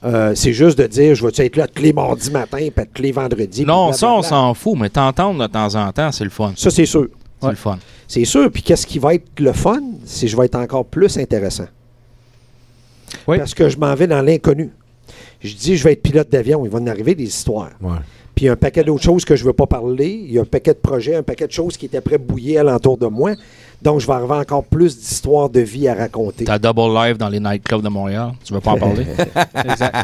Euh, 0.05 0.33
c'est 0.35 0.53
juste 0.53 0.79
de 0.79 0.87
dire, 0.87 1.15
je 1.15 1.27
vais 1.27 1.33
être 1.45 1.57
là 1.57 1.67
tous 1.67 1.83
les 1.83 1.93
mardis 1.93 2.31
matin, 2.31 2.69
puis 2.75 2.85
tous 2.95 3.03
les 3.03 3.13
vendredis. 3.13 3.65
Non, 3.65 3.93
ça, 3.93 4.11
on 4.13 4.23
s'en 4.23 4.55
fout, 4.55 4.79
mais 4.79 4.89
t'entendre 4.89 5.41
de 5.47 5.53
temps 5.53 5.75
en 5.75 5.91
temps, 5.93 6.13
c'est 6.13 6.25
le 6.25 6.31
fun. 6.31 6.53
Ça, 6.57 6.71
c'est 6.71 6.87
sûr. 6.87 7.09
C'est 7.41 7.47
Ouais. 7.47 7.53
le 7.53 7.57
fun. 7.57 7.79
C'est 8.09 8.25
sûr. 8.25 8.51
Puis 8.51 8.63
qu'est-ce 8.63 8.87
qui 8.87 8.99
va 8.99 9.15
être 9.15 9.39
le 9.39 9.53
fun? 9.53 9.81
C'est 10.05 10.27
que 10.27 10.33
je 10.33 10.37
vais 10.37 10.47
être 10.47 10.57
encore 10.57 10.85
plus 10.87 11.19
intéressant. 11.19 11.67
Oui. 13.27 13.39
Parce 13.39 13.55
que 13.55 13.69
je 13.69 13.79
m'en 13.79 13.95
vais 13.95 14.07
dans 14.07 14.23
l'inconnu. 14.23 14.71
Je 15.41 15.55
dis, 15.55 15.77
je 15.77 15.85
vais 15.85 15.93
être 15.93 16.03
pilote 16.03 16.29
d'avion. 16.31 16.65
Il 16.65 16.71
va 16.71 16.79
en 16.79 16.87
arriver 16.87 17.15
des 17.15 17.25
histoires. 17.25 17.71
Ouais. 17.81 17.99
Puis 18.35 18.45
il 18.45 18.47
y 18.47 18.49
a 18.51 18.53
un 18.53 18.57
paquet 18.57 18.85
d'autres 18.85 19.03
choses 19.03 19.25
que 19.25 19.35
je 19.35 19.43
ne 19.43 19.49
veux 19.49 19.53
pas 19.53 19.67
parler. 19.67 20.09
Il 20.09 20.33
y 20.33 20.39
a 20.39 20.43
un 20.43 20.45
paquet 20.45 20.73
de 20.73 20.79
projets, 20.79 21.17
un 21.17 21.23
paquet 21.23 21.47
de 21.47 21.53
choses 21.53 21.77
qui 21.77 21.87
étaient 21.87 22.01
prêts 22.01 22.17
à 22.17 22.19
bouillir 22.19 22.61
alentour 22.61 22.97
de 22.97 23.07
moi. 23.07 23.33
Donc, 23.81 24.01
je 24.01 24.07
vais 24.07 24.13
avoir 24.15 24.41
encore 24.41 24.65
plus 24.65 24.97
d'histoires 24.99 25.49
de 25.49 25.61
vie 25.61 25.87
à 25.87 25.95
raconter. 25.95 26.45
T'as 26.45 26.59
Double 26.59 26.93
Live 26.95 27.17
dans 27.17 27.29
les 27.29 27.39
nightclubs 27.39 27.83
de 27.83 27.89
Montréal. 27.89 28.33
Tu 28.45 28.53
veux 28.53 28.61
pas 28.61 28.73
en 28.73 28.79
parler? 28.79 29.07
Exact. 29.65 29.95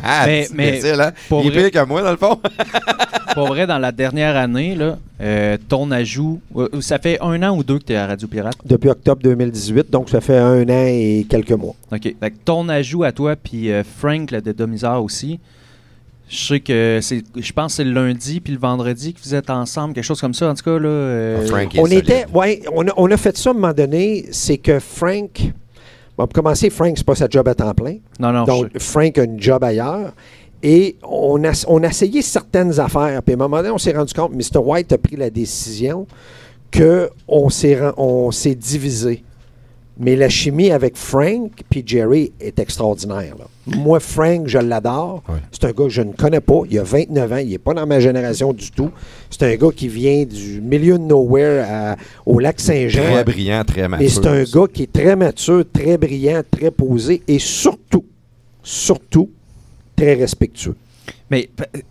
Mais, 0.54 0.80
hein? 1.00 1.12
pour 1.28 1.42
Il 1.42 1.48
est 1.48 1.50
vrai- 1.50 1.70
pire 1.70 1.82
que 1.82 1.88
moi, 1.88 2.02
dans 2.02 2.12
le 2.12 2.16
fond. 2.16 2.38
pour 3.34 3.48
vrai, 3.48 3.66
dans 3.66 3.78
la 3.78 3.90
dernière 3.90 4.36
année, 4.36 4.76
là, 4.76 4.96
euh, 5.20 5.56
ton 5.68 5.90
ajout, 5.90 6.40
euh, 6.56 6.68
ça 6.80 6.98
fait 7.00 7.18
un 7.20 7.42
an 7.42 7.56
ou 7.56 7.64
deux 7.64 7.78
que 7.80 7.84
tu 7.84 7.92
es 7.94 7.96
à 7.96 8.06
Radio 8.06 8.28
Pirate? 8.28 8.54
Depuis 8.64 8.90
octobre 8.90 9.20
2018, 9.22 9.90
donc 9.90 10.08
ça 10.08 10.20
fait 10.20 10.38
un 10.38 10.62
an 10.68 10.86
et 10.86 11.26
quelques 11.28 11.50
mois. 11.52 11.74
OK. 11.92 12.02
Fait 12.02 12.30
que 12.30 12.36
ton 12.44 12.68
ajout 12.68 13.02
à 13.02 13.10
toi, 13.10 13.34
puis 13.34 13.72
euh, 13.72 13.82
Frank, 13.82 14.30
le 14.30 14.40
dédomiseur 14.40 15.02
aussi, 15.02 15.40
je 16.28 16.46
sais 16.46 16.60
que 16.60 16.98
c'est, 17.02 17.22
je 17.36 17.52
pense 17.52 17.72
que 17.72 17.76
c'est 17.76 17.84
le 17.84 17.92
lundi 17.92 18.40
puis 18.40 18.52
le 18.52 18.58
vendredi 18.58 19.12
que 19.14 19.20
vous 19.22 19.34
êtes 19.34 19.50
ensemble, 19.50 19.94
quelque 19.94 20.04
chose 20.04 20.20
comme 20.20 20.34
ça, 20.34 20.48
en 20.50 20.54
tout 20.54 20.64
cas. 20.64 20.78
Là, 20.78 20.88
euh, 20.88 21.40
Ah, 21.42 21.46
Frank 21.46 21.72
On 21.78 21.84
solide. 21.84 21.98
était, 22.00 22.26
ouais, 22.34 22.62
on 22.72 22.86
a, 22.88 22.92
on 22.96 23.10
a 23.10 23.16
fait 23.16 23.36
ça 23.36 23.50
à 23.50 23.52
un 23.52 23.54
moment 23.54 23.72
donné. 23.72 24.26
C'est 24.32 24.56
que 24.58 24.78
Frank, 24.80 25.52
bon, 26.16 26.26
pour 26.26 26.28
commencer, 26.30 26.70
Frank, 26.70 26.94
c'est 26.96 27.06
pas 27.06 27.14
sa 27.14 27.28
job 27.28 27.46
à 27.48 27.54
temps 27.54 27.74
plein. 27.74 27.96
Non, 28.18 28.32
non, 28.32 28.44
Donc, 28.44 28.68
je- 28.74 28.78
Frank 28.80 29.16
a 29.18 29.24
une 29.24 29.40
job 29.40 29.62
ailleurs. 29.62 30.12
Et 30.62 30.96
on 31.02 31.44
a, 31.44 31.64
on 31.68 31.82
a 31.82 31.88
essayé 31.88 32.22
certaines 32.22 32.80
affaires. 32.80 33.22
Puis 33.22 33.34
à 33.34 33.36
un 33.36 33.38
moment 33.38 33.58
donné, 33.58 33.68
on 33.70 33.76
s'est 33.78 33.92
rendu 33.92 34.14
compte, 34.14 34.32
Mr. 34.32 34.58
White 34.64 34.92
a 34.94 34.98
pris 34.98 35.16
la 35.16 35.28
décision 35.28 36.06
qu'on 36.72 37.50
s'est, 37.50 37.78
on 37.98 38.30
s'est 38.30 38.54
divisé. 38.54 39.22
Mais 39.96 40.16
la 40.16 40.28
chimie 40.28 40.72
avec 40.72 40.96
Frank 40.96 41.52
puis 41.70 41.82
Jerry 41.86 42.32
est 42.40 42.58
extraordinaire. 42.58 43.36
là. 43.38 43.44
Moi, 43.66 44.00
Frank, 44.00 44.48
je 44.48 44.58
l'adore. 44.58 45.22
Ouais. 45.28 45.36
C'est 45.52 45.64
un 45.64 45.70
gars 45.70 45.84
que 45.84 45.88
je 45.88 46.02
ne 46.02 46.12
connais 46.12 46.40
pas. 46.40 46.62
Il 46.68 46.78
a 46.78 46.82
29 46.82 47.32
ans. 47.32 47.36
Il 47.36 47.50
n'est 47.50 47.58
pas 47.58 47.74
dans 47.74 47.86
ma 47.86 48.00
génération 48.00 48.52
du 48.52 48.70
tout. 48.72 48.90
C'est 49.30 49.44
un 49.44 49.54
gars 49.56 49.70
qui 49.74 49.86
vient 49.88 50.24
du 50.24 50.60
milieu 50.60 50.98
de 50.98 51.04
nowhere 51.04 51.64
à- 51.70 51.96
au 52.26 52.40
lac 52.40 52.58
Saint-Jean. 52.60 53.02
Très 53.04 53.24
brillant, 53.24 53.62
très 53.64 53.86
mature. 53.88 54.04
Mais 54.04 54.08
c'est 54.10 54.26
un 54.26 54.42
gars 54.42 54.66
qui 54.72 54.82
est 54.82 54.92
très 54.92 55.14
mature, 55.16 55.64
très 55.72 55.96
brillant, 55.96 56.42
très 56.50 56.72
posé 56.72 57.22
et 57.28 57.38
surtout, 57.38 58.04
surtout, 58.62 59.30
très 59.96 60.14
respectueux. 60.14 60.74
Mais 61.30 61.48
p- 61.56 61.82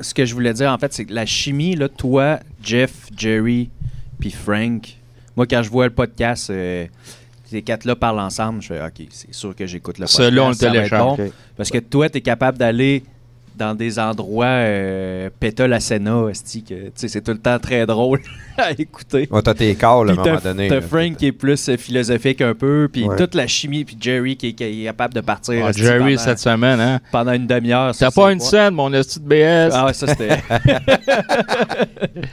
ce 0.00 0.12
que 0.12 0.24
je 0.24 0.34
voulais 0.34 0.52
dire, 0.54 0.70
en 0.70 0.78
fait, 0.78 0.92
c'est 0.92 1.04
que 1.04 1.14
la 1.14 1.24
chimie, 1.26 1.74
là, 1.76 1.88
toi, 1.88 2.40
Jeff, 2.62 3.06
Jerry, 3.16 3.70
puis 4.18 4.30
Frank, 4.30 4.96
moi, 5.36 5.46
quand 5.46 5.62
je 5.62 5.70
vois 5.70 5.86
le 5.86 5.92
podcast, 5.94 6.50
euh, 6.50 6.86
ces 7.50 7.62
quatre-là 7.62 7.96
parlent 7.96 8.20
ensemble, 8.20 8.60
je 8.62 8.68
fais 8.68 8.82
OK, 8.82 9.06
c'est 9.10 9.32
sûr 9.32 9.54
que 9.54 9.66
j'écoute 9.66 9.98
le 9.98 10.04
podcast. 10.04 10.18
Ceux-là, 10.18 10.44
on 10.44 10.48
le 10.50 10.54
télécharge. 10.54 11.18
bon. 11.18 11.32
Parce 11.56 11.70
que 11.70 11.78
toi, 11.78 12.08
tu 12.10 12.18
es 12.18 12.20
capable 12.20 12.58
d'aller 12.58 13.02
dans 13.58 13.74
des 13.74 13.98
endroits 13.98 14.46
euh, 14.46 15.28
péta 15.40 15.66
la 15.66 15.80
Senna, 15.80 16.28
esti, 16.30 16.62
que 16.62 16.74
tu 16.74 16.90
sais, 16.94 17.08
c'est 17.08 17.20
tout 17.20 17.32
le 17.32 17.38
temps 17.38 17.58
très 17.58 17.84
drôle 17.86 18.20
à 18.56 18.70
écouter. 18.72 19.28
Ouais, 19.30 19.42
t'as 19.42 19.54
tes 19.54 19.74
calls 19.74 20.08
à 20.08 20.12
un 20.12 20.14
moment 20.14 20.38
donné. 20.42 20.68
t'as. 20.68 20.80
Frank 20.80 21.16
qui 21.16 21.26
est 21.26 21.32
plus 21.32 21.68
euh, 21.68 21.76
philosophique 21.76 22.40
un 22.40 22.54
peu, 22.54 22.88
puis 22.92 23.04
Ouais. 23.04 23.16
toute 23.16 23.34
la 23.34 23.46
chimie, 23.46 23.84
puis 23.84 23.96
Jerry 24.00 24.36
qui 24.36 24.48
est, 24.48 24.52
qui 24.52 24.64
est 24.64 24.84
capable 24.84 25.14
de 25.14 25.20
partir 25.20 25.64
Ah, 25.66 25.72
Jerry, 25.72 26.14
pendant, 26.14 26.18
cette 26.18 26.38
semaine, 26.38 26.80
hein? 26.80 27.00
pendant 27.12 27.32
une 27.32 27.46
demi-heure. 27.46 27.94
T'as 27.96 28.10
c'est 28.10 28.14
pas 28.14 28.32
une 28.32 28.38
quoi? 28.38 28.48
scène, 28.48 28.74
mon 28.74 28.92
esti 28.92 29.18
de 29.20 29.24
BS. 29.26 29.70
Ah 29.74 29.86
ouais, 29.86 29.92
ça 29.92 30.06
c'était. 30.06 30.28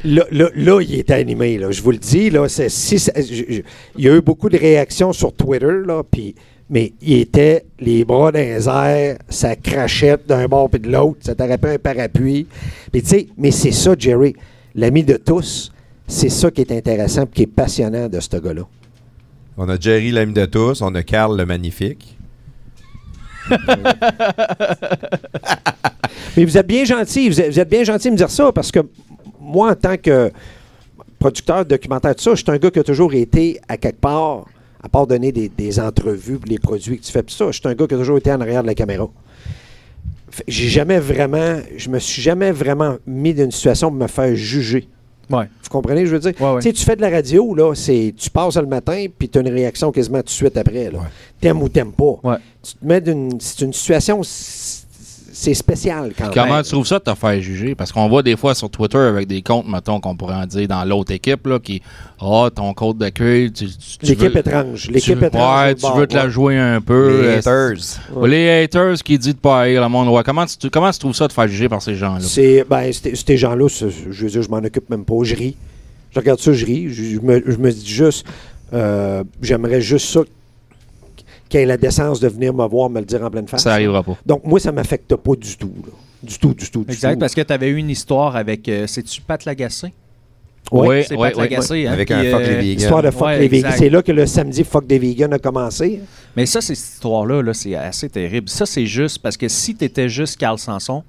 Là, 0.04 0.24
là, 0.32 0.50
là, 0.56 0.82
il 0.82 0.96
est 0.96 1.10
animé, 1.12 1.58
là. 1.58 1.72
je 1.72 1.82
vous 1.82 1.92
le 1.92 1.98
dis. 1.98 2.30
Là, 2.30 2.48
c'est- 2.48 2.70
si 2.70 2.96
il 3.98 4.06
y 4.06 4.10
a 4.10 4.16
eu 4.16 4.22
beaucoup 4.22 4.50
de 4.50 4.58
réactions 4.58 5.14
sur 5.14 5.34
Twitter, 5.34 5.66
là, 5.86 6.04
puis- 6.10 6.36
mais 6.70 6.94
il 7.02 7.20
était 7.20 7.66
les 7.80 8.06
bras 8.06 8.32
dans 8.32 8.40
les 8.40 8.68
airs, 8.68 9.18
ça 9.30 9.56
crachait 9.56 10.18
d'un 10.28 10.48
bord 10.48 10.70
puis 10.70 10.80
de 10.80 10.92
l'autre, 10.92 11.20
ça 11.22 11.36
t'aurait 11.36 11.58
pris 11.58 11.72
un 11.72 11.78
parapluie. 11.78 12.48
Puis, 12.92 13.02
tu 13.04 13.10
sais, 13.10 13.28
mais 13.38 13.52
c'est 13.52 13.72
ça, 13.72 13.96
Jerry, 13.98 14.36
l'ami 14.74 15.04
de 15.04 15.18
tous, 15.18 15.72
c'est 16.08 16.30
ça 16.30 16.50
qui 16.52 16.62
est 16.62 16.72
intéressant 16.72 17.24
et 17.24 17.28
qui 17.28 17.44
est 17.44 17.48
passionnant 17.48 18.10
de 18.10 18.20
ce 18.20 18.38
gars-là. 18.38 18.64
On 19.58 19.70
a 19.70 19.80
Jerry 19.80 20.12
l'ami 20.12 20.34
de 20.34 20.46
tous, 20.46 20.82
on 20.82 20.94
a 20.96 21.04
Carl 21.04 21.38
le 21.38 21.46
magnifique. 21.46 22.18
Mais 26.36 26.44
vous 26.46 26.58
êtes 26.58 26.68
bien 26.68 26.84
gentil, 26.84 27.30
vous 27.30 27.40
êtes, 27.40 27.52
vous 27.52 27.60
êtes 27.60 27.70
bien 27.70 27.84
gentil 27.84 28.08
de 28.08 28.14
me 28.14 28.18
dire 28.18 28.32
ça 28.32 28.52
parce 28.52 28.72
que 28.72 28.80
moi, 29.40 29.72
en 29.72 29.76
tant 29.76 29.98
que 29.98 30.32
producteur 31.20 31.66
documentaire, 31.66 32.16
tout 32.16 32.24
ça, 32.24 32.32
je 32.32 32.44
suis 32.44 32.52
un 32.52 32.58
gars 32.58 32.72
qui 32.72 32.80
a 32.80 32.84
toujours 32.84 33.14
été 33.14 33.62
à 33.68 33.78
quelque 33.78 34.02
part, 34.02 34.46
à 34.86 34.90
part 34.90 35.08
donner 35.08 35.32
des, 35.32 35.50
des 35.50 35.80
entrevues 35.80 36.38
pour 36.38 36.48
les 36.50 36.60
produits 36.60 37.00
que 37.00 37.04
tu 37.04 37.12
fais, 37.12 37.24
tout 37.24 37.34
ça, 37.34 37.48
je 37.50 37.60
suis 37.60 37.68
un 37.68 37.74
gars 37.74 37.88
qui 37.88 37.96
a 37.96 37.98
toujours 37.98 38.18
été 38.20 38.32
en 38.32 38.40
arrière 38.40 38.62
de 38.62 38.68
la 38.68 38.76
caméra. 38.76 39.10
J'ai 40.48 40.68
jamais 40.68 41.00
vraiment, 41.00 41.58
je 41.76 41.90
me 41.90 41.98
suis 41.98 42.22
jamais 42.22 42.52
vraiment 42.52 42.98
mis 43.08 43.34
dans 43.34 43.46
une 43.46 43.52
situation 43.52 43.90
de 43.90 43.96
me 43.98 44.08
faire 44.08 44.36
juger. 44.36 44.88
ouais. 45.32 45.46
Vous 45.64 45.70
comprenez, 45.70 46.06
je 46.06 46.12
veux 46.12 46.20
dire? 46.20 46.34
Ouais, 46.40 46.52
ouais. 46.54 46.62
Tu 46.62 46.68
sais, 46.70 46.74
tu 46.74 46.84
fais 46.86 46.96
de 46.96 47.02
la 47.02 47.10
radio, 47.10 47.56
là, 47.56 47.74
c'est 47.74 48.14
tu 48.16 48.30
passes 48.30 48.58
le 48.58 48.68
matin, 48.68 49.06
puis 49.18 49.28
tu 49.28 49.38
as 49.40 49.42
une 49.42 49.50
réaction 49.50 49.92
quasiment 49.92 50.20
tout 50.20 50.26
de 50.26 50.30
suite 50.30 50.56
après. 50.58 50.92
là. 50.92 51.00
T'aimes 51.42 51.62
ou 51.64 51.70
t'aimes 51.70 51.94
pas. 51.94 52.40
Tu 52.62 52.74
te 52.74 52.86
mets 52.86 53.02
d'une. 53.02 53.40
C'est 53.40 53.62
une 53.66 53.74
situation. 53.74 54.22
C'est 55.38 55.54
spécial 55.54 56.14
quand 56.18 56.24
même. 56.26 56.34
Comment 56.34 56.64
tu 56.64 56.70
trouves 56.72 56.88
ça 56.88 56.98
de 56.98 57.04
te 57.04 57.14
faire 57.14 57.42
juger? 57.42 57.76
Parce 57.76 57.92
qu'on 57.92 58.08
voit 58.08 58.24
des 58.24 58.38
fois 58.38 58.56
sur 58.56 58.70
Twitter 58.70 58.98
avec 58.98 59.28
des 59.28 59.42
comptes, 59.42 59.68
mettons, 59.68 60.00
qu'on 60.00 60.16
pourrait 60.16 60.36
en 60.36 60.46
dire 60.46 60.66
dans 60.70 60.86
l'autre 60.86 61.12
équipe, 61.12 61.46
là, 61.46 61.60
qui, 61.60 61.82
ah, 62.22 62.48
ton 62.56 62.74
code 62.74 63.00
d'accueil, 63.00 63.52
tu, 63.52 63.66
tu- 63.68 63.98
tu 64.00 64.06
L'équipe 64.06 64.32
veux- 64.34 64.38
étrange. 64.38 64.84
tu- 64.84 64.92
L'équipe 64.94 65.22
étrange. 65.22 65.66
Ouais, 65.66 65.76
tu 65.76 65.82
bord, 65.82 65.98
veux 65.98 66.08
te 66.08 66.16
la 66.16 66.30
jouer 66.30 66.58
un 66.58 66.80
peu. 66.80 67.22
Les 67.22 67.28
euh, 67.28 67.38
haters. 67.40 67.74
Ouais, 68.14 68.30
Les 68.30 68.64
haters 68.64 68.96
qui 69.04 69.20
disent 69.20 69.36
de 69.36 69.40
pas 69.40 69.64
haïr 69.64 69.82
le 69.82 69.90
monde. 69.90 70.08
Ouais, 70.08 70.24
comment, 70.24 70.46
tu, 70.46 70.70
comment 70.70 70.90
tu 70.92 71.00
trouves 71.00 71.14
ça 71.16 71.28
de 71.28 71.34
faire 71.34 71.48
juger 71.50 71.68
par 71.68 71.82
ces 71.82 71.96
gens-là? 71.96 72.22
C'est, 72.22 72.66
ben, 72.70 72.90
ces 72.94 73.38
gens-là, 73.38 73.68
c'est- 73.68 73.90
je 74.10 74.24
veux 74.24 74.30
dire, 74.32 74.42
je 74.42 74.50
m'en 74.50 74.58
occupe 74.60 74.90
même 74.90 75.04
pas. 75.04 75.16
Je 75.24 75.36
ris. 75.36 75.58
Je 76.12 76.20
regarde 76.22 76.40
ça, 76.40 76.54
je 76.54 76.66
ris. 76.66 76.88
Je, 76.88 77.04
je 77.16 77.20
me, 77.20 77.44
je 77.46 77.58
me 77.58 77.72
dis 77.74 77.86
juste, 77.86 78.26
euh, 78.74 79.22
j'aimerais 79.42 79.82
juste 79.82 80.08
ça 80.08 80.22
qu'il 81.50 81.60
ait 81.60 81.66
la 81.66 81.78
décence 81.78 82.20
de 82.20 82.28
venir 82.28 82.54
me 82.54 82.66
voir, 82.68 82.90
me 82.90 83.00
le 83.00 83.06
dire 83.06 83.24
en 83.24 83.30
pleine 83.30 83.48
face? 83.48 83.64
Ça 83.64 83.74
arrivera 83.74 84.04
pas. 84.04 84.18
Donc, 84.26 84.44
moi, 84.46 84.60
ça 84.60 84.72
m'affecte 84.72 85.16
pas 85.16 85.36
du 85.36 85.58
tout. 85.58 85.72
là. 85.86 85.92
Du 86.24 86.40
tout, 86.40 86.54
du 86.56 86.70
tout, 86.72 86.84
du 86.84 86.92
Exact, 86.92 87.14
tout. 87.14 87.20
parce 87.20 87.36
que 87.36 87.42
tu 87.42 87.54
avais 87.54 87.68
eu 87.70 87.76
une 87.78 87.90
histoire 87.90 88.36
avec. 88.36 88.68
euh, 88.68 88.88
C'est-tu 88.88 89.22
Pat 89.22 89.44
Lagacé? 89.46 89.94
Oui, 90.72 91.04
C'est 91.08 91.14
oui, 91.16 91.20
Pat 91.28 91.36
oui. 91.36 91.42
Lagacé, 91.44 91.86
hein, 91.88 91.92
Avec 91.94 92.08
puis, 92.10 92.16
un 92.18 92.32
fuck 92.32 92.42
euh, 92.42 92.48
les 92.48 92.56
vegans. 92.56 92.78
Histoire 92.82 93.04
de 93.04 93.12
fuck 93.12 93.22
Ouais, 93.28 93.40
les 93.40 93.48
vegans. 93.48 93.70
C'est 93.78 93.90
là 93.90 94.02
que 94.02 94.12
le 94.12 94.26
samedi 94.26 94.64
Fuck 94.64 94.88
des 94.88 94.98
vegans 94.98 95.32
a 95.32 95.38
commencé. 95.38 96.02
Mais 96.36 96.48
ça, 96.48 96.62
c'est 96.62 96.74
cette 96.74 96.94
histoire-là, 96.96 97.44
là, 97.44 97.54
c'est 97.54 97.76
assez 97.76 98.10
terrible. 98.10 98.50
Ça, 98.50 98.66
c'est 98.66 98.88
juste 98.88 99.20
parce 99.20 99.38
que 99.38 99.48
si 99.48 99.76
tu 99.76 99.86
étais 99.86 100.10
juste 100.10 100.38
Carl 100.38 100.58
Sanson, 100.58 101.04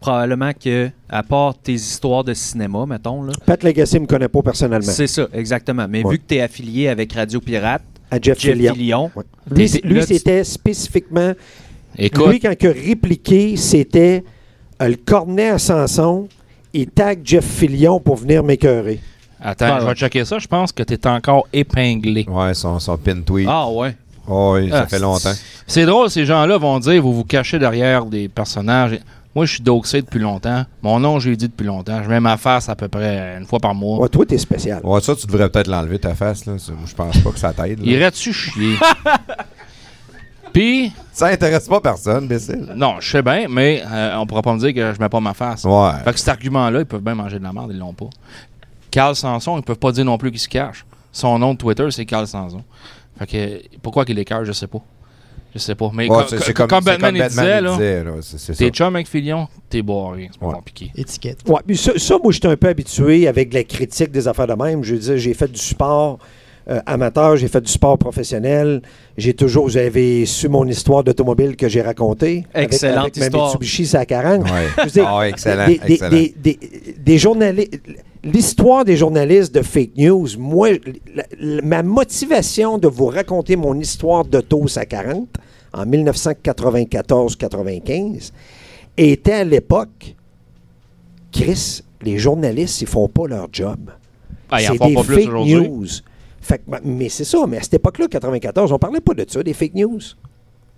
probablement 0.00 0.50
que, 0.52 0.90
à 1.08 1.22
part 1.22 1.56
tes 1.56 1.72
histoires 1.74 2.24
de 2.24 2.34
cinéma, 2.34 2.84
mettons, 2.86 3.22
là, 3.22 3.32
Pat 3.46 3.62
Legacy 3.62 4.00
me 4.00 4.06
connaît 4.06 4.28
pas 4.28 4.42
personnellement. 4.42 4.92
c'est 4.92 5.06
ça, 5.06 5.28
exactement. 5.32 5.86
Mais 5.88 6.04
Ouais. 6.04 6.10
vu 6.12 6.18
que 6.18 6.24
tu 6.28 6.34
es 6.34 6.40
affilié 6.42 6.88
avec 6.88 7.12
Radio 7.14 7.40
Pirate, 7.40 7.82
À 8.12 8.18
Jeff, 8.20 8.38
Jeff 8.38 8.54
Fillion. 8.74 9.10
Ouais. 9.16 9.24
Lui, 9.50 10.02
c'était 10.02 10.44
spécifiquement. 10.44 11.32
Écoute, 11.98 12.28
Lui, 12.28 12.40
quand 12.40 12.52
il 12.60 12.66
a 12.68 12.72
répliqué, 12.72 13.56
c'était 13.56 14.22
euh, 14.80 14.88
le 14.88 14.96
cornet 14.96 15.48
à 15.50 15.58
Sanson. 15.58 16.28
Il 16.74 16.86
tag 16.88 17.20
Jeff 17.24 17.44
Fillion 17.44 18.00
pour 18.00 18.16
venir 18.16 18.42
m'écœurer. 18.42 19.00
attends, 19.40 19.74
Ouais, 19.76 19.80
je 19.80 19.86
vais 19.86 19.94
checker 19.94 20.24
ça. 20.24 20.38
Je 20.38 20.46
pense 20.46 20.72
que 20.72 20.82
tu 20.82 20.94
es 20.94 21.06
encore 21.06 21.46
épinglé. 21.52 22.24
Ouais, 22.28 22.54
son, 22.54 22.78
son 22.78 22.96
pin 22.98 23.20
tweet. 23.22 23.46
ah 23.50 23.68
ouais. 23.70 23.96
Oh, 24.28 24.56
oui, 24.56 24.70
ça 24.70 24.82
Ah, 24.82 24.86
fait 24.86 24.98
longtemps. 25.00 25.32
C'est 25.66 25.84
drôle, 25.84 26.08
ces 26.08 26.24
gens-là 26.24 26.56
vont 26.56 26.78
dire 26.78 27.02
vous 27.02 27.12
vous 27.12 27.24
cachez 27.24 27.58
derrière 27.58 28.04
des 28.04 28.28
personnages. 28.28 28.98
Moi, 29.34 29.46
je 29.46 29.54
suis 29.54 29.62
doxé 29.62 30.02
depuis 30.02 30.18
longtemps. 30.20 30.64
Mon 30.82 31.00
nom, 31.00 31.18
j'ai 31.18 31.34
dit 31.36 31.48
depuis 31.48 31.64
longtemps. 31.66 32.02
Je 32.02 32.08
mets 32.08 32.20
ma 32.20 32.36
face 32.36 32.68
à 32.68 32.76
peu 32.76 32.88
près 32.88 33.36
une 33.38 33.46
fois 33.46 33.58
par 33.60 33.74
mois. 33.74 33.98
Ouais, 33.98 34.08
toi, 34.08 34.26
t'es 34.26 34.36
spécial. 34.36 34.80
Ouais, 34.84 35.00
ça, 35.00 35.16
tu 35.16 35.26
devrais 35.26 35.48
peut-être 35.48 35.68
l'enlever, 35.68 35.98
ta 35.98 36.14
face. 36.14 36.44
Là. 36.44 36.56
Je 36.58 36.94
pense 36.94 37.18
pas 37.18 37.30
que 37.30 37.38
ça 37.38 37.52
t'aide. 37.52 37.80
Irais-tu 37.84 38.32
chier? 38.32 38.76
Puis, 40.52 40.92
Ça 41.12 41.28
intéresse 41.28 41.66
pas 41.66 41.80
personne, 41.80 42.24
imbécile. 42.24 42.68
non, 42.76 42.96
je 43.00 43.10
sais 43.10 43.22
bien, 43.22 43.46
mais 43.48 43.82
euh, 43.90 44.16
on 44.18 44.26
pourra 44.26 44.42
pas 44.42 44.52
me 44.52 44.58
dire 44.58 44.74
que 44.74 44.92
je 44.94 45.00
mets 45.00 45.08
pas 45.08 45.20
ma 45.20 45.32
face. 45.32 45.64
Ouais. 45.64 45.92
Fait 46.04 46.12
que 46.12 46.18
cet 46.18 46.28
argument-là, 46.28 46.80
ils 46.80 46.86
peuvent 46.86 47.00
bien 47.00 47.14
manger 47.14 47.38
de 47.38 47.44
la 47.44 47.54
merde, 47.54 47.70
ils 47.72 47.78
l'ont 47.78 47.94
pas. 47.94 48.10
Carl 48.90 49.16
Sanson, 49.16 49.56
ils 49.56 49.62
peuvent 49.62 49.78
pas 49.78 49.92
dire 49.92 50.04
non 50.04 50.18
plus 50.18 50.30
qu'il 50.30 50.40
se 50.40 50.48
cache. 50.50 50.84
Son 51.10 51.38
nom 51.38 51.54
de 51.54 51.58
Twitter, 51.58 51.90
c'est 51.90 52.04
Carl 52.04 52.26
Sanson. 52.26 52.62
Fait 53.18 53.26
que 53.26 53.78
pourquoi 53.80 54.04
qu'il 54.04 54.18
écœure, 54.18 54.44
je 54.44 54.52
sais 54.52 54.66
pas. 54.66 54.80
Je 55.54 55.58
sais 55.58 55.74
pas. 55.74 55.90
Mais 55.92 56.08
Ouais, 56.08 56.24
c'est- 56.28 56.36
co- 56.36 56.42
c'est 56.46 56.52
comme, 56.54 56.68
c'est 56.70 56.84
Batman, 56.98 57.14
il 57.16 57.22
disait, 57.28 57.60
là, 57.60 57.76
t'es 58.56 58.70
chum 58.70 58.94
avec 58.96 59.06
Filion, 59.08 59.48
t'es 59.68 59.82
boiré. 59.82 60.28
C'est 60.32 60.40
pas 60.40 60.46
Ouais. 60.46 60.54
compliqué. 60.54 60.90
Étiquette. 60.96 61.38
Ouais, 61.46 61.60
puis 61.66 61.76
ça, 61.76 61.92
ça, 61.98 62.16
moi, 62.22 62.32
j'étais 62.32 62.48
un 62.48 62.56
peu 62.56 62.68
habitué 62.68 63.28
avec 63.28 63.52
la 63.52 63.62
critique 63.64 64.10
des 64.10 64.26
affaires 64.28 64.46
de 64.46 64.54
même. 64.54 64.82
Je 64.82 64.94
veux 64.94 65.00
dire, 65.00 65.16
j'ai 65.18 65.34
fait 65.34 65.50
du 65.50 65.60
sport 65.60 66.18
euh, 66.70 66.80
amateur, 66.86 67.36
j'ai 67.36 67.48
fait 67.48 67.60
du 67.60 67.70
sport 67.72 67.98
professionnel. 67.98 68.82
J'ai 69.18 69.34
toujours, 69.34 69.64
vous 69.64 69.76
avez 69.76 70.24
su 70.26 70.48
mon 70.48 70.64
histoire 70.68 71.02
d'automobile 71.02 71.56
que 71.56 71.68
j'ai 71.68 71.82
racontée. 71.82 72.44
avec- 72.54 72.72
Excellente 72.72 72.98
avec, 72.98 73.16
ma 73.16 73.24
histoire. 73.26 73.46
Mitsubishi 73.48 73.84
Sakaran. 73.84 74.42
Ouais. 74.42 74.68
Je 74.78 74.82
veux 74.84 74.90
dire, 74.90 75.08
Ah, 75.08 75.28
excellent, 75.28 75.66
des, 75.66 75.78
des- 75.78 75.92
excellent. 75.94 76.10
des- 76.10 76.34
des- 76.40 76.58
des 76.98 77.18
journalistes. 77.18 77.80
L'histoire 78.24 78.84
des 78.84 78.96
journalistes 78.96 79.52
de 79.54 79.62
fake 79.62 79.96
news, 79.96 80.28
moi, 80.38 80.70
la- 81.14 81.24
la- 81.40 81.62
ma 81.62 81.82
motivation 81.82 82.78
de 82.78 82.86
vous 82.86 83.06
raconter 83.06 83.56
mon 83.56 83.78
histoire 83.78 84.24
d'auto 84.24 84.64
à 84.76 84.84
40 84.86 85.28
en 85.72 85.84
1994-95 85.86 88.32
était 88.96 89.32
à 89.32 89.44
l'époque, 89.44 90.14
Chris, 91.32 91.82
les 92.02 92.18
journalistes, 92.18 92.80
ils 92.82 92.86
font 92.88 93.08
pas 93.08 93.26
leur 93.26 93.48
job. 93.52 93.90
Ah, 94.50 94.60
c'est 94.72 94.78
des 94.88 94.94
pas 94.94 95.02
fake 95.02 95.24
news. 95.68 95.86
Fait 96.40 96.58
que, 96.58 96.62
mais 96.84 97.08
c'est 97.08 97.24
ça, 97.24 97.38
mais 97.48 97.56
à 97.58 97.62
cette 97.62 97.74
époque-là, 97.74 98.06
94, 98.08 98.72
on 98.72 98.78
parlait 98.78 99.00
pas 99.00 99.14
de 99.14 99.24
ça, 99.28 99.42
des 99.42 99.54
fake 99.54 99.74
news. 99.74 100.00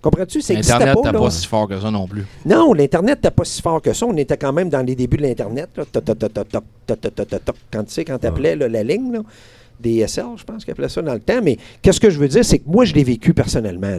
Comprends-tu? 0.04 0.40
L'Internet 0.40 0.96
n'était 0.96 1.12
pas, 1.12 1.30
si 1.30 1.46
fort 1.46 1.66
que 1.66 1.80
ça 1.80 1.90
non 1.90 2.06
plus. 2.06 2.26
Non, 2.44 2.74
l'Internet 2.74 3.16
n'était 3.16 3.30
pas 3.30 3.44
si 3.46 3.62
fort 3.62 3.80
que 3.80 3.94
ça. 3.94 4.04
On 4.04 4.14
était 4.18 4.36
quand 4.36 4.52
même 4.52 4.68
dans 4.68 4.82
les 4.82 4.94
débuts 4.94 5.16
de 5.16 5.22
l'Internet. 5.22 5.70
Quand 7.72 7.84
tu 7.84 7.90
sais, 7.94 8.04
quand 8.04 8.18
tu 8.18 8.26
appelais 8.26 8.54
la 8.54 8.82
ligne, 8.82 9.12
là, 9.12 9.20
DSL, 9.80 10.26
je 10.36 10.44
pense 10.44 10.62
qu'ils 10.62 10.72
appelaient 10.72 10.90
ça 10.90 11.00
dans 11.00 11.14
le 11.14 11.20
temps. 11.20 11.40
Mais 11.42 11.56
qu'est-ce 11.80 12.00
que 12.00 12.10
je 12.10 12.18
veux 12.18 12.28
dire? 12.28 12.44
C'est 12.44 12.58
que 12.58 12.68
moi, 12.68 12.84
je 12.84 12.92
l'ai 12.92 13.02
vécu 13.02 13.32
personnellement. 13.32 13.96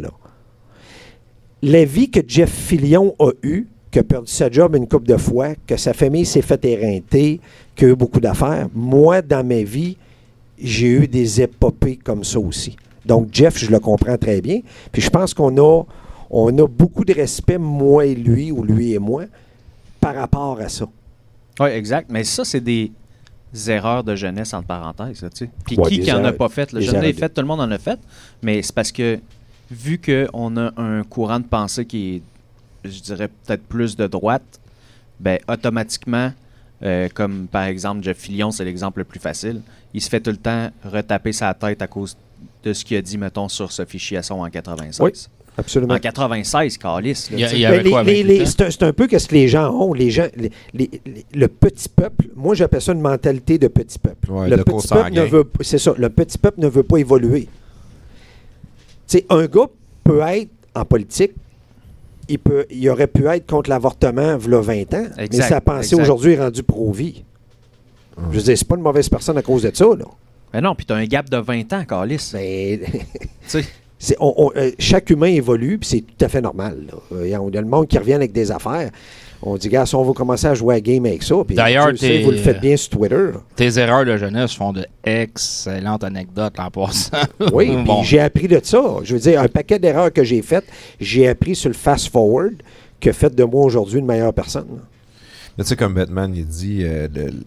La 1.63 1.85
vie 1.85 2.11
que 2.11 2.19
Jeff 2.27 2.51
Fillion 2.51 3.15
a 3.17 3.31
eue, 3.41 3.65
qui 3.89 3.97
a 3.97 4.03
perdu 4.03 4.31
sa 4.31 4.51
job 4.51 4.75
une 4.75 4.87
couple 4.87 5.07
de 5.07 5.17
fois, 5.17 5.55
que 5.65 5.75
sa 5.75 5.93
famille 5.93 6.27
s'est 6.27 6.43
fait 6.43 6.63
éreinter, 6.65 7.41
qu'il 7.75 7.87
a 7.87 7.91
eu 7.93 7.95
beaucoup 7.95 8.19
d'affaires, 8.19 8.67
moi, 8.75 9.23
dans 9.23 9.43
ma 9.43 9.63
vie, 9.63 9.97
j'ai 10.59 10.87
eu 10.87 11.07
des 11.07 11.41
épopées 11.41 11.97
comme 11.97 12.23
ça 12.23 12.39
aussi. 12.39 12.75
Donc, 13.05 13.29
Jeff, 13.31 13.57
je 13.57 13.69
le 13.69 13.79
comprends 13.79 14.17
très 14.17 14.41
bien. 14.41 14.61
Puis 14.91 15.01
je 15.01 15.09
pense 15.09 15.33
qu'on 15.33 15.55
a, 15.57 15.83
on 16.29 16.57
a 16.57 16.67
beaucoup 16.67 17.05
de 17.05 17.13
respect, 17.13 17.57
moi 17.57 18.05
et 18.05 18.15
lui, 18.15 18.51
ou 18.51 18.63
lui 18.63 18.93
et 18.93 18.99
moi, 18.99 19.25
par 19.99 20.15
rapport 20.15 20.59
à 20.59 20.69
ça. 20.69 20.85
Oui, 21.59 21.69
exact. 21.69 22.09
Mais 22.11 22.23
ça, 22.23 22.43
c'est 22.43 22.59
des 22.61 22.91
erreurs 23.67 24.03
de 24.03 24.15
jeunesse, 24.15 24.53
entre 24.53 24.67
parenthèses. 24.67 25.21
là, 25.21 25.29
tu 25.29 25.45
sais. 25.45 25.49
Puis 25.65 25.77
Ouais, 25.77 25.89
qui 25.89 25.99
qui 25.99 26.11
en 26.11 26.23
a 26.25 26.33
pas 26.33 26.49
fait? 26.49 26.71
là? 26.73 26.81
Je 26.81 26.91
l'ai 26.97 27.13
fait, 27.13 27.29
tout 27.29 27.41
le 27.41 27.47
monde 27.47 27.61
en 27.61 27.71
a 27.71 27.77
fait. 27.77 27.99
Mais 28.41 28.61
c'est 28.61 28.73
parce 28.75 28.91
que, 28.91 29.19
vu 29.71 29.99
qu'on 29.99 30.57
a 30.57 30.71
un 30.77 31.03
courant 31.03 31.39
de 31.39 31.45
pensée 31.45 31.85
qui 31.85 32.15
est, 32.15 32.21
je 32.89 32.99
dirais, 33.01 33.27
peut-être 33.29 33.63
plus 33.63 33.95
de 33.95 34.07
droite, 34.07 34.59
ben 35.19 35.39
automatiquement, 35.47 36.31
euh, 36.83 37.07
comme 37.13 37.47
par 37.47 37.63
exemple 37.63 38.03
Jeff 38.03 38.17
Fillion, 38.17 38.51
c'est 38.51 38.65
l'exemple 38.65 38.99
le 38.99 39.05
plus 39.05 39.19
facile, 39.19 39.61
il 39.93 40.01
se 40.01 40.09
fait 40.09 40.19
tout 40.19 40.29
le 40.31 40.37
temps 40.37 40.69
retaper 40.83 41.31
sa 41.31 41.53
tête 41.53 41.81
à 41.81 41.87
cause 41.87 42.17
de 42.65 42.73
ce 42.73 42.83
qu'il 42.83 42.97
a 42.97 43.01
dit, 43.01 43.17
mettons, 43.17 43.47
sur 43.47 43.71
Sophie 43.71 43.99
Chiasson 43.99 44.41
en 44.41 44.49
96. 44.49 44.99
Oui, 45.01 45.11
Absolument. 45.57 45.93
En 45.93 45.99
96, 45.99 46.77
Calis. 46.77 47.29
là, 47.31 47.37
Il 47.37 47.39
y 47.39 47.43
a- 47.43 47.47
tu 47.47 47.51
sais. 47.53 47.57
il 47.59 47.61
y 47.61 47.65
avait 47.65 47.83
les- 47.83 47.89
quoi, 47.89 48.03
les- 48.03 48.23
28 48.23 48.23
les- 48.23 48.41
ans? 48.41 48.45
c'est 48.69 48.83
un, 48.83 48.91
peu 48.91 49.07
ce 49.17 49.25
que 49.27 49.33
les 49.35 49.47
gens 49.47 49.71
ont. 49.73 49.93
Les 49.93 50.11
gens, 50.11 50.27
les- 50.35 50.51
les- 50.73 50.89
les- 51.05 51.25
le 51.33 51.47
petit 51.47 51.87
peuple, 51.87 52.25
moi 52.35 52.55
j'appelle 52.55 52.81
ça 52.81 52.91
une 52.91 52.99
mentalité 52.99 53.57
de 53.57 53.69
petit 53.69 53.97
peuple. 53.97 54.31
Ouais, 54.31 54.49
le 54.49 54.57
petit 54.63 54.87
peuple 54.89 55.13
ne 55.13 55.21
veut 55.21 55.45
ça, 55.61 55.93
le 55.97 56.09
petit 56.09 56.37
peuple 56.37 56.59
ne 56.59 56.67
veut 56.67 56.83
pas 56.83 56.97
évoluer. 56.97 57.47
Tu 59.07 59.19
sais, 59.19 59.25
un 59.29 59.45
gars 59.45 59.67
peut 60.03 60.19
être 60.27 60.49
en 60.75 60.83
politique, 60.83 61.31
il, 62.27 62.39
peut, 62.39 62.65
il 62.69 62.89
aurait 62.89 63.07
pu 63.07 63.25
être 63.27 63.47
contre 63.49 63.69
l'avortement 63.69 64.37
il 64.43 64.51
y 64.51 64.55
a 64.55 64.59
20 64.59 64.93
ans, 64.93 65.05
mais 65.17 65.27
sa 65.31 65.61
pensée 65.61 65.95
aujourd'hui 65.95 66.33
est 66.33 66.39
rendue 66.41 66.63
pro-vie. 66.63 67.23
Je 68.31 68.37
veux 68.37 68.43
dire, 68.43 68.57
c'est 68.57 68.67
pas 68.67 68.75
une 68.75 68.81
mauvaise 68.81 69.07
personne 69.07 69.37
à 69.37 69.41
cause 69.41 69.63
de 69.63 69.71
ça, 69.73 69.85
là. 69.85 70.05
Mais 70.55 70.61
non, 70.61 70.73
puis 70.73 70.85
t'as 70.85 70.95
un 70.95 71.03
gap 71.05 71.29
de 71.29 71.35
20 71.37 71.73
ans, 71.73 71.83
Carlis. 71.85 72.31
Mais 72.33 72.79
Tu 72.89 72.99
sais. 73.47 73.65
c'est- 73.99 74.15
on- 74.21 74.33
on- 74.37 74.51
euh, 74.55 74.71
chaque 74.79 75.09
humain 75.09 75.27
évolue, 75.27 75.77
puis 75.77 75.89
c'est 75.89 76.01
tout 76.01 76.23
à 76.23 76.29
fait 76.29 76.39
normal. 76.39 76.77
là. 76.87 76.93
Euh, 77.17 77.27
Il 77.27 77.29
y 77.31 77.35
a 77.35 77.61
le 77.61 77.67
monde 77.67 77.87
qui 77.89 77.97
revient 77.97 78.13
avec 78.13 78.31
des 78.31 78.51
affaires. 78.51 78.89
On 79.41 79.57
dit, 79.57 79.67
gars, 79.67 79.85
si 79.85 79.93
on 79.95 80.03
va 80.03 80.13
commencer 80.13 80.47
à 80.47 80.53
jouer 80.55 80.75
à 80.75 80.79
game 80.79 81.05
avec 81.05 81.21
ça, 81.23 81.35
puis 81.45 81.55
D'ailleurs, 81.57 81.89
tu 81.91 81.97
sais, 81.97 82.21
vous 82.23 82.31
le 82.31 82.37
faites 82.37 82.61
bien 82.61 82.77
sur 82.77 82.89
Twitter. 82.97 83.31
Tes 83.57 83.77
erreurs 83.77 84.05
de 84.05 84.15
jeunesse 84.15 84.53
font 84.53 84.71
de 84.71 84.85
excellentes 85.03 86.05
anecdotes 86.05 86.57
en 86.57 86.71
passant. 86.71 87.17
Oui, 87.51 87.67
puis 87.75 87.83
Bon. 87.83 88.01
j'ai 88.01 88.19
appris 88.21 88.47
de 88.47 88.59
ça. 88.63 88.81
Je 89.03 89.13
veux 89.13 89.19
dire, 89.19 89.41
un 89.41 89.49
paquet 89.49 89.77
d'erreurs 89.77 90.11
que 90.13 90.23
j'ai 90.23 90.41
faites, 90.41 90.65
j'ai 91.01 91.27
appris 91.27 91.53
sur 91.53 91.69
le 91.69 91.75
fast-forward 91.75 92.53
que 93.01 93.11
fait 93.11 93.35
de 93.35 93.43
moi 93.43 93.65
aujourd'hui 93.65 93.99
une 93.99 94.05
meilleure 94.05 94.33
personne. 94.33 94.79
Mais 95.57 95.63
tu 95.65 95.69
sais, 95.71 95.75
comme 95.75 95.93
Batman, 95.95 96.31
il 96.33 96.45
dit, 96.47 96.79
euh, 96.83 97.07
le- 97.13 97.43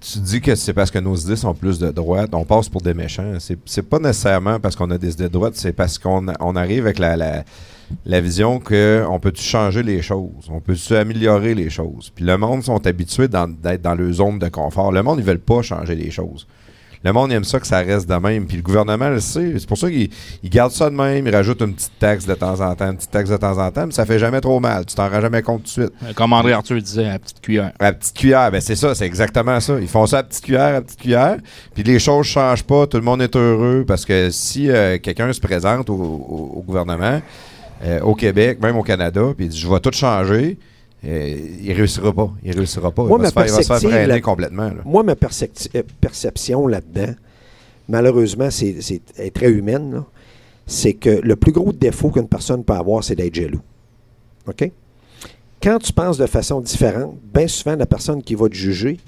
tu 0.00 0.18
dis 0.20 0.40
que 0.40 0.54
c'est 0.54 0.72
parce 0.72 0.90
que 0.90 0.98
nos 0.98 1.14
idées 1.14 1.36
sont 1.36 1.54
plus 1.54 1.78
de 1.78 1.90
droite, 1.90 2.30
on 2.32 2.44
passe 2.44 2.68
pour 2.68 2.80
des 2.80 2.94
méchants. 2.94 3.34
C'est, 3.38 3.82
pas 3.82 3.98
nécessairement 3.98 4.58
parce 4.58 4.74
qu'on 4.74 4.90
a 4.90 4.98
des 4.98 5.12
idées 5.12 5.24
de 5.24 5.28
droite, 5.28 5.54
c'est 5.56 5.72
parce 5.72 5.98
qu'on 5.98 6.26
arrive 6.28 6.86
avec 6.86 6.98
la, 6.98 8.20
vision 8.20 8.60
qu'on 8.60 9.18
peut-tu 9.20 9.42
changer 9.42 9.82
les 9.82 10.00
choses, 10.00 10.48
on 10.48 10.60
peut-tu 10.60 10.96
améliorer 10.96 11.54
les 11.54 11.68
choses? 11.70 12.10
Puis 12.14 12.24
le 12.24 12.36
monde 12.38 12.62
sont 12.64 12.86
habitués 12.86 13.28
dans- 13.28 13.48
d'être 13.48 13.82
dans 13.82 13.94
leur 13.94 14.12
zone 14.12 14.38
de 14.38 14.48
confort. 14.48 14.90
Le 14.90 15.02
monde, 15.02 15.18
ils 15.18 15.24
veulent 15.24 15.38
pas 15.38 15.62
changer 15.62 15.94
les 15.94 16.10
choses. 16.10 16.46
Le 17.02 17.12
monde 17.14 17.32
aime 17.32 17.44
ça 17.44 17.58
que 17.58 17.66
ça 17.66 17.78
reste 17.78 18.06
de 18.08 18.14
même. 18.14 18.46
Puis 18.46 18.58
le 18.58 18.62
gouvernement 18.62 19.08
le 19.08 19.20
sait. 19.20 19.54
C'est 19.58 19.66
pour 19.66 19.78
ça 19.78 19.88
qu'il 19.88 20.10
il 20.42 20.50
garde 20.50 20.70
ça 20.70 20.90
de 20.90 20.94
même. 20.94 21.26
Il 21.26 21.34
rajoute 21.34 21.62
une 21.62 21.72
petite 21.74 21.98
taxe 21.98 22.26
de 22.26 22.34
temps 22.34 22.60
en 22.60 22.74
temps, 22.74 22.90
une 22.90 22.96
petite 22.96 23.10
taxe 23.10 23.30
de 23.30 23.36
temps 23.38 23.56
en 23.58 23.70
temps, 23.70 23.86
mais 23.86 23.92
ça 23.92 24.04
fait 24.04 24.18
jamais 24.18 24.40
trop 24.42 24.60
mal. 24.60 24.84
Tu 24.84 24.94
t'en 24.94 25.08
rends 25.08 25.20
jamais 25.22 25.40
compte 25.40 25.62
tout 25.62 25.80
de 25.80 25.86
suite. 25.86 26.14
Comme 26.14 26.32
André 26.34 26.52
Arthur 26.52 26.80
disait, 26.82 27.06
à 27.06 27.12
la 27.12 27.18
petite 27.18 27.40
cuillère. 27.40 27.72
À 27.78 27.84
la 27.84 27.92
petite 27.94 28.14
cuillère, 28.16 28.50
ben 28.50 28.60
c'est 28.60 28.76
ça, 28.76 28.94
c'est 28.94 29.06
exactement 29.06 29.58
ça. 29.60 29.80
Ils 29.80 29.88
font 29.88 30.04
ça 30.06 30.18
à 30.18 30.22
la 30.22 30.28
petite 30.28 30.44
cuillère, 30.44 30.60
à 30.62 30.72
la 30.72 30.82
petite 30.82 31.00
cuillère, 31.00 31.36
puis 31.74 31.82
les 31.82 31.98
choses 31.98 32.26
changent 32.26 32.64
pas, 32.64 32.86
tout 32.86 32.98
le 32.98 33.02
monde 33.04 33.22
est 33.22 33.34
heureux, 33.34 33.84
parce 33.88 34.04
que 34.04 34.28
si 34.30 34.70
euh, 34.70 34.98
quelqu'un 34.98 35.32
se 35.32 35.40
présente 35.40 35.88
au, 35.88 35.94
au- 35.94 36.52
au 36.58 36.62
gouvernement, 36.62 37.22
euh, 37.82 38.00
au 38.00 38.14
Québec, 38.14 38.58
même 38.60 38.76
au 38.76 38.82
Canada, 38.82 39.22
puis 39.34 39.46
il 39.46 39.48
dit 39.48 39.58
«je 39.60 39.66
vais 39.68 39.80
tout 39.80 39.90
changer 39.92 40.58
euh, 41.04 41.38
il 41.62 41.72
réussira 41.72 42.12
pas. 42.12 42.30
Il 42.44 42.52
réussira 42.56 42.90
pas. 42.90 43.04
Moi, 43.04 43.18
il, 43.18 43.22
va 43.22 43.22
ma 43.22 43.28
se 43.28 43.32
faire, 43.34 43.46
il 43.46 43.50
va 43.50 43.56
se 43.56 43.62
faire 43.62 43.66
perspective, 43.68 43.90
freiner 43.90 44.06
là- 44.06 44.20
complètement. 44.20 44.68
là. 44.68 44.82
Moi, 44.84 45.02
ma 45.02 45.14
percepti- 45.14 45.70
euh, 45.74 45.82
perception 46.00 46.66
là-dedans, 46.66 47.14
malheureusement, 47.88 48.50
c'est 48.50 48.76
est 49.18 49.34
très 49.34 49.50
humaine, 49.50 49.92
là. 49.94 50.04
c'est 50.66 50.92
que 50.94 51.20
le 51.22 51.36
plus 51.36 51.52
gros 51.52 51.72
défaut 51.72 52.10
qu'une 52.10 52.28
personne 52.28 52.64
peut 52.64 52.74
avoir, 52.74 53.02
c'est 53.02 53.14
d'être 53.14 53.34
jaloux. 53.34 53.62
OK? 54.46 54.70
Quand 55.62 55.78
tu 55.78 55.92
penses 55.92 56.16
de 56.18 56.26
façon 56.26 56.60
différente, 56.60 57.14
bien 57.34 57.46
souvent, 57.46 57.76
la 57.76 57.86
personne 57.86 58.22
qui 58.22 58.34
va 58.34 58.48
te 58.48 58.54
juger, 58.54 58.98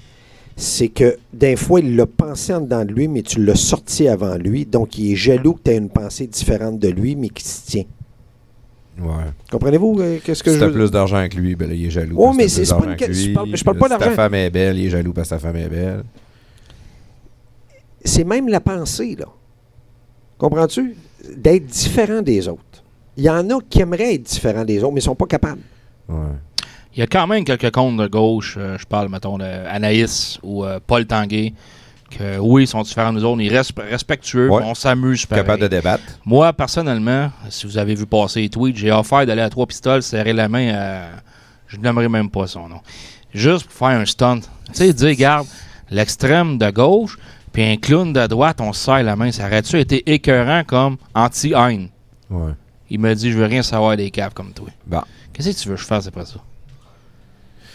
c'est 0.55 0.87
que 0.89 1.17
d'un 1.33 1.55
fois, 1.55 1.79
il 1.79 1.95
l'a 1.95 2.05
pensé 2.05 2.53
en 2.53 2.61
dedans 2.61 2.85
de 2.85 2.91
lui, 2.91 3.07
mais 3.07 3.23
tu 3.23 3.43
l'as 3.43 3.55
sorti 3.55 4.07
avant 4.07 4.35
lui. 4.35 4.65
Donc, 4.65 4.99
il 4.99 5.13
est 5.13 5.15
jaloux 5.15 5.53
que 5.53 5.61
tu 5.65 5.71
aies 5.71 5.77
une 5.77 5.89
pensée 5.89 6.27
différente 6.27 6.77
de 6.77 6.89
lui, 6.89 7.15
mais 7.15 7.29
qui 7.29 7.43
se 7.43 7.65
tient. 7.65 7.85
Ouais. 8.99 9.23
Comprenez-vous 9.51 9.97
euh, 9.99 10.19
qu'est-ce 10.23 10.43
que 10.43 10.51
si 10.51 10.59
je 10.59 10.65
veux 10.65 10.71
plus 10.71 10.91
d'argent 10.91 11.27
que 11.27 11.35
lui, 11.35 11.55
ben 11.55 11.67
là, 11.67 11.73
il 11.75 11.85
est 11.87 11.89
jaloux. 11.89 12.15
Oh, 12.17 12.31
mais 12.33 12.47
c'est- 12.47 12.61
pas 12.69 12.75
d'argent 12.75 12.89
une 12.91 12.95
que 12.95 13.05
que- 13.05 13.13
je 13.13 13.27
lui. 13.27 13.33
parle- 13.33 13.55
je 13.55 13.63
parle 13.63 13.77
pas 13.77 13.85
Si 13.87 13.91
ta 13.93 13.97
d'argent. 13.97 14.15
femme 14.15 14.33
est 14.35 14.49
belle, 14.51 14.77
il 14.77 14.85
est 14.85 14.89
jaloux 14.89 15.13
parce 15.13 15.29
que 15.29 15.33
ta 15.35 15.39
femme 15.39 15.55
est 15.55 15.67
belle. 15.69 16.03
c'est 18.05 18.23
même 18.23 18.47
la 18.49 18.59
pensée, 18.59 19.15
là. 19.17 19.25
Comprends-tu? 20.37 20.95
D'être 21.37 21.65
différent 21.65 22.21
des 22.21 22.47
autres. 22.47 22.59
Il 23.15 23.23
y 23.23 23.29
en 23.29 23.49
a 23.49 23.59
qui 23.69 23.79
aimeraient 23.81 24.15
être 24.15 24.23
différents 24.23 24.65
des 24.65 24.83
autres, 24.83 24.93
mais 24.93 24.99
ils 24.99 25.03
sont 25.03 25.15
pas 25.15 25.25
capables. 25.27 25.61
Ouais. 26.09 26.17
Il 26.95 26.99
y 26.99 27.01
a 27.03 27.07
quand 27.07 27.25
même 27.27 27.43
quelques 27.45 27.71
comptes 27.71 27.97
de 27.97 28.07
gauche, 28.07 28.55
euh, 28.59 28.77
je 28.77 28.85
parle, 28.85 29.09
mettons, 29.09 29.37
d'Anaïs 29.37 30.37
ou 30.43 30.63
euh, 30.65 30.79
Paul 30.85 31.05
Tanguay, 31.05 31.53
que 32.17 32.37
oui, 32.39 32.63
ils 32.63 32.67
sont 32.67 32.81
différents 32.81 33.13
des 33.13 33.23
autres, 33.23 33.41
ils 33.41 33.55
restent 33.55 33.73
respectueux, 33.77 34.49
Ouais. 34.49 34.61
on 34.65 34.73
s'amuse. 34.75 35.25
Capable 35.25 35.61
de 35.61 35.67
débattre. 35.67 36.03
Moi, 36.25 36.51
personnellement, 36.53 37.31
si 37.49 37.65
vous 37.65 37.77
avez 37.77 37.95
vu 37.95 38.05
passer 38.05 38.41
les 38.41 38.49
tweets, 38.49 38.77
j'ai 38.77 38.91
offert 38.91 39.25
d'aller 39.25 39.41
à 39.41 39.49
trois 39.49 39.65
pistoles, 39.65 40.03
serrer 40.03 40.33
la 40.33 40.47
main 40.49 40.73
à. 40.73 41.01
Je 41.67 41.77
n'aimerais 41.77 42.09
même 42.09 42.29
pas 42.29 42.45
son 42.47 42.67
nom. 42.69 42.81
Juste 43.33 43.65
pour 43.65 43.73
faire 43.73 43.97
un 43.99 44.05
stunt. 44.05 44.39
Tu 44.67 44.73
sais, 44.73 44.93
dire, 44.93 45.07
regarde, 45.09 45.47
l'extrême 45.89 46.57
de 46.57 46.69
gauche, 46.69 47.17
puis 47.51 47.63
un 47.63 47.77
clown 47.77 48.13
de 48.13 48.27
droite, 48.27 48.61
on 48.61 48.73
se 48.73 48.85
serre 48.85 49.03
la 49.03 49.15
main. 49.15 49.31
Ça 49.31 49.45
aurait-tu 49.47 49.79
été 49.79 50.11
écœurant 50.11 50.63
comme 50.65 50.97
anti-haine? 51.15 51.89
Ouais. 52.29 52.51
Il 52.89 52.99
me 52.99 53.13
dit, 53.15 53.31
je 53.31 53.37
veux 53.37 53.45
rien 53.45 53.63
savoir 53.63 53.97
des 53.97 54.11
caves 54.11 54.33
comme 54.33 54.53
toi. 54.53 54.67
Bon. 54.85 55.01
Qu'est-ce 55.33 55.49
que 55.49 55.63
tu 55.63 55.69
veux 55.69 55.75
que 55.75 55.81
je 55.81 55.85
fasse 55.87 56.05
après 56.07 56.25
ça? 56.25 56.35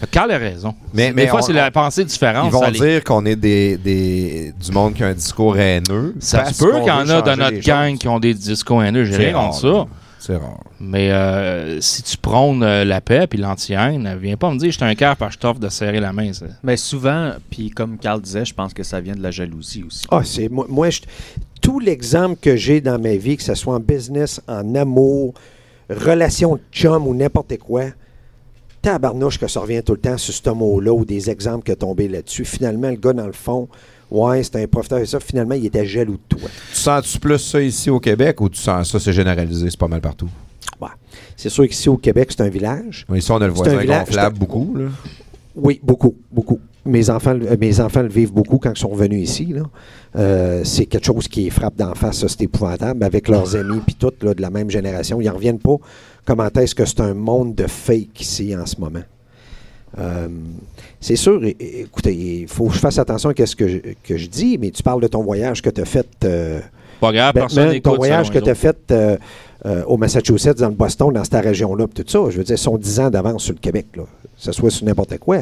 Carl 0.06 0.30
a 0.30 0.38
raison. 0.38 0.74
Mais- 0.94 1.08
des 1.08 1.14
mais 1.14 1.26
fois, 1.26 1.40
on- 1.40 1.42
c'est 1.42 1.52
la 1.52 1.70
pensée 1.70 2.04
différente. 2.04 2.46
Ils 2.46 2.52
vont 2.52 2.60
ça 2.60 2.70
les- 2.70 2.78
dire 2.78 3.04
qu'on 3.04 3.24
est 3.26 3.36
des, 3.36 3.76
des, 3.76 4.52
du 4.64 4.70
monde 4.72 4.94
qui 4.94 5.02
a 5.02 5.08
un 5.08 5.14
discours 5.14 5.56
haineux. 5.58 6.14
Ça 6.20 6.44
se 6.44 6.62
peut 6.62 6.70
qu'on 6.72 6.78
qu'il 6.80 6.88
y 6.88 6.90
en 6.92 7.08
a 7.08 7.22
dans 7.22 7.36
notre 7.36 7.58
gang 7.60 7.90
choses. 7.90 7.98
qui 7.98 8.08
ont 8.08 8.20
des 8.20 8.34
discours 8.34 8.82
haineux. 8.82 9.04
J'ai 9.04 9.16
rien 9.16 9.32
contre 9.32 9.54
ça. 9.58 9.86
C'est 10.20 10.36
rare. 10.36 10.58
Mais 10.80 11.10
euh, 11.12 11.80
si 11.80 12.02
tu 12.02 12.16
prônes 12.16 12.62
euh, 12.64 12.84
la 12.84 13.00
paix 13.00 13.26
puis 13.28 13.38
l'anti-haine, 13.38 14.16
viens 14.20 14.36
pas 14.36 14.50
me 14.50 14.58
dire 14.58 14.66
que 14.68 14.72
je 14.72 14.76
suis 14.76 14.84
un 14.84 14.94
cœur 14.96 15.16
parce 15.16 15.30
que 15.30 15.34
je 15.34 15.38
t'offre 15.38 15.60
de 15.60 15.68
serrer 15.68 16.00
la 16.00 16.12
main. 16.12 16.32
ça. 16.32 16.46
Mais 16.64 16.76
souvent, 16.76 17.32
puis 17.50 17.70
comme 17.70 17.98
Carl 17.98 18.20
disait, 18.20 18.44
je 18.44 18.52
pense 18.52 18.74
que 18.74 18.82
ça 18.82 19.00
vient 19.00 19.14
de 19.14 19.22
la 19.22 19.30
jalousie 19.30 19.84
aussi. 19.86 20.06
Ah, 20.10 20.20
c'est 20.24 20.48
moi, 20.48 20.66
moi, 20.68 20.90
je- 20.90 21.00
tout 21.62 21.78
l'exemple 21.78 22.36
que 22.40 22.56
j'ai 22.56 22.80
dans 22.80 23.00
ma 23.00 23.14
vie, 23.16 23.36
que 23.36 23.42
ce 23.44 23.54
soit 23.54 23.74
en 23.74 23.80
business, 23.80 24.40
en 24.48 24.74
amour, 24.74 25.34
relation 25.88 26.56
de 26.56 26.60
chum 26.72 27.06
ou 27.06 27.14
n'importe 27.14 27.56
quoi, 27.58 27.84
tabarnouche 28.92 29.38
que 29.38 29.46
ça 29.48 29.60
revient 29.60 29.82
tout 29.84 29.92
le 29.92 29.98
temps 30.00 30.16
sur 30.18 30.32
ce 30.34 30.50
mot-là 30.50 30.92
ou 30.92 31.04
des 31.04 31.28
exemples 31.30 31.64
qui 31.64 31.72
ont 31.72 31.88
tombé 31.88 32.08
là-dessus. 32.08 32.44
Finalement, 32.44 32.88
le 32.90 32.96
gars, 32.96 33.12
dans 33.12 33.26
le 33.26 33.32
fond, 33.32 33.68
ouais, 34.10 34.42
c'était 34.42 34.62
un 34.62 34.66
profiteur 34.66 34.98
et 34.98 35.06
ça, 35.06 35.20
finalement, 35.20 35.54
il 35.54 35.66
était 35.66 35.84
jaloux 35.86 36.18
de 36.28 36.36
toi. 36.36 36.48
Tu 36.72 36.76
sens-tu 36.80 37.18
plus 37.18 37.38
ça 37.38 37.60
ici 37.60 37.90
au 37.90 38.00
Québec 38.00 38.40
ou 38.40 38.48
tu 38.48 38.58
sens 38.60 38.90
ça, 38.90 38.98
c'est 38.98 39.12
généralisé, 39.12 39.68
c'est 39.70 39.78
pas 39.78 39.88
mal 39.88 40.00
partout? 40.00 40.28
Ouais. 40.80 40.88
C'est 41.36 41.48
sûr 41.50 41.66
qu'ici 41.68 41.88
au 41.88 41.96
Québec, 41.96 42.28
c'est 42.30 42.42
un 42.42 42.48
village. 42.48 43.06
Ici, 43.14 43.30
on 43.30 43.36
a 43.36 43.46
le 43.46 43.52
voisin 43.52 43.84
gonflable 43.84 44.38
beaucoup. 44.38 44.74
Là. 44.76 44.86
Oui, 45.54 45.80
beaucoup, 45.82 46.14
beaucoup. 46.32 46.60
Mes 46.84 47.10
enfants, 47.10 47.34
le- 47.34 47.50
euh, 47.50 47.56
mes 47.60 47.80
enfants 47.80 48.00
le 48.02 48.08
vivent 48.08 48.32
beaucoup 48.32 48.58
quand 48.58 48.72
ils 48.74 48.78
sont 48.80 48.94
venus 48.94 49.28
ici. 49.28 49.54
Euh, 50.16 50.62
c'est 50.64 50.86
quelque 50.86 51.04
chose 51.04 51.28
qui 51.28 51.42
les 51.44 51.50
frappe 51.50 51.76
d'en 51.76 51.94
face, 51.94 52.18
ça, 52.20 52.28
c'est 52.28 52.42
épouvantable. 52.42 53.04
Avec 53.04 53.28
leurs 53.28 53.56
amis, 53.56 53.80
puis 53.84 53.94
tout, 53.94 54.12
là, 54.22 54.32
de 54.32 54.40
la 54.40 54.48
même 54.50 54.70
génération, 54.70 55.20
ils 55.20 55.26
n'en 55.26 55.34
reviennent 55.34 55.58
pas. 55.58 55.76
Comment 56.28 56.50
est-ce 56.60 56.74
que 56.74 56.84
c'est 56.84 57.00
un 57.00 57.14
monde 57.14 57.54
de 57.54 57.66
fake 57.66 58.20
ici 58.20 58.54
en 58.54 58.66
ce 58.66 58.78
moment? 58.78 59.00
Euh, 59.98 60.28
c'est 61.00 61.16
sûr, 61.16 61.40
écoutez, 61.58 62.14
il 62.14 62.46
faut 62.48 62.66
que 62.66 62.74
je 62.74 62.78
fasse 62.78 62.98
attention 62.98 63.30
à 63.30 63.46
ce 63.46 63.56
que 63.56 63.66
je, 63.66 63.78
que 64.04 64.18
je 64.18 64.26
dis, 64.26 64.58
mais 64.58 64.70
tu 64.70 64.82
parles 64.82 65.00
de 65.00 65.06
ton 65.06 65.22
voyage 65.22 65.62
que 65.62 65.70
tu 65.70 65.80
as 65.80 65.86
fait. 65.86 66.06
euh, 66.24 66.60
Pas 67.00 67.12
grave, 67.12 67.32
personne 67.32 67.56
Batman, 67.56 67.72
n'écoute 67.72 67.92
ton 67.92 67.96
voyage 67.96 68.26
selon 68.26 68.34
que 68.34 68.38
les 68.40 68.44
tu 68.44 68.66
as 68.66 68.70
autres. 68.70 68.78
fait 68.88 68.92
euh, 68.92 69.16
euh, 69.64 69.84
au 69.86 69.96
Massachusetts, 69.96 70.58
dans 70.58 70.68
le 70.68 70.74
Boston, 70.74 71.14
dans 71.14 71.24
cette 71.24 71.42
région-là, 71.42 71.86
tout 71.94 72.04
ça, 72.06 72.18
je 72.28 72.36
veux 72.36 72.44
dire, 72.44 72.58
sont 72.58 72.76
10 72.76 73.00
ans 73.00 73.08
d'avance 73.10 73.44
sur 73.44 73.54
le 73.54 73.60
Québec, 73.60 73.86
là. 73.96 74.02
que 74.02 74.28
ce 74.36 74.52
soit 74.52 74.68
sur 74.70 74.84
n'importe 74.84 75.16
quoi. 75.16 75.38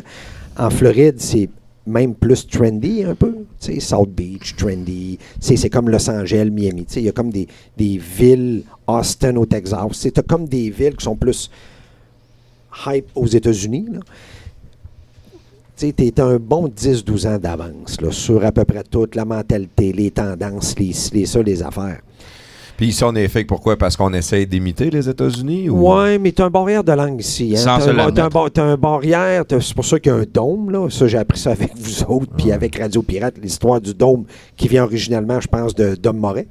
En 0.57 0.71
Floride, 0.71 1.17
c'est 1.19 1.51
même 1.85 2.15
plus 2.15 2.47
trendy 2.47 3.03
un 3.03 3.17
peu. 3.17 3.35
Tu 3.61 3.75
sais, 3.75 3.81
South 3.81 4.11
Beach, 4.11 4.55
trendy. 4.57 5.19
C'est 5.41 5.69
comme 5.69 5.89
Los 5.89 6.09
Angeles, 6.09 6.51
Miami. 6.51 6.85
Tu 6.85 6.95
sais, 6.95 7.01
Il 7.01 7.07
y 7.07 7.09
a 7.09 7.13
comme 7.13 7.31
des, 7.31 7.49
des 7.77 7.99
villes, 7.99 8.63
Austin 8.87 9.37
au 9.37 9.47
Texas. 9.47 10.07
As 10.17 10.23
comme 10.23 10.47
des 10.47 10.71
villes 10.71 10.97
qui 10.97 11.05
sont 11.05 11.17
plus 11.17 11.51
hype 12.87 13.07
aux 13.15 13.27
États-Unis. 13.27 13.87
Tu 15.77 15.93
es 15.99 16.21
un 16.21 16.39
bon 16.39 16.69
10-12 16.69 17.29
ans 17.29 17.39
d'avance 17.39 17.99
sur 18.11 18.45
à 18.45 18.51
peu 18.53 18.65
près 18.65 18.83
toute 18.83 19.15
la 19.15 19.27
mentalité, 19.27 19.93
les 19.93 20.11
tendances, 20.11 20.75
les, 20.79 20.93
les 21.13 21.27
ça, 21.27 21.43
les 21.43 21.63
affaires. 21.63 22.01
Puis 22.79 22.89
ici, 22.89 23.05
on 23.05 23.15
est 23.15 23.29
fake, 23.29 23.47
pourquoi? 23.47 23.77
Parce 23.77 23.97
qu'on 23.97 24.13
essaye 24.13 24.47
d'imiter 24.47 24.91
les 24.91 25.09
États-Unis? 25.09 25.71
Ou... 25.71 25.93
Ouais, 25.95 26.19
mais 26.19 26.33
tu 26.33 26.43
as 26.43 26.47
un 26.47 26.51
barrière 26.51 26.85
de 26.85 26.93
langue 26.93 27.21
ici. 27.21 27.55
Hein? 27.57 27.61
Sans 27.61 27.89
un, 27.89 27.95
bar- 28.29 28.77
barrière, 28.79 29.45
c'est 29.49 29.75
pour 29.75 29.85
ça 29.85 29.99
qu'il 29.99 30.13
y 30.13 30.15
a 30.15 30.19
un 30.19 30.25
dôme. 30.31 30.71
Là. 30.71 30.89
Ça, 30.91 31.07
j'ai 31.07 31.17
appris 31.19 31.39
ça 31.39 31.53
avec 31.53 31.73
vous 31.75 32.03
autres, 32.05 32.33
puis 32.37 32.53
avec 32.53 32.77
Radio 32.77 33.03
Pirate, 33.03 33.35
l'histoire 33.43 33.81
du 33.81 33.95
dôme 33.95 34.25
qui 34.57 34.69
vient 34.69 34.85
originalement, 34.85 35.41
je 35.41 35.49
pense, 35.49 35.75
de 35.75 35.95
Dom 35.95 36.19
Moret. 36.19 36.49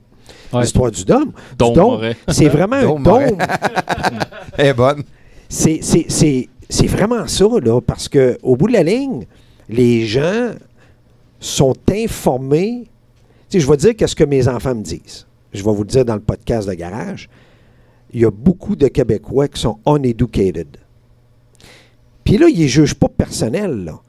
Ouais. 0.53 0.61
L'histoire 0.61 0.91
du 0.91 1.03
dôme. 1.05 1.31
C'est 2.29 2.47
vraiment 2.49 2.75
un 2.75 2.85
Dôme. 3.29 3.37
Elle 4.57 4.67
est 4.67 4.73
bonne. 4.73 5.03
C'est- 5.49 5.79
c'est 5.81 6.05
c'est- 6.09 6.49
c'est 6.69 6.87
vraiment 6.87 7.27
ça, 7.27 7.45
là, 7.63 7.79
parce 7.81 8.07
que 8.09 8.37
au 8.41 8.55
bout 8.55 8.67
de 8.67 8.73
la 8.73 8.83
ligne, 8.83 9.25
les 9.69 10.05
gens 10.05 10.51
sont 11.39 11.75
informés. 11.91 12.85
Je 13.53 13.65
vais 13.69 13.77
dire 13.77 13.95
qu'est-ce 13.95 14.15
que 14.15 14.23
mes 14.23 14.47
enfants 14.47 14.75
me 14.75 14.81
disent. 14.83 15.25
Je 15.53 15.63
vais 15.63 15.71
vous 15.71 15.83
le 15.83 15.87
dire 15.89 16.03
dans 16.03 16.15
le 16.15 16.21
podcast 16.21 16.67
de 16.67 16.73
garage. 16.73 17.29
Il 18.13 18.21
y 18.21 18.25
a 18.25 18.31
beaucoup 18.31 18.75
de 18.75 18.87
Québécois 18.87 19.47
qui 19.47 19.61
sont 19.61 19.77
uneducated. 19.87 20.77
Puis 22.23 22.37
là, 22.37 22.47
ils 22.49 22.63
ne 22.63 22.67
jugent 22.67 22.95
pas 22.95 23.07
personnel, 23.09 23.85
là. 23.85 23.99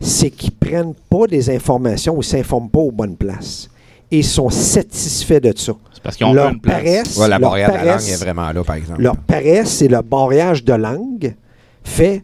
C'est 0.00 0.30
qu'ils 0.30 0.52
prennent 0.52 0.94
pas 1.08 1.26
des 1.26 1.48
informations 1.50 2.14
ou 2.14 2.18
ne 2.18 2.22
s'informent 2.22 2.68
pas 2.70 2.80
aux 2.80 2.90
bonnes 2.92 3.16
places. 3.16 3.68
Et 4.10 4.18
ils 4.18 4.24
sont 4.24 4.50
satisfaits 4.50 5.40
de 5.40 5.52
ça. 5.56 5.72
C'est 5.92 6.02
Parce 6.02 6.16
qu'ils 6.16 6.26
ont 6.26 6.32
leur 6.32 6.50
une 6.50 6.60
place. 6.60 6.76
paresse, 6.76 7.16
Ouais, 7.16 7.28
la 7.28 7.38
leur 7.38 7.50
barrière 7.50 7.68
de 7.70 7.74
la 7.74 7.78
langue 7.80 7.86
paresse- 7.92 8.12
est 8.12 8.24
vraiment 8.24 8.52
là, 8.52 8.62
par 8.64 8.76
exemple. 8.76 9.02
Leur 9.02 9.16
paresse 9.16 9.82
et 9.82 9.88
le 9.88 10.00
barrage 10.02 10.62
de 10.64 10.72
langue 10.74 11.34
fait. 11.82 12.22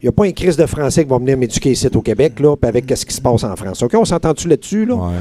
Il 0.00 0.04
n'y 0.04 0.08
a 0.10 0.12
pas 0.12 0.26
un 0.26 0.32
crise 0.32 0.56
de 0.56 0.66
français 0.66 1.04
qui 1.04 1.10
va 1.10 1.18
venir 1.18 1.36
m'éduquer 1.38 1.70
ici 1.72 1.88
au 1.92 2.00
Québec, 2.02 2.38
là, 2.38 2.54
puis 2.54 2.68
avec 2.68 2.84
ce 2.94 3.04
qui 3.06 3.14
se 3.14 3.20
passe 3.20 3.42
en 3.44 3.56
France. 3.56 3.82
OK, 3.82 3.94
on 3.94 4.04
s'entend-tu 4.04 4.46
là-dessus, 4.46 4.84
là? 4.86 4.94
Ouais. 4.94 5.14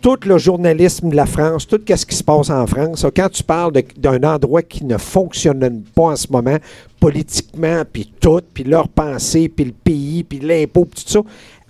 Tout 0.00 0.16
le 0.24 0.38
journalisme 0.38 1.08
de 1.10 1.16
la 1.16 1.26
France, 1.26 1.66
tout 1.66 1.80
ce 1.86 2.06
qui 2.06 2.14
se 2.14 2.22
passe 2.22 2.48
en 2.48 2.66
France, 2.66 3.04
quand 3.14 3.28
tu 3.28 3.42
parles 3.42 3.72
d'un 3.98 4.22
endroit 4.22 4.62
qui 4.62 4.84
ne 4.84 4.96
fonctionne 4.96 5.82
pas 5.94 6.02
en 6.04 6.16
ce 6.16 6.28
moment, 6.30 6.56
politiquement, 7.00 7.82
puis 7.90 8.12
tout, 8.20 8.40
puis 8.54 8.64
leur 8.64 8.88
pensée, 8.88 9.48
puis 9.48 9.64
le 9.66 9.72
pays, 9.72 10.22
puis 10.22 10.38
l'impôt, 10.38 10.84
puis 10.84 11.02
tout 11.04 11.10
ça, 11.10 11.20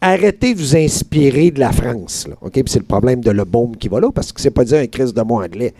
arrêtez 0.01 0.55
de 0.55 0.59
vous 0.59 0.77
inspirer 0.77 1.51
de 1.51 1.59
la 1.61 1.73
France. 1.73 2.27
Là, 2.29 2.35
OK? 2.41 2.53
Puis 2.53 2.65
c'est 2.67 2.79
le 2.79 2.85
problème 2.85 3.21
de 3.21 3.31
le 3.31 3.45
baume 3.45 3.77
qui 3.77 3.89
va 3.89 4.01
là, 4.01 4.11
parce 4.15 4.33
que 4.33 4.41
c'est 4.41 4.51
pas 4.51 4.65
dire 4.65 4.79
un 4.79 4.87
crise 4.87 5.13
de 5.15 5.23
mot 5.23 5.43
anglais. 5.43 5.73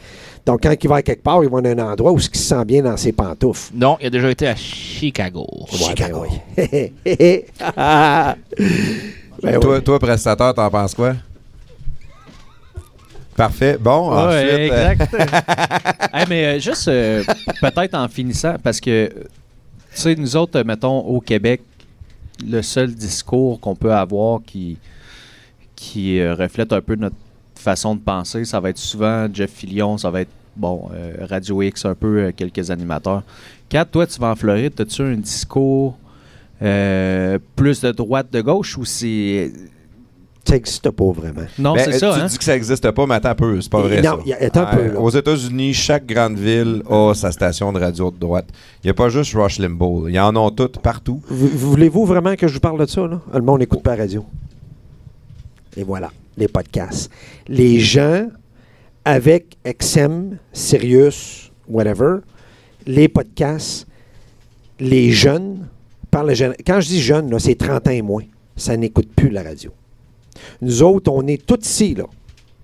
Donc, 0.45 0.63
quand 0.63 0.75
il 0.81 0.89
va 0.89 0.97
à 0.97 1.03
quelque 1.03 1.23
part, 1.23 1.43
il 1.43 1.51
va 1.51 1.61
dans 1.61 1.71
un 1.71 1.79
endroit 1.93 2.13
où 2.13 2.19
il 2.19 2.23
se 2.23 2.31
sent 2.33 2.65
bien 2.65 2.83
dans 2.83 2.97
ses 2.97 3.13
pantoufles. 3.13 3.73
Non, 3.75 3.97
il 4.01 4.07
a 4.07 4.11
déjà 4.11 4.31
été 4.31 4.47
à 4.47 4.55
Chicago. 4.57 5.47
Ouais, 5.73 5.95
ben 5.99 6.13
oui. 6.15 7.43
Ben 9.43 9.61
toi, 9.61 9.77
oui. 9.77 9.83
toi, 9.83 9.99
prestataire, 9.99 10.55
t'en 10.55 10.71
penses 10.71 10.95
quoi? 10.95 11.15
Parfait. 13.37 13.77
Bon, 13.79 14.09
Ouais, 14.11 14.17
ensuite... 14.39 14.73
euh, 14.73 14.91
exact. 14.91 15.17
Hey, 16.15 16.25
mais 16.29 16.45
euh, 16.47 16.59
juste 16.59 16.89
euh, 16.89 17.23
peut-être 17.61 17.95
en 17.95 18.09
finissant, 18.09 18.55
parce 18.63 18.81
que, 18.81 19.09
tu 19.09 19.15
sais, 19.93 20.15
nous 20.15 20.35
autres, 20.37 20.63
mettons, 20.63 21.01
au 21.01 21.21
Québec, 21.21 21.61
le 22.45 22.63
seul 22.63 22.95
discours 22.95 23.61
qu'on 23.61 23.75
peut 23.75 23.93
avoir 23.93 24.41
qui, 24.45 24.79
qui 25.75 26.21
euh, 26.21 26.35
reflète 26.35 26.73
un 26.73 26.81
peu 26.81 26.97
notre 26.97 27.17
façon 27.55 27.95
de 27.95 28.01
penser, 28.01 28.45
ça 28.45 28.61
va 28.61 28.71
être 28.71 28.79
souvent 28.79 29.29
Jeff 29.33 29.51
Fillion, 29.51 29.99
ça 29.99 30.11
va 30.11 30.23
être, 30.23 30.31
bon, 30.57 30.89
euh, 30.95 31.27
Radio 31.29 31.63
X, 31.63 31.85
un 31.85 31.95
peu 31.95 32.19
euh, 32.19 32.33
quelques 32.33 32.71
animateurs. 32.71 33.23
Quand 33.71 33.85
toi, 33.91 34.07
tu 34.07 34.21
vas 34.21 34.31
en 34.31 34.37
Floride, 34.37 34.81
as-tu 34.81 35.03
un 35.03 35.17
discours 35.17 35.99
plus 36.59 37.81
de 37.83 37.93
droite, 37.93 38.33
de 38.33 38.41
gauche, 38.41 38.79
ou 38.79 38.85
c'est... 38.85 39.53
Ça 40.47 40.55
n'existe 40.55 40.91
pas 40.91 41.11
vraiment. 41.11 41.43
Non, 41.59 41.75
Ben, 41.75 41.85
c'est 41.87 41.99
ça, 41.99 42.13
tu 42.15 42.21
hein? 42.21 42.27
dis 42.27 42.39
que 42.39 42.45
ça 42.45 42.53
n'existe 42.55 42.91
pas, 42.93 43.07
mais 43.07 43.15
attends 43.17 43.31
un 43.31 43.35
peu, 43.35 43.61
c'est 43.61 43.71
pas 43.71 43.81
vrai. 43.83 44.01
Non, 44.01 44.19
ça. 44.19 44.23
y 44.27 44.33
a- 44.33 44.43
attends 44.45 44.61
un 44.61 44.77
peu, 44.77 44.81
Euh, 44.83 44.93
là. 44.93 45.01
aux 45.01 45.11
États-Unis, 45.11 45.75
chaque 45.75 46.07
grande 46.07 46.39
ville 46.39 46.83
a 46.89 47.13
sa 47.15 47.33
station 47.33 47.73
de 47.73 47.81
radio 47.81 48.11
de 48.13 48.17
droite. 48.19 48.47
Il 48.83 48.87
n'y 48.87 48.91
a 48.91 48.95
pas 48.95 49.09
juste 49.09 49.35
Rush 49.35 49.59
Limbaugh. 49.59 50.09
Ils 50.09 50.21
en 50.21 50.35
ont 50.37 50.51
toutes 50.51 50.79
partout. 50.79 51.21
Vous- 51.29 51.49
Voulez-vous 51.49 52.05
vraiment 52.07 52.37
que 52.37 52.47
je 52.47 52.55
vous 52.55 52.61
parle 52.61 52.79
de 52.79 52.87
ça? 52.87 53.07
Là? 53.09 53.21
Le 53.35 53.41
monde 53.41 53.59
n'écoute 53.59 53.83
pas 53.83 53.97
la 53.97 54.03
radio. 54.05 54.25
Et 55.77 55.83
voilà, 55.83 56.11
les 56.37 56.49
podcasts. 56.49 57.11
Les 57.49 57.81
gens 57.81 58.29
avec 59.05 59.57
XM, 59.65 60.39
Sirius, 60.53 61.51
whatever, 61.69 62.19
les 62.87 63.09
podcasts, 63.09 63.87
les 64.81 65.11
jeunes, 65.11 65.67
par 66.11 66.25
le 66.25 66.35
jeune- 66.35 66.55
quand 66.67 66.81
je 66.81 66.87
dis 66.89 67.01
jeunes, 67.01 67.37
c'est 67.39 67.57
30 67.57 67.89
ans 67.89 67.91
et 67.91 68.03
moins, 68.03 68.25
ça 68.57 68.77
n'écoute 68.77 69.09
plus 69.15 69.29
la 69.31 69.43
radio. 69.43 69.71
Nous 70.61 70.83
autres, 70.83 71.11
on 71.13 71.27
est 71.27 71.45
tous 71.45 71.65
ici, 71.67 71.95
là. 71.95 72.05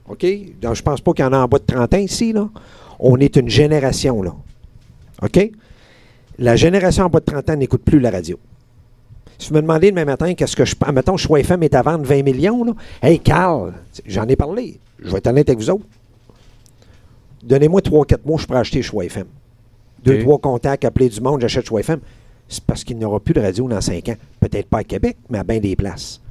OK? 0.09 0.27
Donc, 0.61 0.75
je 0.75 0.83
pense 0.83 1.01
pas 1.01 1.13
qu'il 1.13 1.25
y 1.25 1.29
en 1.29 1.33
a 1.33 1.39
en 1.39 1.49
bas 1.49 1.59
de 1.59 1.65
30 1.65 1.95
ans 1.95 1.99
ici, 1.99 2.33
là. 2.33 2.49
On 2.99 3.19
est 3.19 3.37
une 3.37 3.49
génération, 3.49 4.23
là. 4.23 4.35
OK? 5.23 5.51
La 6.39 6.57
génération 6.57 7.05
en 7.05 7.09
bas 7.09 7.21
de 7.21 7.25
30 7.25 7.51
ans 7.51 7.57
n'écoute 7.57 7.83
plus 7.83 8.01
la 8.01 8.11
radio. 8.11 8.39
Si 9.39 9.49
vous 9.49 9.57
me 9.57 9.61
demandez 9.61 9.91
demain 9.91 10.05
matin, 10.05 10.35
qu'est-ce 10.35 10.55
que 10.55 10.65
je 10.65 10.77
mettons, 10.93 11.17
Choix 11.17 11.41
FM 11.41 11.65
est 11.65 11.75
à 11.75 11.83
vendre 11.83 12.05
20 12.05 12.23
millions, 12.23 12.63
là. 12.65 12.75
Hey, 13.03 13.19
Carl, 13.19 13.75
j'en 14.07 14.29
ai 14.29 14.37
parlé. 14.37 14.79
Je 15.01 15.11
vais 15.11 15.19
être 15.19 15.27
honnête 15.27 15.49
avec 15.49 15.59
vous 15.59 15.71
autres. 15.71 15.85
Donnez-moi 17.43 17.81
3-4 17.81 18.19
mois, 18.25 18.39
je 18.39 18.47
pourrais 18.47 18.61
acheter 18.61 18.83
Choix 18.83 19.05
FM. 19.05 19.27
Deux, 20.05 20.15
OK. 20.15 20.21
trois 20.21 20.39
contacts, 20.39 20.85
appeler 20.85 21.09
du 21.09 21.21
monde, 21.21 21.41
j'achète 21.41 21.67
Choix 21.67 21.81
FM. 21.81 21.99
C'est 22.47 22.63
parce 22.63 22.85
qu'il 22.85 22.99
n'y 22.99 23.05
aura 23.05 23.19
plus 23.19 23.35
de 23.35 23.41
radio 23.41 23.69
dans 23.69 23.81
5 23.81 24.11
ans. 24.11 24.17
Peut-être 24.39 24.69
pas 24.69 24.79
à 24.79 24.85
Québec, 24.85 25.17
mais 25.29 25.39
à 25.39 25.45
bien 25.45 25.59
des 25.59 25.75
places. 25.75 26.22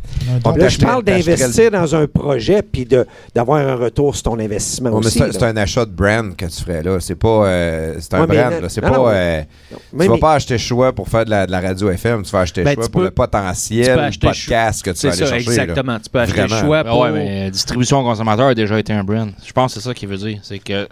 On 0.46 0.52
Là, 0.52 0.56
je 0.56 0.60
t'acheterait- 0.62 0.86
parle 0.86 1.04
d'investir 1.04 1.72
dans 1.72 1.96
un 1.96 2.06
projet 2.08 2.62
puis 2.62 2.86
de- 2.86 3.06
d'avoir 3.34 3.58
un 3.60 3.76
retour 3.76 4.16
sur 4.16 4.24
ton 4.24 4.40
investissement 4.40 4.92
aussi. 4.92 5.18
c'est, 5.18 5.28
là. 5.28 5.32
c'est 5.32 5.44
un 5.44 5.58
achat 5.58 5.84
de 5.86 5.92
brand 5.92 6.36
que 6.36 6.46
tu 6.46 6.64
ferais 6.64 6.84
là. 6.84 7.00
C'est 7.00 7.16
pas. 7.16 7.48
euh, 7.48 7.96
c'est 8.00 8.14
un 8.14 8.22
Ouais, 8.22 8.28
brand. 8.28 8.62
là. 8.62 8.70
C'est 8.70 8.82
pas. 8.82 8.90
non. 8.92 9.08
euh, 9.10 9.40
Non, 9.40 9.46
tu 9.72 9.76
mais- 9.94 10.08
vas 10.08 10.14
mais- 10.14 10.20
pas 10.20 10.34
acheter 10.36 10.58
choix 10.58 10.94
pour 10.94 11.08
faire 11.10 11.26
de 11.26 11.32
la, 11.32 11.48
de 11.48 11.52
la 11.52 11.60
radio 11.60 11.90
FM. 11.90 12.24
Tu 12.24 12.32
vas 12.32 12.42
acheter 12.42 12.64
Ben, 12.64 12.76
choix 12.76 12.84
pour 12.84 13.02
peux- 13.02 13.06
le 13.06 13.12
potentiel 13.12 14.12
podcast 14.22 14.84
que 14.86 14.92
tu 14.92 15.08
vas 15.08 15.14
aller 15.14 15.20
ça, 15.20 15.26
chercher. 15.28 15.46
là. 15.46 15.64
exactement. 15.64 16.00
Tu 16.00 16.10
peux 16.10 16.20
acheter 16.20 16.42
le 16.42 16.48
Vraiment. 16.48 16.62
choix 16.68 16.84
Ben 16.84 16.90
pour... 16.92 17.00
ouais, 17.02 17.12
mais 17.12 17.52
distribution 17.52 18.04
consommateur 18.04 18.48
a 18.48 18.54
déjà 18.56 18.80
été 18.80 18.94
un 18.94 19.04
brand. 19.04 19.32
Je 19.46 19.52
pense 19.52 19.74
que 19.74 19.80
c'est 19.82 19.88
ça 19.88 19.94
qu'il 19.94 20.08
veut 20.08 20.18
dire. 20.18 20.40
C'est 20.44 20.60
que 20.60 20.88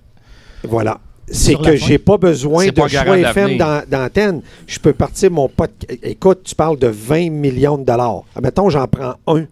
Voilà. 0.63 0.97
C'est 1.31 1.55
que 1.55 1.75
j'ai 1.75 1.97
pas 1.97 2.17
besoin 2.17 2.65
de 2.67 2.71
pas 2.71 2.87
choix 2.87 3.17
FM 3.19 3.57
d'antenne. 3.89 4.41
Je 4.67 4.79
peux 4.79 4.93
partir 4.93 5.31
mon 5.31 5.47
pote. 5.47 5.71
Écoute, 6.03 6.39
tu 6.43 6.55
parles 6.55 6.77
de 6.79 6.87
20 6.87 7.29
millions 7.31 7.77
de 7.77 7.83
dollars. 7.85 8.23
Mettons, 8.41 8.69
j'en 8.69 8.87
prends 8.87 9.13
un, 9.27 9.45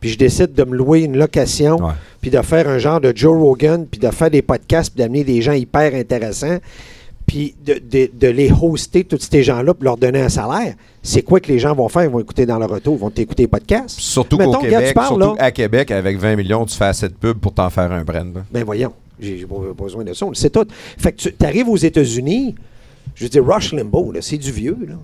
puis 0.00 0.10
je 0.10 0.18
décide 0.18 0.52
de 0.54 0.64
me 0.64 0.76
louer 0.76 1.02
une 1.02 1.16
location, 1.16 1.76
Ouais. 1.76 1.92
puis 2.20 2.30
de 2.30 2.40
faire 2.42 2.68
un 2.68 2.78
genre 2.78 3.00
de 3.00 3.12
Joe 3.14 3.36
Rogan, 3.40 3.86
puis 3.90 4.00
de 4.00 4.10
faire 4.10 4.30
des 4.30 4.42
podcasts, 4.42 4.92
puis 4.94 5.02
d'amener 5.04 5.22
des 5.24 5.40
gens 5.42 5.52
hyper 5.52 5.94
intéressants, 5.94 6.58
puis 7.24 7.54
de, 7.64 7.74
de- 7.74 8.10
de 8.12 8.26
les 8.28 8.50
hoster, 8.50 9.04
tous 9.04 9.20
ces 9.30 9.42
gens-là, 9.44 9.74
puis 9.74 9.84
leur 9.84 9.96
donner 9.96 10.20
un 10.22 10.28
salaire. 10.28 10.74
C'est 11.02 11.22
quoi 11.22 11.38
que 11.40 11.46
les 11.48 11.58
gens 11.60 11.72
vont 11.74 11.88
faire? 11.88 12.02
Ils 12.04 12.10
vont 12.10 12.18
écouter 12.20 12.46
dans 12.46 12.58
leur 12.58 12.68
retour. 12.68 12.96
Ils 12.96 13.00
vont 13.00 13.10
t'écouter 13.10 13.44
les 13.44 13.48
podcasts. 13.48 13.98
Surtout 14.00 14.36
Mettons, 14.38 14.52
qu'au 14.54 14.58
regarde, 14.58 14.72
Québec, 14.74 14.88
tu 14.88 14.94
parles, 14.94 15.06
surtout 15.22 15.36
là. 15.36 15.44
à 15.44 15.50
Québec, 15.52 15.90
avec 15.92 16.18
20 16.18 16.36
millions, 16.36 16.66
tu 16.66 16.76
fais 16.76 16.86
assez 16.86 17.08
de 17.08 17.14
pub 17.14 17.38
pour 17.38 17.54
t'en 17.54 17.70
faire 17.70 17.90
un 17.92 18.02
brand. 18.02 18.34
là. 18.34 18.40
Ben 18.52 18.64
voyons, 18.64 18.92
j'ai 19.22 19.46
pas 19.46 19.84
besoin 19.84 20.04
de 20.04 20.12
ça, 20.12 20.26
on 20.26 20.30
le 20.30 20.34
sait 20.34 20.50
tout. 20.50 20.66
Fait 20.98 21.12
que 21.12 21.28
tu 21.30 21.34
arrives 21.44 21.68
aux 21.68 21.76
États-Unis, 21.76 22.54
je 23.14 23.24
veux 23.24 23.30
dire, 23.30 23.46
Rush 23.46 23.72
Limbaugh, 23.72 24.12
c'est 24.20 24.38
du 24.38 24.50
vieux, 24.52 24.76
là. 24.88 24.94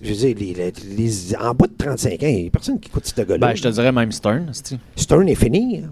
Je 0.00 0.10
veux 0.10 0.14
dire, 0.14 0.36
les, 0.38 0.54
les- 0.54 0.96
les- 0.96 1.36
en 1.36 1.52
bas 1.54 1.66
de 1.66 1.72
35 1.76 2.12
ans, 2.22 2.26
il 2.28 2.42
n'y 2.42 2.46
a 2.46 2.50
personne 2.50 2.78
qui 2.78 2.88
écoute 2.88 3.04
ce 3.04 3.20
gars-là. 3.20 3.38
Ben, 3.48 3.54
je 3.56 3.62
te 3.62 3.68
dirais 3.68 3.90
même 3.90 4.12
Stern. 4.12 4.52
Stern 4.94 5.28
est 5.28 5.34
fini. 5.34 5.78
hein. 5.84 5.90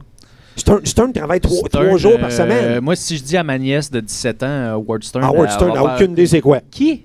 Stern, 0.54 0.86
Stern 0.86 1.12
travaille 1.12 1.40
trois, 1.40 1.56
Stern, 1.68 1.84
trois 1.86 1.98
jours 1.98 2.18
par 2.18 2.28
euh, 2.28 2.36
semaine. 2.36 2.80
Moi, 2.80 2.94
si 2.94 3.16
je 3.16 3.24
dis 3.24 3.36
à 3.36 3.42
ma 3.42 3.58
nièce 3.58 3.90
de 3.90 3.98
17 4.00 4.42
ans, 4.44 4.74
Howard 4.74 5.02
Stern... 5.02 5.24
Howard 5.24 5.46
elle 5.48 5.50
Stern 5.50 5.74
n'a 5.74 5.94
aucune 5.96 6.12
idée 6.12 6.26
c'est 6.26 6.40
quoi? 6.40 6.60
Qui? 6.70 7.02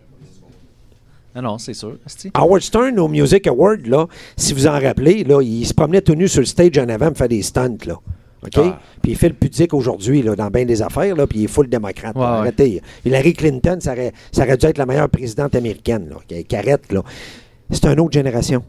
Ah 1.34 1.42
non, 1.42 1.58
c'est 1.58 1.74
sûr. 1.74 1.98
Howard 2.34 2.62
Stern 2.62 3.00
au 3.00 3.08
Music 3.08 3.48
Award, 3.48 3.88
là, 3.88 4.06
si 4.38 4.54
vous 4.54 4.68
en 4.68 4.80
rappelez, 4.80 5.24
là, 5.24 5.42
il 5.42 5.66
se 5.66 5.74
promenait 5.74 6.02
tout 6.02 6.14
nu 6.14 6.28
sur 6.28 6.42
le 6.42 6.46
stage 6.46 6.78
en 6.78 6.88
avant 6.90 7.08
pour 7.08 7.18
faire 7.18 7.30
des 7.30 7.42
stunts. 7.42 7.78
Là. 7.88 7.96
OK? 8.44 8.54
Ah. 8.58 8.80
Puis 9.02 9.12
il 9.12 9.18
fait 9.18 9.30
le 9.30 9.36
pudique 9.36 9.74
aujourd'hui 9.74 10.24
dans 10.24 10.50
bien 10.50 10.66
des 10.66 10.82
affaires, 10.82 11.16
là, 11.16 11.28
puis 11.28 11.40
il 11.40 11.44
est 11.46 11.48
full 11.48 11.70
démocrate. 11.70 12.16
ouais. 12.16 12.24
Arrêtez. 12.24 12.82
Hillary 13.06 13.34
Clinton, 13.34 13.78
ça 13.80 13.92
aurait, 13.94 14.14
ça 14.32 14.44
aurait 14.44 14.58
dû 14.58 14.66
être 14.66 14.78
la 14.78 14.86
meilleure 14.86 15.10
présidente 15.10 15.54
américaine. 15.56 16.08
Là, 16.10 16.16
qui- 16.28 16.44
qui 16.44 16.56
arrête, 16.56 16.92
là. 16.92 17.04
C'est 17.70 17.86
une 17.86 18.00
autre 18.00 18.14
génération. 18.14 18.64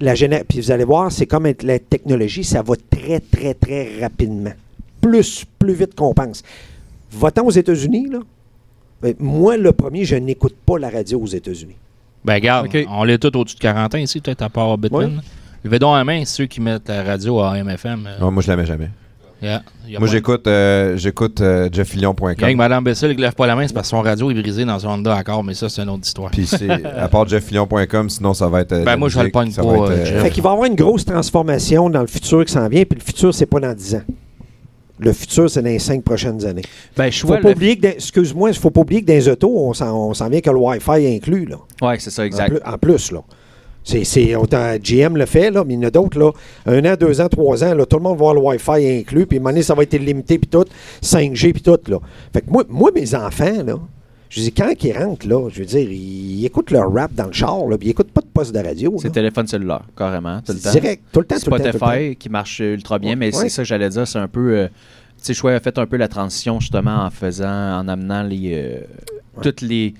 La 0.00 0.14
géné- 0.14 0.44
Puis 0.46 0.60
vous 0.60 0.70
allez 0.70 0.84
voir, 0.84 1.10
c'est 1.10 1.26
comme 1.26 1.46
la 1.62 1.78
technologie, 1.78 2.44
ça 2.44 2.62
va 2.62 2.74
très, 2.90 3.18
très, 3.20 3.54
très 3.54 3.98
rapidement. 4.00 4.52
Plus, 5.00 5.44
plus 5.58 5.74
vite 5.74 5.94
qu'on 5.94 6.12
pense. 6.14 6.42
Votant 7.10 7.44
aux 7.46 7.50
États-Unis, 7.50 8.08
là, 8.10 8.18
ben, 9.02 9.14
moi, 9.18 9.56
le 9.56 9.72
premier, 9.72 10.04
je 10.04 10.16
n'écoute 10.16 10.54
pas 10.64 10.78
la 10.78 10.88
radio 10.90 11.20
aux 11.20 11.26
États-Unis. 11.26 11.76
Ben, 12.24 12.34
regarde, 12.34 12.66
Ok. 12.66 12.86
on 12.90 13.04
l'est 13.04 13.18
tous 13.18 13.36
au-dessus 13.38 13.56
de 13.56 13.60
40 13.60 13.94
ans 13.94 13.98
ici, 13.98 14.20
peut-être 14.20 14.42
à 14.42 14.48
part 14.48 14.76
Bitman. 14.78 15.16
Ouais. 15.16 15.22
Levez 15.64 15.78
donc 15.78 15.94
la 15.96 16.04
main, 16.04 16.24
ceux 16.24 16.46
qui 16.46 16.60
mettent 16.60 16.88
la 16.88 17.02
radio 17.02 17.40
à 17.40 17.52
AMFM. 17.52 18.06
euh, 18.06 18.18
Non, 18.20 18.30
moi, 18.30 18.42
je 18.42 18.48
la 18.48 18.56
mets 18.56 18.66
jamais. 18.66 18.90
Yeah, 19.42 19.62
Moi, 19.98 20.08
j'écoute, 20.08 20.46
euh, 20.46 20.96
j'écoute 20.96 21.40
euh, 21.40 21.68
jeffillion.com. 21.70 22.34
Gang, 22.34 22.56
Madame 22.56 22.84
Bessel 22.84 23.14
qui 23.14 23.20
lève 23.20 23.34
pas 23.34 23.46
la 23.46 23.54
main, 23.56 23.66
c'est 23.66 23.74
parce 23.74 23.86
que 23.90 23.96
son 23.96 24.02
radio 24.02 24.30
est 24.30 24.34
brisé 24.34 24.64
dans 24.64 24.78
son 24.78 24.88
Honda 24.88 25.14
encore, 25.16 25.44
mais 25.44 25.54
ça, 25.54 25.68
c'est 25.68 25.82
une 25.82 25.90
autre 25.90 26.04
histoire. 26.06 26.30
Puis 26.30 26.46
c'est 26.46 26.70
à 26.84 27.08
part 27.08 27.26
jeffillion.com, 27.28 28.08
sinon 28.10 28.34
ça 28.34 28.48
va 28.48 28.60
être. 28.62 28.72
euh, 28.72 28.84
Ben, 28.84 28.96
moi, 28.96 29.08
je 29.08 29.20
le 29.20 29.30
pogne 29.30 29.52
pas, 29.52 29.62
euh, 29.62 30.04
Jeff. 30.04 30.22
Fait 30.22 30.30
qu'il 30.30 30.42
va 30.42 30.50
y 30.50 30.52
avoir 30.52 30.66
une 30.66 30.74
grosse 30.76 31.04
transformation 31.04 31.88
dans 31.90 32.00
le 32.00 32.06
futur 32.06 32.44
qui 32.44 32.52
s'en 32.52 32.68
vient, 32.68 32.84
puis 32.84 32.98
le 32.98 33.04
futur, 33.04 33.32
c'est 33.34 33.46
pas 33.46 33.60
dans 33.60 33.74
10 33.74 33.94
ans. 33.96 34.02
Le 34.98 35.12
futur, 35.12 35.50
c'est 35.50 35.60
dans 35.60 35.68
les 35.68 35.78
5 35.78 36.02
prochaines 36.02 36.42
années. 36.46 36.62
Ben, 36.96 37.10
je 37.12 37.20
Faut 37.20 37.26
vois 37.26 37.36
pas 37.36 37.48
le... 37.50 37.54
oublier 37.54 37.76
que, 37.76 37.82
dans- 37.82 37.88
excuse-moi, 37.92 38.48
il 38.50 38.56
faut 38.56 38.70
pas 38.70 38.80
oublier 38.80 39.02
que 39.02 39.06
dans 39.06 39.12
les 39.12 39.28
autos, 39.28 39.52
on 39.54 39.74
s'en, 39.74 40.28
vient 40.30 40.40
que 40.40 40.48
le 40.50 40.56
Wi-Fi 40.56 41.06
inclus, 41.16 41.44
là. 41.44 41.56
Ouais, 41.82 41.96
c'est 41.98 42.08
ça, 42.10 42.22
En 42.22 42.24
exact. 42.24 42.48
plus, 42.48 42.60
en 42.64 42.78
plus, 42.78 43.12
là. 43.12 43.20
C'est, 43.88 44.34
autant 44.34 44.74
GM 44.82 45.16
le 45.16 45.26
fait, 45.26 45.50
là, 45.52 45.62
mais 45.64 45.74
il 45.74 45.80
y 45.80 45.84
en 45.84 45.88
a 45.88 45.90
d'autres, 45.92 46.18
là. 46.18 46.32
Un 46.66 46.84
an, 46.84 46.96
deux 46.98 47.20
ans, 47.20 47.28
trois 47.28 47.62
ans, 47.62 47.72
là, 47.74 47.86
tout 47.86 47.96
le 47.98 48.02
monde 48.02 48.18
va 48.18 48.30
avoir 48.30 48.34
le 48.34 48.40
Wi-Fi 48.40 48.98
inclus, 48.98 49.26
puis 49.26 49.38
à 49.38 49.40
un 49.40 49.42
moment 49.42 49.50
donné, 49.50 49.62
ça 49.62 49.74
va 49.74 49.84
être 49.84 49.96
limité, 49.96 50.38
puis 50.38 50.48
tout, 50.48 50.64
5G, 51.02 51.52
puis 51.52 51.62
tout, 51.62 51.78
là. 51.86 51.98
Fait 52.32 52.40
que 52.40 52.50
moi, 52.50 52.64
moi, 52.68 52.90
mes 52.92 53.14
enfants, 53.14 53.62
là, 53.64 53.78
je 54.28 54.40
dis, 54.40 54.52
quand 54.52 54.72
ils 54.82 54.92
rentrent, 54.92 55.28
là, 55.28 55.48
je 55.52 55.60
veux 55.60 55.66
dire, 55.66 55.88
ils 55.88 56.44
écoutent 56.44 56.72
leur 56.72 56.92
rap 56.92 57.14
dans 57.14 57.26
le 57.26 57.32
char, 57.32 57.64
là, 57.68 57.78
puis 57.78 57.86
ils 57.86 57.90
écoutent 57.92 58.10
pas 58.10 58.22
de 58.22 58.26
poste 58.26 58.52
de 58.52 58.58
radio, 58.58 58.92
C'est 59.00 59.12
téléphone 59.12 59.46
cellulaire, 59.46 59.82
carrément, 59.96 60.40
tout 60.44 60.52
le 60.52 60.58
temps. 60.58 60.72
Direct, 60.72 61.04
tout 61.12 61.20
le 61.20 61.26
temps, 61.26 61.36
tout 61.38 61.50
le. 61.52 61.58
Spotify 61.70 62.16
qui 62.16 62.28
marche 62.28 62.58
ultra 62.58 62.98
bien, 62.98 63.14
mais 63.14 63.26
Ouais. 63.26 63.42
c'est 63.44 63.48
ça 63.50 63.62
que 63.62 63.68
j'allais 63.68 63.88
dire, 63.88 64.06
c'est 64.08 64.18
un 64.18 64.26
peu. 64.28 64.58
euh, 64.58 64.66
tu 65.18 65.26
sais, 65.26 65.34
Choix 65.34 65.52
a 65.52 65.60
fait 65.60 65.78
un 65.78 65.86
peu 65.86 65.96
la 65.96 66.08
transition 66.08 66.58
justement 66.58 67.04
en 67.04 67.10
faisant, 67.10 67.78
en 67.78 67.86
amenant 67.86 68.24
les. 68.24 68.50
euh, 68.54 68.80
toutes 69.42 69.60
les. 69.60 69.94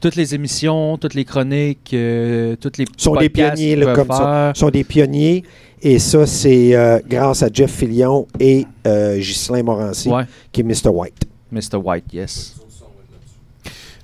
Toutes 0.00 0.16
les 0.16 0.34
émissions, 0.34 0.96
toutes 0.98 1.14
les 1.14 1.24
chroniques, 1.24 1.90
euh, 1.92 2.56
toutes 2.56 2.78
les 2.78 2.86
sont 2.96 3.14
des 3.16 3.28
podcasts 3.28 3.54
pionniers 3.56 3.76
là, 3.76 3.92
comme 3.94 4.08
ça. 4.08 4.16
faire. 4.18 4.56
sont 4.56 4.70
des 4.70 4.84
pionniers. 4.84 5.44
Et 5.82 5.98
ça, 5.98 6.26
c'est 6.26 6.74
euh, 6.74 6.98
grâce 7.08 7.42
à 7.42 7.48
Jeff 7.52 7.70
Fillion 7.70 8.26
et 8.38 8.66
euh, 8.86 9.16
Ghislain 9.18 9.62
Morancy, 9.62 10.08
Ouais, 10.10 10.24
qui 10.52 10.60
est 10.60 10.64
Mr. 10.64 10.88
White. 10.90 11.24
Mr. 11.52 11.76
White, 11.82 12.04
yes. 12.12 12.56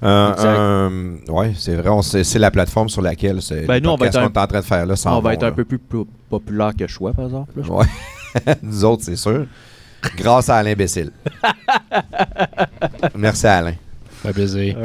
Un- 0.02 0.32
Exact. 0.32 0.46
un- 0.46 1.32
ouais, 1.32 1.52
c'est 1.56 1.74
vrai. 1.74 1.90
C'est 2.22 2.38
la 2.38 2.50
plateforme 2.50 2.88
sur 2.90 3.00
laquelle 3.02 3.40
c'est. 3.40 3.64
Ben, 3.66 3.82
nous, 3.82 3.88
on 3.88 3.92
va 3.96 3.98
podcast 4.06 4.16
être 4.16 4.22
un- 4.24 4.28
qu'on 4.28 4.40
est 4.40 4.42
en 4.42 4.46
train 4.46 4.60
de 4.60 4.64
faire 4.64 4.86
là. 4.86 4.94
On 5.06 5.10
va 5.14 5.20
vont, 5.20 5.30
être 5.30 5.42
un 5.42 5.46
là. 5.46 5.52
peu 5.52 5.64
plus 5.64 5.78
po- 5.78 6.06
populaire 6.28 6.72
que 6.78 6.86
Choix, 6.86 7.12
par 7.14 7.24
exemple. 7.26 7.52
Ouais. 7.60 7.86
Nous 8.62 8.84
autres, 8.84 9.04
c'est 9.04 9.16
sûr. 9.16 9.46
Grâce 10.16 10.50
à 10.50 10.56
Alain 10.56 10.74
Bécile. 10.74 11.10
Merci 13.16 13.46
Alain. 13.46 13.74
Ça 14.22 14.28
fait 14.28 14.32
plaisir. 14.34 14.76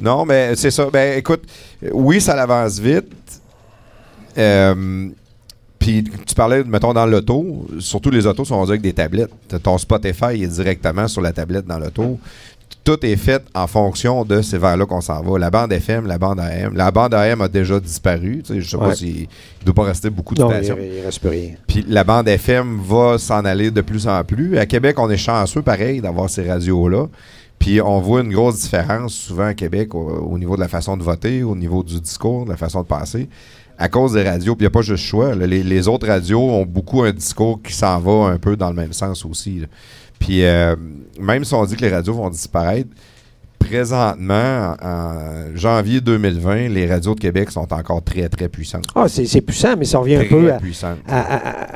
Non, 0.00 0.24
mais 0.24 0.54
c'est 0.56 0.70
ça. 0.70 0.88
Ben, 0.92 1.18
écoute, 1.18 1.42
oui, 1.92 2.20
ça 2.20 2.40
avance 2.40 2.78
vite. 2.78 3.12
Euh, 4.38 5.08
Puis 5.78 6.04
tu 6.26 6.34
parlais, 6.34 6.64
mettons, 6.64 6.92
dans 6.92 7.06
l'auto, 7.06 7.66
surtout 7.78 8.10
les 8.10 8.26
autos 8.26 8.44
sont 8.44 8.62
avec 8.62 8.80
des 8.80 8.92
tablettes. 8.92 9.30
Ton 9.62 9.78
Spotify 9.78 10.42
est 10.42 10.48
directement 10.48 11.08
sur 11.08 11.22
la 11.22 11.32
tablette 11.32 11.66
dans 11.66 11.78
l'auto. 11.78 12.18
Tout 12.82 13.04
est 13.04 13.16
fait 13.16 13.42
en 13.54 13.66
fonction 13.66 14.24
de 14.24 14.42
c'est 14.42 14.58
vers 14.58 14.76
là 14.76 14.86
qu'on 14.86 15.00
s'en 15.00 15.20
va. 15.22 15.38
La 15.38 15.50
bande 15.50 15.72
FM, 15.72 16.06
la 16.06 16.18
bande 16.18 16.38
AM. 16.40 16.74
La 16.76 16.90
bande 16.90 17.14
AM 17.14 17.40
a 17.40 17.48
déjà 17.48 17.80
disparu. 17.80 18.42
Tu 18.44 18.54
sais, 18.54 18.60
je 18.60 18.68
sais 18.68 18.76
pas 18.76 18.94
s'il 18.94 19.22
ne 19.22 19.64
doit 19.64 19.74
pas 19.74 19.84
rester 19.84 20.10
beaucoup 20.10 20.34
de 20.34 20.40
Non, 20.42 20.50
il 20.60 20.68
ne 20.68 21.04
reste 21.04 21.20
plus 21.20 21.28
rien. 21.30 21.50
Puis 21.66 21.84
la 21.88 22.04
bande 22.04 22.28
FM 22.28 22.78
va 22.82 23.18
s'en 23.18 23.44
aller 23.44 23.70
de 23.70 23.80
plus 23.80 24.06
en 24.06 24.22
plus. 24.24 24.58
À 24.58 24.66
Québec, 24.66 24.98
on 24.98 25.08
est 25.10 25.16
chanceux, 25.16 25.62
pareil, 25.62 26.00
d'avoir 26.00 26.28
ces 26.30 26.48
radios-là. 26.48 27.06
Puis 27.58 27.80
on 27.80 28.00
voit 28.00 28.20
une 28.20 28.32
grosse 28.32 28.60
différence 28.62 29.14
souvent 29.14 29.46
à 29.46 29.54
Québec 29.54 29.94
au, 29.94 29.98
au 30.08 30.38
niveau 30.38 30.56
de 30.56 30.60
la 30.60 30.68
façon 30.68 30.96
de 30.96 31.02
voter, 31.02 31.42
au 31.42 31.56
niveau 31.56 31.82
du 31.82 32.00
discours, 32.00 32.44
de 32.44 32.50
la 32.50 32.56
façon 32.56 32.82
de 32.82 32.86
passer, 32.86 33.28
à 33.78 33.88
cause 33.88 34.12
des 34.12 34.22
radios. 34.28 34.54
Puis 34.54 34.64
il 34.64 34.68
n'y 34.68 34.72
a 34.72 34.78
pas 34.78 34.82
juste 34.82 35.04
choix. 35.04 35.34
là. 35.34 35.46
Les, 35.46 35.62
les 35.62 35.88
autres 35.88 36.06
radios 36.06 36.40
ont 36.40 36.64
beaucoup 36.66 37.02
un 37.02 37.12
discours 37.12 37.60
qui 37.62 37.72
s'en 37.72 37.98
va 37.98 38.28
un 38.30 38.38
peu 38.38 38.56
dans 38.56 38.68
le 38.70 38.76
même 38.76 38.92
sens 38.92 39.24
aussi. 39.24 39.60
là. 39.60 39.66
Puis 40.18 40.44
euh, 40.44 40.76
même 41.20 41.44
si 41.44 41.54
on 41.54 41.64
dit 41.64 41.76
que 41.76 41.82
les 41.82 41.90
radios 41.90 42.14
vont 42.14 42.30
disparaître, 42.30 42.88
présentement, 43.58 44.76
en, 44.82 45.56
janvier 45.56 46.00
2020, 46.00 46.68
les 46.68 46.86
radios 46.86 47.14
de 47.14 47.20
Québec 47.20 47.50
sont 47.50 47.72
encore 47.72 48.02
très, 48.02 48.28
très 48.28 48.48
puissantes. 48.48 48.84
Ah, 48.94 49.06
c'est 49.08 49.40
puissant, 49.40 49.76
mais 49.76 49.84
ça 49.84 49.98
revient 49.98 50.16
un 50.16 50.24
peu 50.24 50.52
à, 50.52 50.58
à, 51.08 51.20
à- 51.20 51.48
à- 51.48 51.66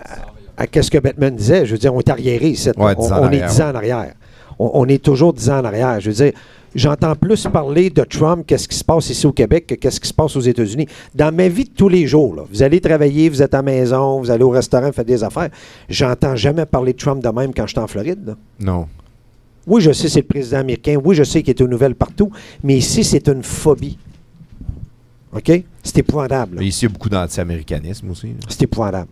à 0.57 0.66
qu'est-ce 0.66 0.91
que 0.91 0.99
Batman 0.99 1.35
disait? 1.35 1.66
Je 1.66 1.72
veux 1.72 1.78
dire, 1.78 1.95
on 1.95 2.01
est 2.01 2.09
arriéré. 2.11 2.55
Ouais, 2.76 2.95
on, 2.97 3.03
10 3.07 3.12
ans 3.12 3.16
on 3.22 3.31
est 3.31 3.43
arrière, 3.43 3.49
10 3.49 3.61
ans 3.62 3.70
en 3.70 3.74
arrière. 3.74 4.14
On, 4.62 4.70
on 4.74 4.86
est 4.88 5.02
toujours 5.02 5.32
10 5.32 5.48
ans 5.50 5.61
en 5.61 5.64
arrière. 5.64 5.98
Je 6.00 6.11
veux 6.11 6.16
dire, 6.16 6.32
j'entends 6.74 7.14
plus 7.16 7.46
parler 7.50 7.88
de 7.88 8.02
Trump, 8.04 8.44
qu'est-ce 8.46 8.68
qui 8.68 8.76
se 8.76 8.84
passe 8.84 9.08
ici 9.08 9.26
au 9.26 9.32
Québec, 9.32 9.66
que 9.66 9.74
qu'est-ce 9.74 9.98
qui 9.98 10.08
se 10.08 10.12
passe 10.14 10.36
aux 10.36 10.40
États-Unis. 10.40 10.86
Dans 11.14 11.34
ma 11.34 11.48
vie 11.48 11.64
de 11.64 11.70
tous 11.70 11.88
les 11.88 12.06
jours, 12.06 12.34
là, 12.34 12.42
vous 12.52 12.62
allez 12.62 12.80
travailler, 12.80 13.28
vous 13.30 13.40
êtes 13.42 13.54
à 13.54 13.58
la 13.58 13.62
maison, 13.62 14.20
vous 14.20 14.30
allez 14.30 14.44
au 14.44 14.50
restaurant, 14.50 14.88
vous 14.88 14.92
faites 14.92 15.06
des 15.06 15.24
affaires. 15.24 15.48
J'entends 15.88 16.36
jamais 16.36 16.66
parler 16.66 16.92
de 16.92 16.98
Trump 16.98 17.22
de 17.22 17.28
même 17.30 17.54
quand 17.54 17.66
je 17.66 17.70
suis 17.72 17.80
en 17.80 17.86
Floride. 17.86 18.20
là. 18.26 18.36
Non. 18.61 18.86
Oui, 19.66 19.80
je 19.80 19.92
sais, 19.92 20.08
c'est 20.08 20.20
le 20.20 20.26
président 20.26 20.58
américain. 20.58 20.96
Oui, 21.02 21.14
je 21.16 21.22
sais 21.22 21.42
qu'il 21.42 21.50
est 21.54 21.61
aux 21.62 21.68
nouvelles 21.68 21.94
partout. 21.94 22.30
Mais 22.62 22.76
ici, 22.76 23.02
c'est 23.04 23.28
une 23.28 23.42
phobie. 23.42 23.98
OK? 25.32 25.62
C'est 25.82 25.98
épouvantable. 25.98 26.56
là. 26.56 26.61
Mais 26.62 26.68
ici, 26.68 26.84
il 26.84 26.88
y 26.88 26.90
a 26.90 26.92
beaucoup 26.92 27.08
d'anti-américanisme 27.08 28.11
aussi. 28.11 28.34
C'est 28.48 28.62
épouvantable. 28.62 29.08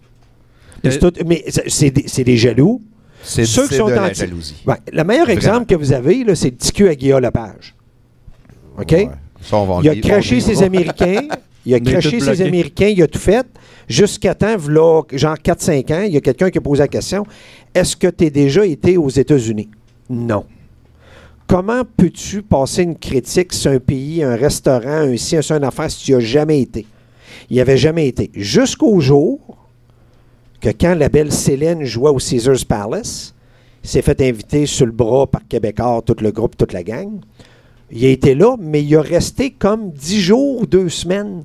Euh, 0.85 0.99
tout- 0.99 1.13
mais 1.27 1.45
c'est- 1.49 1.69
c'est 1.69 1.91
des, 1.91 2.05
c'est 2.07 2.25
des 2.25 2.37
jaloux. 2.37 2.81
C'est 3.23 3.45
Ceux 3.45 3.69
qui 3.69 3.75
sont 3.77 3.87
de 3.89 3.93
la 3.93 4.05
anti- 4.07 4.15
jalousie. 4.21 4.57
Ouais, 4.67 4.77
le 4.93 5.05
meilleur 5.05 5.25
Vraiment. 5.27 5.39
exemple 5.39 5.67
que 5.67 5.75
vous 5.75 5.93
avez, 5.93 6.25
là, 6.25 6.35
c'est 6.35 6.51
le 6.51 6.57
petit 6.57 6.73
cul 6.73 6.89
à 6.89 6.95
Guillaume 6.95 7.21
Lepage. 7.23 7.75
OK? 8.79 8.91
Ouais. 8.93 9.09
Ça, 9.43 9.57
on 9.57 9.67
va 9.67 9.81
Il 9.83 9.89
a 9.91 9.97
craché 9.97 10.41
ses 10.41 10.63
Américains. 10.63 11.23
Il 11.67 11.75
a 11.75 11.81
craché 11.81 12.21
ses. 12.21 12.41
Américains, 12.43 12.87
il 12.89 13.03
a 13.03 13.07
tout 13.07 13.19
fait. 13.19 13.47
Jusqu'à 13.89 14.35
temps, 14.35 14.57
genre 15.13 15.37
4-5 15.37 15.93
ans, 15.95 16.03
il 16.03 16.13
y 16.13 16.17
a 16.17 16.21
quelqu'un 16.21 16.51
qui 16.51 16.59
a 16.59 16.61
posé 16.61 16.81
la 16.83 16.89
question 16.89 17.25
Est-ce 17.75 17.97
que 17.97 18.07
tu 18.09 18.27
as 18.27 18.31
déjà 18.31 18.65
été 18.65 18.97
aux 18.97 19.09
États-Unis? 19.09 19.69
Non. 20.11 20.45
Comment 21.47 21.83
peux-tu 21.97 22.43
passer 22.43 22.83
une 22.83 22.97
critique 22.97 23.55
sur 23.55 23.71
un 23.71 23.79
pays, 23.79 24.23
un 24.23 24.37
restaurant, 24.37 24.87
un 25.09 25.17
ci, 25.17 25.37
un 25.37 25.43
ça, 25.43 25.57
une 25.57 25.65
affaire, 25.65 25.91
si 25.91 26.05
tu 26.05 26.13
n'y 26.13 26.17
as 26.19 26.21
jamais 26.21 26.61
été? 26.61 26.87
Il 27.49 27.55
n'y 27.55 27.61
avait 27.61 27.79
jamais 27.79 28.07
été. 28.09 28.31
Jusqu'au 28.35 29.01
jour 29.01 29.39
que 30.61 30.71
quand 30.71 30.95
la 30.95 31.09
belle 31.09 31.33
Céline 31.33 31.85
jouait 31.85 32.11
au 32.11 32.19
Caesars 32.19 32.65
Palace, 32.67 33.35
s'est 33.83 34.03
fait 34.03 34.21
inviter 34.21 34.67
sur 34.67 34.87
le 34.87 34.93
bras 34.93 35.27
par 35.27 35.47
Québécois, 35.47 36.03
tout 36.05 36.17
le 36.21 36.31
groupe, 36.31 36.57
toute 36.57 36.73
la 36.73 36.83
gang. 36.83 37.21
Il 37.91 38.05
a 38.05 38.09
été 38.09 38.35
là, 38.35 38.57
mais 38.59 38.83
il 38.83 38.95
a 38.97 39.01
resté 39.01 39.51
comme 39.51 39.91
dix 39.93 40.21
jours 40.21 40.61
ou 40.61 40.67
deux 40.67 40.91
semaines. 40.91 41.45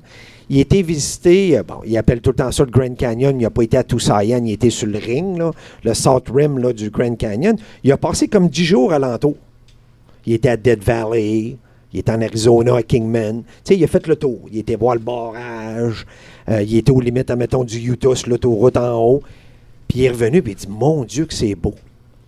Il 0.50 0.58
a 0.58 0.60
été 0.60 0.82
visité, 0.82 1.56
euh, 1.56 1.62
bon, 1.62 1.76
il 1.86 1.96
appelle 1.96 2.20
tout 2.20 2.30
le 2.30 2.36
temps 2.36 2.52
ça 2.52 2.64
le 2.64 2.70
Grand 2.70 2.94
Canyon, 2.94 3.34
il 3.40 3.44
n'a 3.44 3.50
pas 3.50 3.62
été 3.62 3.78
à 3.78 3.84
Tusayan, 3.84 4.44
il 4.44 4.52
était 4.52 4.68
sur 4.68 4.86
le 4.86 4.98
ring, 4.98 5.40
le 5.82 5.94
South 5.94 6.28
Rim 6.28 6.58
là, 6.58 6.74
du 6.74 6.90
Grand 6.90 7.16
Canyon. 7.16 7.56
Il 7.82 7.92
a 7.92 7.96
passé 7.96 8.28
comme 8.28 8.48
dix 8.48 8.64
jours 8.64 8.92
alentour. 8.92 9.36
Il 10.26 10.34
était 10.34 10.50
à 10.50 10.58
Dead 10.58 10.82
Valley, 10.82 11.56
il 11.94 12.00
était 12.00 12.12
en 12.12 12.20
Arizona 12.20 12.76
à 12.76 12.82
Kingman. 12.82 13.42
Tu 13.42 13.48
sais, 13.64 13.76
il 13.76 13.84
a 13.84 13.86
fait 13.86 14.06
le 14.06 14.16
tour. 14.16 14.40
Il 14.50 14.58
était 14.58 14.74
voir 14.74 14.96
le 14.96 15.00
barrage, 15.00 16.04
euh, 16.48 16.62
il 16.62 16.76
était 16.76 16.90
aux 16.90 17.00
limites, 17.00 17.30
admettons, 17.30 17.64
du 17.64 17.78
Utah 17.78 18.14
sur 18.14 18.28
l'autoroute 18.28 18.76
en 18.76 18.98
haut. 18.98 19.22
Puis 19.88 20.00
il 20.00 20.04
est 20.04 20.10
revenu, 20.10 20.42
puis 20.42 20.52
il 20.52 20.56
dit 20.56 20.68
Mon 20.68 21.04
Dieu, 21.04 21.24
que 21.24 21.34
c'est 21.34 21.54
beau. 21.54 21.74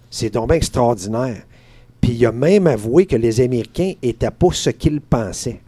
C'est 0.09 0.33
donc 0.33 0.49
bien 0.49 0.57
extraordinaire. 0.57 1.43
Puis 2.01 2.13
il 2.13 2.25
a 2.27 2.33
même 2.33 2.69
avoué 2.69 3.07
que 3.07 3.17
les 3.17 3.41
Américains 3.41 3.95
n'étaient 4.03 4.31
pas 4.31 4.49
ce 4.53 4.71
qu'ils 4.71 5.01
pensaient. 5.01 5.61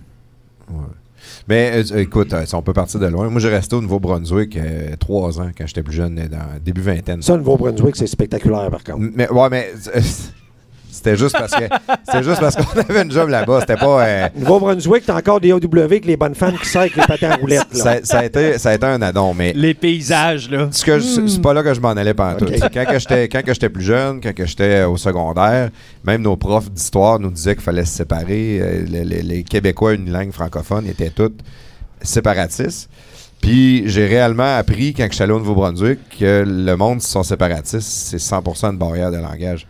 Mais 1.48 1.72
euh, 1.74 1.98
écoute, 1.98 2.32
euh, 2.32 2.44
si 2.46 2.54
on 2.54 2.62
peut 2.62 2.72
partir 2.72 3.00
de 3.00 3.06
loin. 3.06 3.28
Moi, 3.28 3.40
j'ai 3.40 3.48
resté 3.48 3.74
au 3.74 3.80
Nouveau-Brunswick 3.80 4.56
euh, 4.56 4.96
trois 4.98 5.40
ans 5.40 5.50
quand 5.56 5.66
j'étais 5.66 5.82
plus 5.82 5.94
jeune, 5.94 6.14
dans 6.14 6.60
début 6.64 6.80
vingtaine. 6.80 7.22
Ça, 7.22 7.32
le 7.32 7.38
Nouveau-Brunswick, 7.38 7.96
c'est 7.96 8.06
spectaculaire, 8.06 8.70
par 8.70 8.84
contre. 8.84 9.10
Mais 9.14 9.28
ouais, 9.30 9.48
mais 9.50 9.72
c'était 10.90 11.16
juste 11.16 11.36
parce 11.38 11.52
que 11.52 11.64
c'était 12.06 12.22
juste 12.22 12.40
parce 12.40 12.56
qu'on 12.56 12.80
avait 12.80 13.02
une 13.02 13.10
job 13.10 13.28
là-bas. 13.28 13.60
C'était 13.60 13.76
pas. 13.76 14.04
euh, 14.06 14.28
Nouveau-Brunswick, 14.36 15.04
t'as 15.06 15.16
encore 15.18 15.40
des 15.40 15.52
AW 15.52 15.58
avec 15.82 16.04
les 16.04 16.16
bonnes 16.16 16.34
femmes 16.34 16.56
qui 16.58 16.68
sortent 16.68 16.86
avec 16.92 16.96
les 16.96 17.02
patins 17.06 17.30
à 17.30 17.36
roulettes. 17.36 17.66
Là. 17.72 17.82
ça, 17.82 17.96
ça 18.04 18.18
a 18.20 18.24
été, 18.24 18.58
ça 18.58 18.70
a 18.70 18.74
été 18.74 18.86
un 18.86 19.00
addon, 19.02 19.32
mais 19.34 19.52
Les 19.54 19.74
paysages, 19.74 20.50
là. 20.50 20.68
Ce 20.70 20.84
que 20.84 20.98
je- 20.98 21.26
c'est 21.28 21.42
pas 21.42 21.52
là 21.54 21.62
que 21.62 21.72
je 21.74 21.80
m'en 21.80 21.90
allais 21.90 22.14
pendant 22.14 22.36
tout. 22.36 22.46
Quand 22.46 22.84
que 22.84 22.98
j'étais 22.98 23.28
quand 23.28 23.42
que 23.44 23.54
j'étais 23.54 23.68
plus 23.68 23.84
jeune, 23.84 24.20
quand 24.20 24.34
que 24.34 24.46
j'étais 24.46 24.82
au 24.84 24.96
secondaire, 24.96 25.70
même 26.04 26.22
nos 26.22 26.36
profs 26.36 26.70
d'histoire 26.70 27.18
nous 27.18 27.30
disaient 27.30 27.54
qu'il 27.54 27.64
fallait 27.64 27.84
se 27.84 27.96
séparer. 27.96 28.58
Euh, 28.60 28.84
Les, 28.88 29.04
les- 29.04 29.22
les 29.22 29.42
Québécois 29.44 29.94
une 29.94 30.10
langue 30.10 30.32
francophone 30.32 30.86
étaient 30.86 31.10
tous 31.10 31.32
séparatistes. 32.02 32.88
Puis 33.40 33.84
j'ai 33.86 34.06
réellement 34.06 34.56
appris 34.56 34.94
quand 34.94 35.06
je 35.08 35.14
suis 35.14 35.22
allé 35.22 35.32
au 35.32 35.38
Nouveau-Brunswick 35.38 35.98
que 36.18 36.44
le 36.46 36.76
monde 36.76 37.00
sont 37.02 37.22
séparatistes, 37.22 37.88
c'est 37.88 38.18
100% 38.18 38.72
de 38.72 38.78
barrière 38.78 39.10
de 39.12 39.18
langage. 39.18 39.66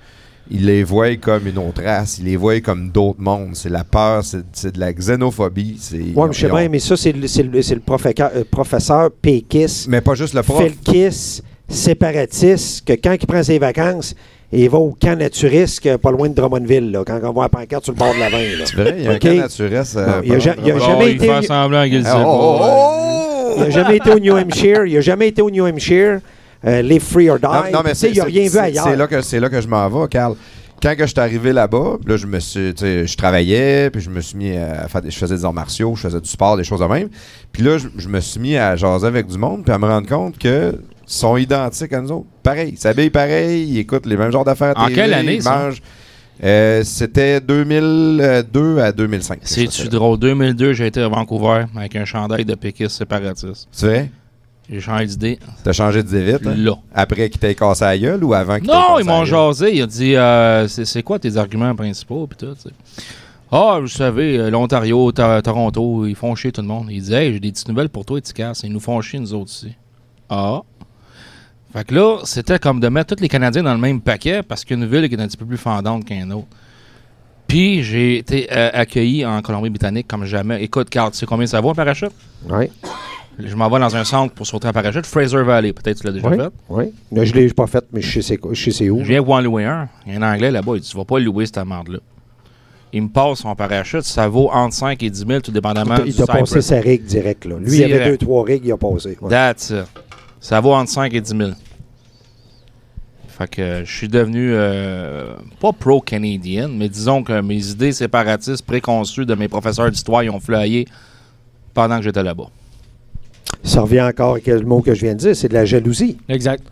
Ils 0.50 0.64
les 0.64 0.82
voient 0.82 1.14
comme 1.16 1.46
une 1.46 1.58
autre 1.58 1.82
race, 1.84 2.18
ils 2.18 2.24
les 2.24 2.36
voient 2.36 2.60
comme 2.60 2.90
d'autres 2.90 3.20
mondes. 3.20 3.50
C'est 3.54 3.68
la 3.68 3.84
peur, 3.84 4.22
c'est 4.24 4.72
de 4.74 4.80
la 4.80 4.92
xénophobie. 4.92 5.76
c'est- 5.78 5.96
Oui, 6.16 6.28
je 6.32 6.40
sais 6.40 6.48
bien, 6.48 6.68
mais 6.70 6.78
ça, 6.78 6.96
c'est 6.96 7.12
le, 7.12 7.26
c'est 7.28 7.42
le- 7.42 7.50
euh, 7.58 8.44
professeur 8.50 9.10
Pékis, 9.10 9.86
Mais 9.88 10.00
pas 10.00 10.14
juste 10.14 10.32
le 10.34 10.42
prof. 10.42 10.62
Felkis, 10.62 11.42
séparatiste, 11.68 12.84
que 12.86 12.92
quand 12.94 13.12
il 13.20 13.26
prend 13.26 13.42
ses 13.42 13.58
vacances, 13.58 14.14
il 14.52 14.70
va 14.70 14.78
au 14.78 14.96
camp 14.98 15.18
naturiste, 15.18 15.80
que 15.80 15.96
pas 15.96 16.10
loin 16.10 16.28
de 16.30 16.34
Drummondville, 16.34 16.90
là, 16.92 17.02
quand 17.06 17.20
on 17.22 17.32
voit 17.32 17.44
la 17.44 17.48
pancarte 17.50 17.84
sur 17.84 17.92
le 17.92 17.98
bord 17.98 18.14
de 18.14 18.20
la 18.20 18.30
20. 18.30 18.38
Là. 18.38 18.64
C'est 18.64 18.76
vrai, 18.76 18.94
il 18.98 19.04
y 19.04 19.06
a 19.06 19.10
un 19.10 19.18
camp 19.18 19.34
naturiste. 19.34 19.96
euh, 19.96 20.20
il 20.24 20.32
jamais 20.40 21.12
été- 21.12 21.26
fait 21.26 21.46
semblant 21.46 21.84
qu'il 21.84 22.02
Oh, 22.06 22.22
oh, 22.26 22.58
oh! 22.62 23.52
Il 23.56 23.62
n'a 23.64 23.70
jamais 23.70 23.96
été 23.96 24.10
au 24.12 24.18
New 24.18 24.34
Hampshire. 24.36 24.86
Il 24.86 24.94
n'a 24.94 25.00
jamais 25.00 25.28
été 25.28 25.42
au 25.42 25.50
New 25.50 25.66
Hampshire. 25.66 26.20
Euh, 26.66 26.82
live 26.82 27.02
free 27.02 27.28
or 27.30 27.38
die. 27.38 27.46
Non, 27.46 27.62
non, 27.72 27.80
mais 27.84 27.90
Tu 27.92 27.96
sais, 27.98 28.06
c'est 28.08 28.10
il 28.12 28.18
n'a 28.18 28.24
rien 28.24 28.48
vu 28.48 28.58
ailleurs. 28.58 28.84
C'est 28.84 28.96
là 28.96 29.06
que 29.06 29.20
c'est 29.22 29.40
là 29.40 29.48
que 29.48 29.60
je 29.60 29.68
m'en 29.68 29.88
vais, 29.88 30.08
Carl. 30.08 30.34
Quand 30.82 30.94
que 30.96 31.02
je 31.06 31.10
suis 31.10 31.18
arrivé 31.20 31.52
là-bas, 31.52 31.96
là 32.06 32.16
je 32.16 32.26
me 32.26 32.38
suis, 32.38 32.72
tu 32.74 32.84
sais, 32.84 33.06
je 33.06 33.16
travaillais, 33.16 33.90
puis 33.90 34.00
je 34.00 34.10
me 34.10 34.20
suis 34.20 34.36
mis 34.38 34.56
à 34.56 34.86
faire, 34.88 35.02
des- 35.02 35.10
je 35.10 35.18
faisais 35.18 35.34
des 35.36 35.44
arts 35.44 35.52
martiaux, 35.52 35.94
je 35.96 36.02
faisais 36.02 36.20
du 36.20 36.28
sport, 36.28 36.56
des 36.56 36.62
choses 36.64 36.78
de 36.80 36.84
même. 36.84 37.08
Puis 37.50 37.62
là, 37.64 37.78
je, 37.78 37.88
je 37.96 38.08
me 38.08 38.20
suis 38.20 38.38
mis 38.38 38.56
à 38.56 38.76
jaser 38.76 39.06
avec 39.06 39.26
du 39.26 39.38
monde, 39.38 39.64
puis 39.64 39.72
à 39.72 39.78
me 39.78 39.86
rendre 39.86 40.08
compte 40.08 40.38
que 40.38 40.80
sont 41.04 41.36
identiques 41.36 41.92
à 41.92 42.00
nous 42.00 42.12
autres. 42.12 42.26
Pareil, 42.44 42.70
ils 42.74 42.78
s'habillent 42.78 43.10
pareil, 43.10 43.68
ils 43.68 43.78
écoutent 43.78 44.06
les 44.06 44.16
mêmes 44.16 44.30
genres 44.30 44.44
d'affaires. 44.44 44.74
En 44.76 44.84
TV, 44.84 44.94
quelle 44.94 45.14
année, 45.14 45.34
ils 45.36 45.42
ça? 45.42 45.56
mangent. 45.56 45.82
Euh, 46.44 46.82
C'était 46.84 47.40
2002 47.40 48.78
à 48.78 48.92
2005. 48.92 49.40
que 49.40 49.48
je 49.48 49.54
C'est-tu 49.54 49.88
drôle? 49.88 50.18
2002, 50.18 50.72
j'ai 50.74 50.86
été 50.86 51.00
à 51.00 51.08
Vancouver 51.08 51.64
avec 51.76 51.96
un 51.96 52.04
chandail 52.04 52.44
de 52.44 52.54
péquiste 52.54 52.96
séparatiste. 52.98 53.66
C'est 53.72 53.86
vrai? 53.86 54.10
J'ai 54.70 54.80
changé 54.80 55.06
d'idée. 55.06 55.38
T'as 55.64 55.72
changé 55.72 56.02
d'idée 56.02 56.24
vite? 56.32 56.46
hein? 56.46 56.54
Là. 56.56 56.72
Après 56.94 57.30
qu'il 57.30 57.40
t'ait 57.40 57.54
cassé 57.54 57.84
la 57.84 57.98
gueule 57.98 58.22
ou 58.22 58.34
avant 58.34 58.56
qu'il 58.58 58.66
t'ait 58.66 58.72
Non, 58.74 58.98
ils 58.98 59.04
m'ont 59.06 59.24
jasé. 59.24 59.74
Ils 59.74 59.82
ont 59.84 59.86
dit 59.86 60.14
euh, 60.14 60.68
c'est 60.68 61.02
quoi 61.02 61.18
tes 61.18 61.36
arguments 61.38 61.74
principaux? 61.74 62.26
Puis 62.26 62.36
tout, 62.38 62.54
tu 62.54 62.68
sais. 62.68 62.74
Ah, 63.50 63.78
vous 63.80 63.88
savez, 63.88 64.36
euh, 64.38 64.50
l'Ontario, 64.50 65.10
Ta- 65.10 65.40
Toronto, 65.40 66.04
ils 66.04 66.14
font 66.14 66.34
chier 66.34 66.52
tout 66.52 66.60
le 66.60 66.66
monde. 66.66 66.88
Ils 66.90 67.00
disaient 67.00 67.26
Hey, 67.28 67.32
j'ai 67.32 67.40
des 67.40 67.50
petites 67.50 67.68
nouvelles 67.68 67.88
pour 67.88 68.04
toi, 68.04 68.20
Ticas. 68.20 68.60
Ils 68.62 68.72
nous 68.72 68.80
font 68.80 69.00
chier, 69.00 69.18
nous 69.18 69.32
autres 69.32 69.50
ici. 69.50 69.72
Ah. 70.28 70.60
Fait 71.72 71.84
que 71.86 71.94
là, 71.94 72.18
c'était 72.24 72.58
comme 72.58 72.80
de 72.80 72.88
mettre 72.88 73.14
tous 73.16 73.22
les 73.22 73.28
Canadiens 73.28 73.62
dans 73.62 73.72
le 73.74 73.80
même 73.80 74.00
paquet 74.02 74.42
parce 74.42 74.64
qu'une 74.64 74.84
ville 74.86 75.08
qui 75.08 75.14
est 75.14 75.20
un 75.20 75.26
petit 75.28 75.36
peu 75.38 75.46
plus 75.46 75.56
fendante 75.58 76.04
qu'un 76.04 76.30
autre. 76.30 76.46
Puis 77.46 77.82
j'ai 77.82 78.18
été 78.18 78.48
euh, 78.52 78.68
accueilli 78.74 79.24
en 79.24 79.40
Colombie-Britannique 79.40 80.06
comme 80.06 80.26
jamais. 80.26 80.62
Écoute, 80.62 80.90
Carl, 80.90 81.10
tu 81.12 81.16
sais 81.18 81.24
combien 81.26 81.46
ça 81.46 81.60
vaut 81.62 81.70
un 81.70 81.74
parachute? 81.74 82.10
Oui, 82.50 82.66
Je 83.38 83.54
m'en 83.54 83.68
vais 83.70 83.78
dans 83.78 83.94
un 83.94 84.04
centre 84.04 84.34
pour 84.34 84.46
sauter 84.46 84.66
en 84.66 84.72
parachute. 84.72 85.06
Fraser 85.06 85.42
Valley, 85.42 85.72
peut-être 85.72 86.00
tu 86.00 86.06
l'as 86.06 86.12
déjà 86.12 86.28
oui, 86.28 86.36
fait. 86.36 86.52
oui. 86.68 86.84
Là, 87.12 87.24
je 87.24 87.32
ne 87.32 87.38
l'ai 87.38 87.48
pas 87.52 87.68
fait, 87.68 87.84
mais 87.92 88.00
je 88.00 88.20
sais 88.20 88.38
je 88.52 88.70
sais 88.70 88.90
où. 88.90 88.98
Je 89.04 89.08
viens 89.08 89.22
en 89.22 89.40
louer 89.40 89.64
un. 89.64 89.88
Il 90.06 90.14
y 90.14 90.16
a 90.16 90.18
un 90.20 90.34
Anglais 90.34 90.50
là-bas, 90.50 90.72
il 90.74 90.80
dit 90.80 90.88
Tu 90.88 90.96
vas 90.96 91.04
pas 91.04 91.20
louer 91.20 91.46
cette 91.46 91.64
merde-là. 91.64 91.98
Il 92.92 93.02
me 93.02 93.08
passe 93.08 93.40
son 93.40 93.54
parachute, 93.54 94.02
ça 94.02 94.28
vaut 94.28 94.50
entre 94.50 94.74
5 94.74 95.02
et 95.02 95.10
10 95.10 95.26
000, 95.26 95.40
tout 95.40 95.52
dépendamment 95.52 95.96
Il 96.06 96.12
du 96.12 96.14
t'a 96.14 96.26
passé 96.26 96.62
sa 96.62 96.80
rig 96.80 97.04
direct. 97.04 97.44
Là. 97.44 97.56
Lui, 97.60 97.76
il 97.76 97.84
avait 97.84 98.10
deux, 98.10 98.16
trois 98.16 98.44
rigs, 98.44 98.62
il 98.64 98.72
a 98.72 98.78
passé. 98.78 99.16
Ouais. 99.20 99.28
That's 99.28 99.70
it. 99.70 99.84
Ça 100.40 100.60
vaut 100.60 100.72
entre 100.72 100.90
5 100.90 101.12
et 101.12 101.20
10 101.20 101.36
000. 101.36 101.50
Fait 103.28 103.48
que 103.48 103.62
euh, 103.62 103.84
je 103.84 103.96
suis 103.96 104.08
devenu 104.08 104.52
euh, 104.52 105.34
pas 105.60 105.72
pro-canadien, 105.72 106.68
mais 106.68 106.88
disons 106.88 107.22
que 107.22 107.40
mes 107.40 107.70
idées 107.70 107.92
séparatistes 107.92 108.64
préconçues 108.64 109.26
de 109.26 109.34
mes 109.34 109.46
professeurs 109.48 109.90
d'histoire 109.90 110.24
ont 110.34 110.40
flyé 110.40 110.88
pendant 111.72 111.98
que 111.98 112.04
j'étais 112.04 112.22
là-bas. 112.22 112.48
Ça 113.62 113.82
revient 113.82 114.02
encore 114.02 114.34
à 114.34 114.40
quel 114.40 114.64
mot 114.64 114.80
que 114.80 114.94
je 114.94 115.00
viens 115.00 115.14
de 115.14 115.18
dire, 115.18 115.36
c'est 115.36 115.48
de 115.48 115.54
la 115.54 115.64
jalousie. 115.64 116.18
Exact. 116.28 116.64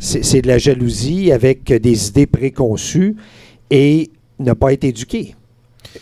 C'est 0.00 0.42
de 0.42 0.48
la 0.48 0.58
jalousie 0.58 1.30
avec 1.30 1.72
des 1.72 2.08
idées 2.08 2.26
préconçues 2.26 3.14
et 3.70 4.10
ne 4.40 4.52
pas 4.52 4.72
être 4.72 4.84
éduqué. 4.84 5.36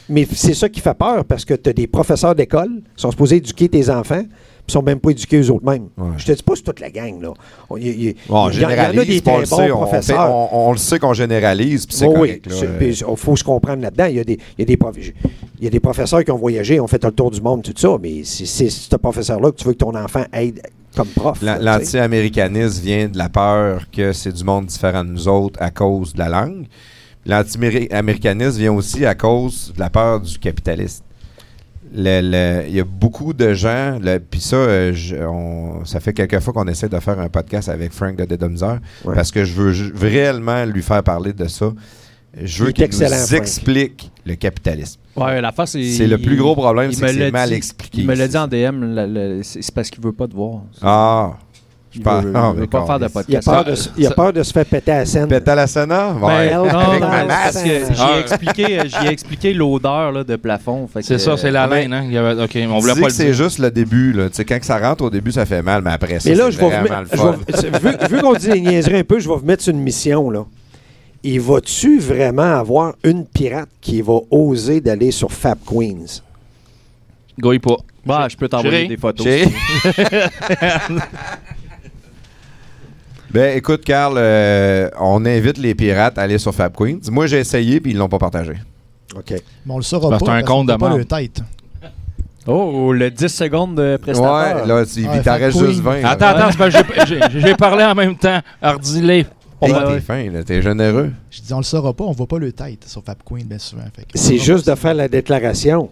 Mais 0.09 0.26
c'est 0.32 0.55
ça 0.55 0.68
qui 0.68 0.80
fait 0.80 0.94
peur 0.94 1.24
parce 1.24 1.44
que 1.44 1.55
tu 1.55 1.68
as 1.68 1.72
des 1.72 1.86
professeurs 1.86 2.34
d'école 2.34 2.82
qui 2.96 3.03
sont 3.03 3.11
supposés 3.11 3.36
éduquer 3.36 3.68
tes 3.68 3.90
enfants 3.90 4.24
puis 4.71 4.79
sont 4.79 4.83
même 4.83 5.01
pas 5.01 5.11
éduqués 5.11 5.41
eux 5.41 5.51
autres 5.51 5.64
mêmes. 5.64 5.89
Ouais. 5.99 6.11
Je 6.16 6.27
te 6.27 6.33
dis 6.33 6.43
pas 6.43 6.53
c'est 6.57 6.62
toute 6.62 6.81
la 6.81 6.91
gang. 6.91 7.21
Là. 7.21 7.33
On- 7.68 7.77
y- 7.77 8.14
Bon, 8.29 8.45
on 8.47 8.51
il 8.51 8.61
y 8.61 8.64
en- 8.64 8.71
il 8.71 8.77
y 8.77 8.81
en 8.81 8.85
a 9.01 9.05
des 9.05 9.18
on 9.18 9.21
très 9.23 9.33
le 9.33 9.39
bons 9.41 9.45
sait, 9.47 9.53
on, 9.53 9.57
fait- 9.66 9.71
professeurs. 9.91 10.35
on- 10.35 10.68
on 10.68 10.73
le 10.73 10.79
sait 10.79 10.99
qu'on 10.99 11.12
généralise, 11.12 11.87
puis 11.87 11.97
c'est 11.97 12.07
correct. 12.07 12.47
oui. 12.81 12.99
Il 13.11 13.16
faut 13.16 13.37
se 13.37 13.45
comprendre 13.45 13.83
là-dedans. 13.83 14.07
Il 14.07 14.16
y, 14.16 14.21
a 14.21 14.25
des, 14.25 14.39
y 14.59 14.62
a 14.62 14.64
des 14.64 14.77
prof- 14.77 14.97
il 14.99 15.64
y 15.64 15.66
a 15.66 15.71
des 15.71 15.81
professeurs 15.81 16.25
qui 16.25 16.31
ont 16.31 16.39
voyagé, 16.39 16.79
ont 16.81 16.87
fait 16.87 17.03
le 17.05 17.11
tour 17.12 17.31
du 17.31 17.41
monde, 17.41 17.62
tout 17.62 17.73
ça, 17.77 17.97
mais 18.01 18.23
c'est 18.25 18.71
ce 18.71 18.97
professeur-là 18.97 19.51
que 19.51 19.57
tu 19.57 19.64
veux 19.66 19.73
que 19.73 19.79
ton 19.79 19.95
enfant 19.95 20.25
aide 20.33 20.61
comme 20.97 21.09
prof. 21.09 21.41
L'anti-américanisme 21.43 22.83
vient 22.83 23.09
de 23.09 23.18
la 23.18 23.29
peur 23.29 23.83
que 23.91 24.12
c'est 24.12 24.33
du 24.33 24.45
monde 24.45 24.66
différent 24.66 25.05
de 25.05 25.11
nous 25.11 25.29
autres 25.29 25.61
à 25.62 25.71
cause 25.71 26.14
de 26.14 26.18
la 26.18 26.29
langue. 26.29 26.66
L'anti-américanisme 27.27 28.59
vient 28.59 28.73
aussi 28.73 29.05
à 29.05 29.14
cause 29.14 29.73
de 29.75 29.81
la 29.81 29.91
peur 29.91 30.21
du 30.21 30.39
capitaliste. 30.39 31.05
Le- 31.93 32.20
le- 32.22 32.68
Il 32.68 32.74
y 32.74 32.80
a 32.80 32.84
beaucoup 32.84 33.32
de 33.32 33.53
gens, 33.53 33.99
le- 34.01 34.18
puis 34.20 34.41
ça, 34.41 34.57
euh, 34.57 34.93
je- 34.95 35.16
on- 35.16 35.84
ça 35.84 35.99
fait 35.99 36.12
quelques 36.12 36.38
fois 36.41 36.53
qu'on 36.53 36.68
essaie 36.68 36.88
de 36.88 36.99
faire 37.01 37.18
un 37.18 37.28
podcast 37.28 37.68
avec 37.68 37.93
Frank 37.93 38.16
de 38.16 38.24
Ouais. 39.05 39.14
parce 39.14 39.32
que 39.32 39.45
je 39.45 39.53
veux 39.55 39.72
ju- 39.72 39.93
réellement 40.01 40.64
lui 40.66 40.82
faire 40.82 41.03
parler 41.03 41.32
de 41.32 41.47
ça. 41.49 41.72
Je 42.41 42.62
veux 42.62 42.70
qu'il 42.70 42.84
nous 42.84 42.91
Frank. 43.26 43.41
explique 43.43 44.12
le 44.24 44.36
capitalisme. 44.36 45.01
Ouais, 45.16 45.41
la 45.41 45.51
face, 45.51 45.72
C'est 45.72 46.07
le 46.07 46.16
plus 46.18 46.36
gros 46.36 46.55
problème, 46.55 46.91
il 46.93 46.97
c'est 46.97 47.30
mal 47.32 47.49
dit- 47.49 47.55
expliqué. 47.57 48.03
Il 48.03 48.07
me 48.07 48.14
l'a 48.14 48.28
dit 48.28 48.36
en 48.38 48.47
DM, 48.47 49.43
c'est 49.43 49.74
parce 49.74 49.91
qu'il 49.91 50.01
veut 50.03 50.12
pas 50.12 50.28
te 50.28 50.34
voir. 50.34 50.62
Ah, 50.80 51.32
je 51.49 51.49
il 51.95 52.03
veut, 52.05 52.32
ah, 52.34 52.53
veut 52.57 52.66
pas 52.68 52.86
faire 52.86 52.99
de 53.01 53.09
câlisse. 53.09 53.24
Il 53.28 53.36
a, 53.36 53.41
podcast. 53.41 53.45
peur 53.47 53.64
de, 53.64 53.74
Ça- 53.74 53.82
se- 53.84 53.88
il 53.99 54.07
a 54.07 54.11
peur 54.12 54.32
de 54.32 54.43
se 54.45 54.53
faire 54.53 54.64
péter 54.64 54.93
à 54.93 54.99
la 54.99 55.07
scène. 55.07 55.28
Pète 55.28 55.49
à 55.49 55.55
la 55.57 55.66
Sénat? 55.66 56.12
Ben, 56.12 56.26
Ouais. 56.26 56.55
non, 56.55 56.64
Avec 56.64 57.01
non, 57.01 57.09
ma 57.09 57.24
masse. 57.24 57.62
que 57.62 57.68
Ah. 57.99 58.11
j'ai 58.14 58.20
expliqué, 58.20 58.78
j'ai 58.86 59.09
expliqué 59.09 59.53
l'odeur 59.55 60.12
là, 60.12 60.24
de 60.24 60.36
plafond. 60.36 60.88
C'est 60.95 61.07
que, 61.07 61.18
ça, 61.18 61.36
c'est 61.36 61.51
la 61.51 61.66
laine, 61.66 61.93
hein? 61.93 62.03
Il 62.07 62.12
y 62.12 62.18
avait- 62.18 62.41
OK, 62.43 62.57
on 62.70 62.78
voulait 62.78 62.95
pas 62.95 63.09
le 63.09 63.12
c'est 63.12 63.34
juste 63.34 63.59
le 63.59 63.70
début. 63.70 64.12
Là. 64.12 64.28
Tu 64.28 64.36
sais, 64.36 64.45
Quand 64.45 64.59
ça 64.62 64.78
rentre 64.78 65.05
au 65.05 65.11
début, 65.11 65.32
ça 65.32 65.47
fait 65.47 65.62
mal, 65.62 65.82
mais 65.82 65.91
après 65.91 66.20
c'est 66.20 66.34
vraiment 66.34 66.82
mettre- 66.82 67.01
le 67.01 67.07
fun. 67.07 67.36
vais- 67.49 67.78
vu, 67.91 67.97
vu 68.16 68.20
qu'on 68.22 68.34
dit 68.34 68.49
les 68.51 68.61
niaiseries 68.61 68.99
un 68.99 69.05
peu, 69.05 69.18
je 69.18 69.28
vais 69.28 69.34
vous 69.36 69.45
mettre 69.47 69.62
sur 69.62 69.72
une 69.74 69.80
mission. 69.80 70.30
Là. 70.30 70.45
Et 71.24 71.38
vas-tu 71.38 71.99
vraiment 71.99 72.59
avoir 72.59 72.95
une 73.05 73.26
pirate 73.26 73.68
qui 73.80 74.01
va 74.01 74.18
oser 74.30 74.80
d'aller 74.80 75.11
sur 75.11 75.30
Fab 75.32 75.59
Queens? 75.66 76.22
Gouille 77.38 77.59
pas. 77.59 77.76
Bah, 78.07 78.26
je 78.30 78.36
peux 78.36 78.49
t'envoyer 78.49 78.88
des 78.88 78.97
photos. 78.97 79.26
Ben, 83.33 83.57
écoute, 83.57 83.85
Carl, 83.85 84.14
euh, 84.16 84.89
on 84.99 85.24
invite 85.24 85.59
les 85.59 85.74
pirates 85.74 86.18
à 86.18 86.22
aller 86.22 86.39
sur 86.39 86.53
Fab 86.55 86.74
Queens. 86.74 86.99
Moi, 87.11 87.26
j'ai 87.26 87.39
essayé, 87.39 87.81
puis 87.81 87.93
ils 87.93 87.97
l'ont 87.97 88.09
pas 88.09 88.18
partagé. 88.18 88.55
OK. 89.14 89.31
Mais 89.31 89.72
on 89.72 89.76
le 89.76 89.83
saura 89.83 90.11
Ben, 90.11 90.18
pas. 90.18 90.26
c'est 90.26 90.33
un 90.33 90.43
compte 90.43 90.68
de 90.68 90.74
pas 90.76 90.97
le 90.97 91.05
tête. 91.05 91.41
Oh, 92.47 92.93
le 92.93 93.11
10 93.11 93.28
secondes 93.28 93.76
de 93.76 93.97
prestataire. 93.99 94.62
Ouais, 94.62 94.66
là, 94.66 94.85
tu 94.87 95.07
Ouais, 95.07 95.22
t'en 95.22 95.35
restes 95.37 95.59
Fab 95.59 95.66
juste 95.68 95.83
Queen. 95.83 96.03
20. 96.03 96.05
Attends, 96.05 96.24
là. 96.33 96.47
attends, 96.49 97.07
j'ai- 97.41 97.55
parlé 97.55 97.85
en 97.85 97.95
même 97.95 98.16
temps. 98.16 98.41
Hardilé. 98.61 99.26
Hey, 99.62 99.74
t'es 99.74 100.01
fin, 100.01 100.31
là, 100.31 100.43
t'es 100.43 100.62
généreux. 100.62 101.11
Je 101.31 101.43
dis, 101.43 101.53
on 101.53 101.59
le 101.59 101.62
saura 101.64 101.93
pas, 101.93 102.05
on 102.05 102.12
voit 102.12 102.26
pas 102.26 102.39
le 102.39 102.51
tête 102.51 102.85
sur 102.89 103.05
Fab 103.05 103.18
Queen, 103.24 103.45
bien 103.47 103.59
souvent. 103.59 103.83
C'est 104.14 104.39
juste 104.39 104.66
de 104.68 104.74
faire 104.74 104.95
la 104.95 105.07
déclaration. 105.07 105.91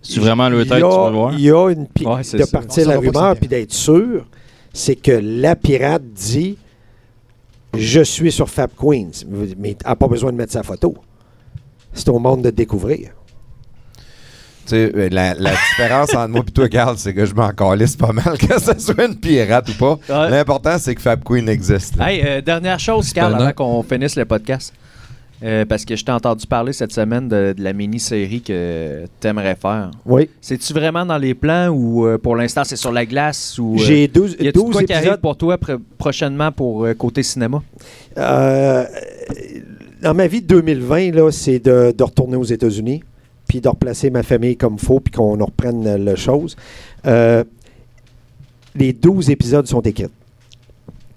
C'est 0.00 0.20
vraiment 0.20 0.48
le 0.48 0.60
Il 0.60 0.66
y 0.66 0.68
tête, 0.68 0.78
tu 0.78 0.84
a- 0.84 0.88
vas 0.88 1.10
voir? 1.10 1.32
Il 1.34 1.40
y 1.40 1.50
a 1.50 1.70
une 1.70 1.86
pi- 1.88 2.06
Ouais, 2.06 2.22
c'est 2.22 2.38
de 2.38 2.44
ça. 2.44 2.58
partir 2.60 2.86
la 2.88 2.98
rumeur 2.98 3.34
puis 3.36 3.48
d'être 3.48 3.72
sûr, 3.72 4.24
c'est 4.78 4.94
que 4.96 5.10
la 5.10 5.56
pirate 5.56 6.02
dit 6.12 6.56
Je 7.76 8.00
suis 8.00 8.30
sur 8.32 8.48
Fab 8.48 8.70
Queens, 8.78 9.24
mais 9.58 9.70
elle 9.70 9.76
n'a 9.88 9.96
pas 9.96 10.06
besoin 10.08 10.30
de 10.32 10.36
mettre 10.36 10.52
sa 10.52 10.62
photo. 10.62 10.94
C'est 11.92 12.08
au 12.08 12.18
monde 12.18 12.42
de 12.42 12.50
découvrir. 12.50 13.10
Tu 14.66 14.74
sais, 14.76 14.92
euh, 14.94 15.08
la, 15.10 15.34
la 15.34 15.50
différence 15.50 16.14
entre 16.14 16.28
moi 16.28 16.44
et 16.46 16.50
toi, 16.52 16.68
Carl, 16.68 16.96
c'est 16.98 17.14
que 17.14 17.24
je 17.24 17.34
m'en 17.34 17.50
calisse 17.50 17.96
pas 17.96 18.12
mal, 18.12 18.36
que 18.38 18.60
ce 18.60 18.78
soit 18.78 19.04
une 19.06 19.16
pirate 19.16 19.68
ou 19.70 19.72
pas. 19.74 19.98
Ouais. 20.08 20.30
L'important, 20.30 20.78
c'est 20.78 20.94
que 20.94 21.00
Fab 21.00 21.24
Queen 21.24 21.48
existe. 21.48 21.96
là. 21.96 22.12
Hey, 22.12 22.22
euh, 22.24 22.40
dernière 22.42 22.78
chose, 22.78 23.12
Carl, 23.12 23.32
Cependant- 23.32 23.44
avant 23.46 23.54
qu'on 23.54 23.82
finisse 23.82 24.14
le 24.16 24.26
podcast. 24.26 24.72
Euh, 25.44 25.64
parce 25.64 25.84
que 25.84 25.94
je 25.94 26.04
t'ai 26.04 26.10
entendu 26.10 26.46
parler 26.48 26.72
cette 26.72 26.92
semaine 26.92 27.28
de, 27.28 27.54
de 27.56 27.62
la 27.62 27.72
mini-série 27.72 28.40
que 28.42 29.04
t'aimerais 29.20 29.54
faire. 29.54 29.92
Oui. 30.04 30.28
C'est-tu 30.40 30.72
vraiment 30.72 31.06
dans 31.06 31.16
les 31.18 31.32
plans 31.34 31.68
ou 31.68 32.04
euh, 32.06 32.18
pour 32.18 32.34
l'instant 32.34 32.64
c'est 32.64 32.74
sur 32.74 32.90
la 32.90 33.06
glace 33.06 33.56
ou 33.56 33.74
euh, 33.76 33.78
J'ai 33.78 34.08
12, 34.08 34.36
y 34.40 34.48
a 34.48 34.52
12 34.52 34.72
quoi 34.72 34.82
qui 34.82 34.92
arrive 34.92 35.04
épisodes. 35.06 35.20
pour 35.20 35.36
toi 35.36 35.54
pr- 35.56 35.78
prochainement 35.96 36.50
pour 36.50 36.84
euh, 36.86 36.94
côté 36.94 37.22
cinéma? 37.22 37.62
Dans 38.16 40.14
ma 40.14 40.26
vie 40.26 40.42
de 40.42 40.46
2020, 40.48 41.12
là, 41.14 41.30
c'est 41.30 41.58
de, 41.60 41.92
de 41.96 42.02
retourner 42.04 42.36
aux 42.36 42.44
États-Unis, 42.44 43.02
puis 43.48 43.60
de 43.60 43.68
replacer 43.68 44.10
ma 44.10 44.22
famille 44.22 44.56
comme 44.56 44.78
faut, 44.78 45.00
puis 45.00 45.12
qu'on 45.12 45.40
en 45.40 45.44
reprenne 45.44 46.04
la 46.04 46.16
chose. 46.16 46.56
Les 47.04 48.92
12 48.92 49.30
épisodes 49.30 49.66
sont 49.66 49.80
écrits. 49.82 50.06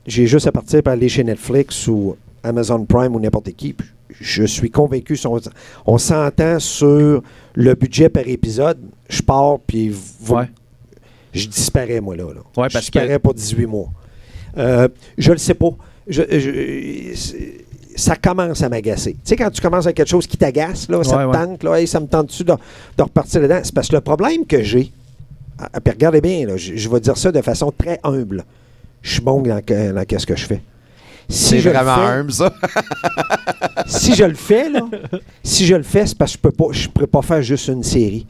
J'ai 0.08 0.26
juste 0.26 0.48
à 0.48 0.52
partir 0.52 0.82
par 0.82 0.94
aller 0.94 1.10
chez 1.10 1.24
Netflix 1.24 1.88
ou 1.88 2.16
Amazon 2.44 2.84
Prime 2.86 3.16
ou 3.16 3.20
n'importe 3.20 3.52
qui. 3.52 3.74
puis 3.74 3.88
Je 4.20 4.44
suis 4.44 4.70
convaincu, 4.70 5.16
si 5.16 5.28
on, 5.28 5.40
on 5.86 5.98
s'entend 5.98 6.60
sur 6.60 7.22
le 7.56 7.74
budget 7.76 8.10
par 8.10 8.28
épisode, 8.28 8.78
je 9.10 9.22
pars, 9.22 9.60
puis 9.66 9.90
vous- 9.90 10.36
Ouais. 10.36 10.50
je 11.34 11.48
disparais, 11.48 12.02
moi, 12.02 12.16
là. 12.16 12.26
là. 12.34 12.42
Ouais, 12.62 12.70
je 12.70 12.78
disparais 12.80 13.08
que- 13.18 13.18
pour 13.22 13.34
18 13.34 13.66
mois. 13.68 13.90
Euh, 14.58 14.88
je 15.18 15.32
le 15.32 15.38
sais 15.38 15.54
pas. 15.54 15.70
Je- 16.08 16.22
je- 16.30 17.16
c'est- 17.16 17.66
ça 17.96 18.16
commence 18.16 18.62
à 18.64 18.70
m'agacer. 18.70 19.14
Tu 19.14 19.20
sais, 19.26 19.36
quand 19.36 19.50
tu 19.52 19.62
commences 19.62 19.86
à 19.88 19.94
quelque 19.94 20.10
chose 20.10 20.28
qui 20.28 20.38
t'agace, 20.38 20.90
là, 20.90 21.04
ça 21.04 21.18
te 21.18 21.32
tente, 21.46 21.64
là, 21.64 21.80
Hey, 21.80 21.88
ça 21.88 22.00
me 22.00 22.08
tente-tu 22.08 22.44
de, 22.44 22.54
de 22.98 23.04
repartir 23.04 23.42
dedans? 23.42 23.60
C'est 23.64 23.74
parce 23.74 23.88
que 23.88 23.96
le 23.96 24.02
problème 24.02 24.46
que 24.46 24.62
j'ai, 24.64 24.92
ah, 25.60 25.70
ah, 25.74 25.80
puis 25.82 25.92
regardez 25.94 26.22
bien, 26.22 26.46
là, 26.48 26.58
je, 26.58 26.76
je 26.76 26.90
vais 26.90 27.00
dire 27.00 27.18
ça 27.18 27.32
de 27.32 27.42
façon 27.42 27.72
très 27.78 28.00
humble. 28.04 28.44
Je 29.02 29.14
suis 29.14 29.22
bon 29.22 29.42
dans, 29.42 29.62
que- 29.64 29.92
dans 29.92 30.06
qu'est-ce 30.06 30.26
que 30.26 30.36
je 30.36 30.46
fais. 30.46 30.62
Si 31.30 31.44
c'est 31.46 31.60
je 31.60 31.70
le 31.70 31.76
vraiment 31.76 31.96
fais- 31.96 32.02
humble, 32.12 32.32
ça. 32.32 32.54
si 33.86 34.16
je 34.16 34.24
le 34.24 34.34
fais, 34.34 34.70
là, 34.70 34.82
si 35.44 35.66
je 35.66 35.76
le 35.76 35.84
fais, 35.84 36.06
c'est 36.06 36.18
parce 36.18 36.32
que 36.34 36.38
je 36.38 36.42
peux 36.42 36.52
pas, 36.52 36.66
je 36.72 36.88
pourrais 36.90 37.08
pas 37.08 37.22
faire 37.22 37.42
juste 37.42 37.68
une 37.68 37.84
série. 37.84 38.26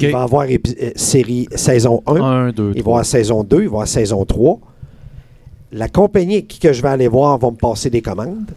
Il 0.00 0.10
va 0.10 0.18
y 0.20 0.22
avoir 0.22 0.46
euh, 0.50 0.90
série 0.96 1.48
saison 1.54 2.02
1, 2.06 2.16
1, 2.16 2.50
2, 2.52 2.62
il 2.62 2.72
va 2.74 2.78
y 2.78 2.82
3. 2.82 2.92
avoir 2.92 3.06
saison 3.06 3.44
2, 3.44 3.56
il 3.56 3.60
va 3.60 3.64
y 3.64 3.66
avoir 3.68 3.88
saison 3.88 4.24
3. 4.24 4.58
La 5.72 5.88
compagnie 5.88 6.44
qui 6.46 6.58
que 6.58 6.72
je 6.72 6.82
vais 6.82 6.88
aller 6.88 7.08
voir 7.08 7.38
va 7.38 7.50
me 7.50 7.56
passer 7.56 7.88
des 7.90 8.02
commandes. 8.02 8.50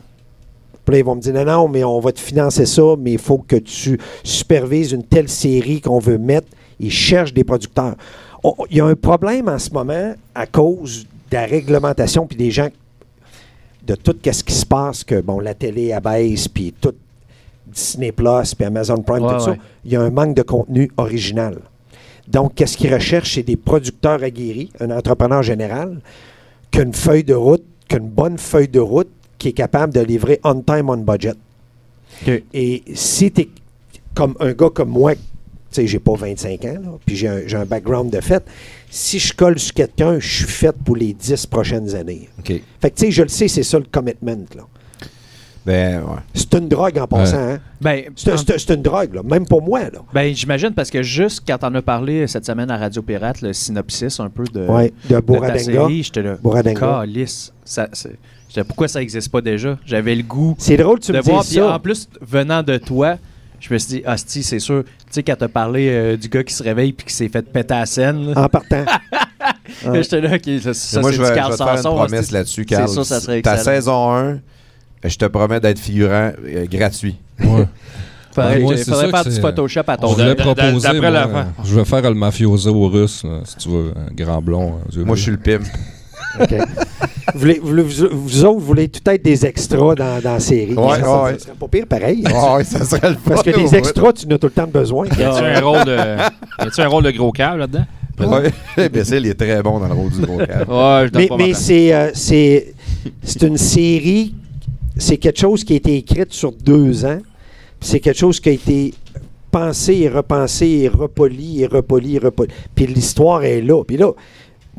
Puis 0.85 0.93
là, 0.93 0.99
ils 0.99 1.05
vont 1.05 1.15
me 1.15 1.21
dire 1.21 1.33
non, 1.33 1.45
non, 1.45 1.67
mais 1.67 1.83
on 1.83 1.99
va 1.99 2.11
te 2.11 2.19
financer 2.19 2.65
ça, 2.65 2.81
mais 2.97 3.13
il 3.13 3.19
faut 3.19 3.37
que 3.37 3.55
tu 3.57 3.99
supervises 4.23 4.91
une 4.91 5.03
telle 5.03 5.29
série 5.29 5.81
qu'on 5.81 5.99
veut 5.99 6.17
mettre. 6.17 6.47
Ils 6.79 6.91
cherchent 6.91 7.33
des 7.33 7.43
producteurs. 7.43 7.95
Il 8.69 8.77
y 8.77 8.81
a 8.81 8.85
un 8.85 8.95
problème 8.95 9.49
en 9.49 9.59
ce 9.59 9.69
moment 9.71 10.13
à 10.33 10.45
cause 10.45 11.05
de 11.29 11.35
la 11.35 11.45
réglementation 11.45 12.25
puis 12.25 12.37
des 12.37 12.51
gens 12.51 12.69
de 13.89 13.95
tout 13.95 14.15
ce 14.23 14.43
qui 14.43 14.53
se 14.53 14.65
passe, 14.67 15.03
que 15.03 15.19
bon, 15.19 15.39
la 15.39 15.55
télé 15.55 15.93
abaisse, 15.93 16.47
puis 16.47 16.73
tout 16.79 16.93
Disney 17.65 18.11
Plus, 18.11 18.53
puis 18.55 18.65
Amazon 18.65 19.01
Prime, 19.01 19.23
Ouais, 19.23 19.33
tout 19.33 19.39
ça. 19.39 19.55
Il 19.83 19.91
y 19.91 19.95
a 19.95 20.01
un 20.01 20.11
manque 20.11 20.35
de 20.35 20.43
contenu 20.43 20.91
original. 20.97 21.57
Donc, 22.27 22.53
qu'est-ce 22.53 22.77
qu'ils 22.77 22.93
recherchent? 22.93 23.33
C'est 23.35 23.43
des 23.43 23.55
producteurs 23.55 24.21
aguerris, 24.21 24.71
un 24.79 24.91
entrepreneur 24.91 25.41
général, 25.41 26.01
qui 26.69 26.79
a 26.79 26.83
une 26.83 26.93
feuille 26.93 27.23
de 27.23 27.33
route, 27.33 27.63
qui 27.87 27.95
a 27.95 27.99
une 27.99 28.09
bonne 28.09 28.37
feuille 28.37 28.67
de 28.67 28.79
route, 28.79 29.09
qui 29.39 29.49
est 29.49 29.53
capable 29.53 29.91
de 29.93 30.01
livrer 30.01 30.39
on 30.43 30.61
time, 30.61 30.89
on 30.89 30.97
budget. 30.97 31.33
Et 32.53 32.83
si 32.93 33.31
tu 33.31 33.41
es 33.41 33.49
comme 34.13 34.35
un 34.39 34.51
gars 34.53 34.69
comme 34.69 34.89
moi, 34.89 35.13
sais, 35.75 35.87
j'ai 35.87 35.99
pas 35.99 36.13
25 36.15 36.65
ans, 36.65 36.67
là, 36.73 36.89
puis 37.05 37.15
j'ai 37.15 37.27
un, 37.27 37.41
j'ai 37.45 37.57
un 37.57 37.65
background 37.65 38.11
de 38.11 38.21
fait, 38.21 38.43
si 38.89 39.19
je 39.19 39.33
colle 39.33 39.59
sur 39.59 39.73
quelqu'un, 39.73 40.19
je 40.19 40.27
suis 40.37 40.45
fait 40.45 40.75
pour 40.83 40.95
les 40.95 41.13
10 41.13 41.45
prochaines 41.47 41.95
années. 41.95 42.29
OK. 42.39 42.47
Fait 42.81 42.89
que, 42.91 42.95
tu 42.95 43.05
sais, 43.05 43.11
je 43.11 43.21
le 43.23 43.29
sais, 43.29 43.47
c'est 43.47 43.63
ça 43.63 43.77
le 43.77 43.85
commitment, 43.91 44.45
là. 44.55 44.63
Ben, 45.65 45.97
ouais. 46.01 46.15
C'est 46.33 46.53
une 46.55 46.67
drogue 46.69 46.97
en 46.97 47.05
passant. 47.05 47.37
hein. 47.37 47.59
Ben, 47.81 48.05
C'est 48.15 48.35
c'est- 48.37 48.57
c'est 48.57 48.73
une 48.73 48.81
drogue, 48.81 49.13
là. 49.13 49.21
même 49.23 49.45
pour 49.45 49.61
moi. 49.61 49.81
Là. 49.81 49.99
ben, 50.13 50.33
j'imagine 50.33 50.71
parce 50.73 50.89
que 50.89 51.03
juste 51.03 51.43
quand 51.45 51.57
on 51.63 51.75
a 51.75 51.81
parlé 51.81 52.25
cette 52.27 52.45
semaine 52.45 52.71
à 52.71 52.77
Radio 52.77 53.01
Pirate, 53.01 53.41
le 53.41 53.53
synopsis 53.53 54.19
un 54.19 54.29
peu 54.29 54.45
de, 54.45 54.65
Ouais, 54.65 54.93
de 55.03 55.09
de 55.09 55.13
ta 55.15 55.21
Bouradenga. 55.21 55.59
série, 55.59 56.01
j'étais 56.03 56.21
là. 56.23 56.37
Bouradenga. 56.41 56.79
Calice. 57.01 57.53
Ça, 57.65 57.87
c'est- 57.91 58.15
j'étais, 58.47 58.63
pourquoi 58.63 58.87
ça 58.87 58.99
n'existe 58.99 59.29
pas 59.29 59.41
déjà? 59.41 59.77
J'avais 59.85 60.15
le 60.15 60.23
goût 60.23 60.55
C'est 60.57 60.77
drôle, 60.77 60.99
tu 61.01 61.11
de 61.11 61.17
me 61.17 61.21
voir. 61.23 61.43
dis 61.43 61.61
en 61.61 61.79
plus, 61.79 62.07
venant 62.21 62.63
de 62.63 62.77
toi, 62.77 63.17
je 63.59 63.73
me 63.73 63.77
suis 63.79 63.89
dit, 63.95 64.01
Asti, 64.05 64.43
c'est 64.43 64.59
sûr. 64.59 64.83
Tu 64.83 64.91
sais, 65.11 65.23
quand 65.23 65.35
t'as 65.37 65.47
parlé 65.47 65.89
euh, 65.89 66.17
du 66.17 66.29
gars 66.29 66.43
qui 66.43 66.53
se 66.53 66.63
réveille 66.63 66.93
puis 66.93 67.05
qui 67.07 67.13
s'est 67.13 67.29
fait 67.29 67.41
péter 67.41 67.73
à 67.73 67.79
la 67.79 67.85
scène, 67.85 68.31
là, 68.33 68.43
En 68.45 68.49
partant. 68.49 68.83
Ouais. 69.85 70.01
j'étais 70.03 70.19
là, 70.19 70.37
qui, 70.39 70.59
ça, 70.59 70.73
ça, 70.73 70.99
moi, 70.99 71.11
c'est 71.11 71.17
je 71.17 71.21
du 71.21 71.27
vais, 71.27 71.33
je 71.33 71.35
Carl 71.39 71.51
vais 71.51 71.57
te 71.57 71.63
faire 71.63 71.71
une 71.73 71.77
Sanson, 71.77 71.95
promesse 71.95 72.31
là-dessus, 72.31 72.65
C'est 72.67 72.75
Carl. 72.75 72.89
sûr, 72.89 73.05
ça 73.05 73.19
serait 73.21 73.41
Ta 73.41 73.55
saison 73.57 74.11
1, 74.13 74.39
je 75.05 75.15
te 75.15 75.25
promets 75.25 75.59
d'être 75.59 75.79
figurant 75.79 76.31
euh, 76.43 76.65
gratuit. 76.69 77.15
Ouais. 77.39 77.67
Faudrait, 78.35 78.55
Ben, 78.55 78.61
moi, 78.63 78.77
faudrait 78.77 78.77
c'est 78.77 78.91
ça 78.91 79.07
faire 79.09 79.23
du 79.23 79.31
c'est- 79.31 79.41
Photoshop 79.41 79.79
à 79.87 79.93
Je 79.95 80.01
ton 80.01 80.07
voulais 80.13 80.35
d'a- 80.35 80.43
proposer. 80.43 80.99
moi, 80.99 81.09
la 81.11 81.27
fin. 81.27 81.47
Je 81.63 81.75
vais 81.75 81.85
faire 81.85 82.01
le 82.01 82.13
mafioso 82.15 82.87
russe, 82.89 83.23
là, 83.23 83.41
si 83.45 83.55
tu 83.57 83.69
veux, 83.69 83.93
un 83.95 84.13
grand 84.13 84.41
blond. 84.41 84.79
hein, 84.83 85.01
Moi, 85.05 85.15
je 85.15 85.21
suis 85.21 85.31
le 85.31 85.37
pimp. 85.37 85.61
Vous, 87.33 87.39
voulez- 87.39 87.59
vous, 87.61 87.75
vous- 87.75 88.09
vous 88.11 88.45
autres, 88.45 88.59
vous 88.59 88.65
voulez 88.65 88.87
tout 88.89 89.07
être 89.09 89.23
des 89.23 89.45
extras 89.45 89.95
dans, 89.95 90.19
dans 90.21 90.33
la 90.33 90.39
série. 90.39 90.73
Ouais, 90.73 90.97
ça, 90.97 91.03
ça- 91.03 91.23
ouais. 91.23 91.33
ça 91.33 91.39
serait 91.39 91.53
pas 91.59 91.67
pire 91.67 91.87
pareil. 91.87 92.23
Ouais, 92.25 92.63
ça 92.63 92.83
serait 92.85 93.09
le 93.09 93.15
fun. 93.15 93.21
Parce 93.25 93.43
que 93.43 93.51
des 93.51 93.75
extras, 93.75 94.13
tu 94.13 94.25
en 94.25 94.31
as 94.31 94.37
tout 94.39 94.47
le 94.47 94.51
temps 94.53 94.67
besoin. 94.67 95.05
Y 95.07 95.23
a-tu 95.23 95.43
un 95.45 95.61
rôle 95.61 95.85
de, 95.85 95.95
y 95.97 96.81
un 96.81 96.87
rôle 96.87 97.03
de 97.03 97.11
gros 97.11 97.31
cave 97.31 97.57
là-dedans? 97.57 97.85
Ouais, 98.19 98.51
l'imbécile, 98.77 99.19
il 99.25 99.27
est 99.29 99.33
très 99.35 99.61
bon 99.61 99.79
dans 99.79 99.87
le 99.87 99.93
rôle 99.93 100.09
du 100.11 100.19
gros. 100.21 100.37
Ouais, 100.39 101.09
donne 101.09 101.37
Mais, 101.37 101.53
c'est, 101.53 101.93
euh, 101.93 102.11
c'est, 102.13 102.73
c'est 103.23 103.43
une 103.43 103.57
série, 103.57 104.33
c'est 104.97 105.17
quelque 105.17 105.39
chose 105.39 105.63
qui 105.63 105.73
a 105.73 105.75
été 105.77 105.95
écrite 105.95 106.33
sur 106.33 106.51
deux 106.51 107.05
ans. 107.05 107.19
puis 107.79 107.89
C'est 107.89 107.99
quelque 107.99 108.17
chose 108.19 108.39
qui 108.39 108.49
a 108.49 108.53
été 108.53 108.93
pensé 109.51 109.95
et 109.99 110.09
repensé 110.09 110.67
et 110.67 110.87
repoli 110.89 111.61
et 111.63 111.65
repoli 111.67 112.17
et 112.17 112.19
repoli. 112.19 112.49
Puis 112.75 112.87
l'histoire 112.87 113.43
est 113.43 113.61
là. 113.61 113.83
Puis 113.85 113.95
là, 113.97 114.11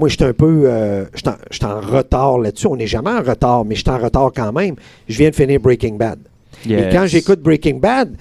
moi, 0.00 0.08
je 0.08 0.16
suis 0.16 0.24
un 0.24 0.32
peu. 0.32 0.62
euh, 0.64 1.04
je 1.14 1.20
suis 1.52 1.64
en- 1.64 1.80
retard 1.80 2.38
là-dessus. 2.38 2.66
On 2.66 2.74
n'est 2.76 2.86
jamais 2.88 3.10
en 3.10 3.22
retard, 3.22 3.64
mais 3.64 3.74
je 3.76 3.82
suis 3.82 3.90
en 3.90 3.98
retard 3.98 4.32
quand 4.34 4.52
même. 4.52 4.74
Je 5.08 5.18
viens 5.18 5.30
de 5.30 5.34
finir 5.36 5.60
Breaking 5.60 5.94
Bad. 5.94 6.18
Et 6.68 6.88
quand 6.90 7.06
j'écoute 7.06 7.40
Breaking 7.40 7.76
Bad, 7.78 8.16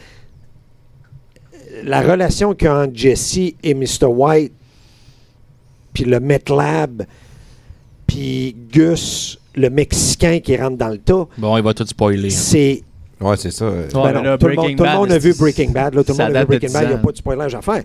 la 1.84 2.02
relation 2.02 2.54
qu'il 2.54 2.66
y 2.68 2.70
a 2.70 2.76
entre 2.82 2.96
Jesse 2.96 3.38
et 3.64 3.74
Mr. 3.74 4.06
White, 4.08 4.52
puis 5.94 6.04
le 6.04 6.20
MetLab, 6.20 7.04
puis 8.06 8.56
Gus, 8.72 9.40
le 9.56 9.70
Mexicain 9.70 10.40
qui 10.40 10.56
rentre 10.58 10.78
dans 10.78 10.90
le 10.90 10.98
tas, 10.98 11.28
Bon, 11.38 11.58
il 11.58 11.64
va 11.64 11.74
tout 11.74 11.86
spoiler. 11.86 12.28
hein. 12.28 12.38
c'est. 12.38 12.84
Ouais, 13.22 13.36
c'est 13.36 13.52
ça. 13.52 13.70
Ouais, 13.70 13.88
ben 13.94 14.04
mais 14.06 14.14
non, 14.14 14.22
là, 14.24 14.38
tout, 14.38 14.48
le 14.48 14.56
monde, 14.56 14.66
tout 14.68 14.72
le 14.72 14.90
Bad, 14.90 14.96
monde 14.98 15.12
a 15.12 15.18
vu 15.18 15.34
Breaking 15.34 15.72
Bad. 15.72 15.94
là, 15.94 16.04
tout 16.04 16.14
le 16.18 16.24
monde 16.24 16.36
a 16.36 16.40
vu 16.42 16.46
Breaking 16.48 16.72
Bad. 16.72 16.84
Il 16.84 16.88
n'y 16.88 16.94
a 16.94 16.96
10 16.98 17.02
ans. 17.02 17.06
pas 17.06 17.12
de 17.12 17.18
spoilage 17.18 17.56
à 17.56 17.62
faire. 17.62 17.84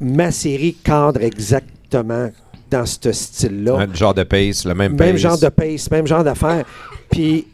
Ma 0.00 0.30
série 0.32 0.74
cadre 0.74 1.22
exactement 1.22 2.30
dans 2.70 2.86
ce 2.86 3.12
style-là. 3.12 3.86
Le 3.86 3.94
genre 3.94 4.14
de 4.14 4.22
pace, 4.22 4.64
le 4.64 4.74
même, 4.74 4.92
Même 4.96 5.12
pace. 5.12 5.20
genre 5.20 5.38
de 5.38 5.48
pace, 5.48 5.90
même 5.90 6.06
genre 6.06 6.24
d'affaires. 6.24 6.64
Puis 7.10 7.46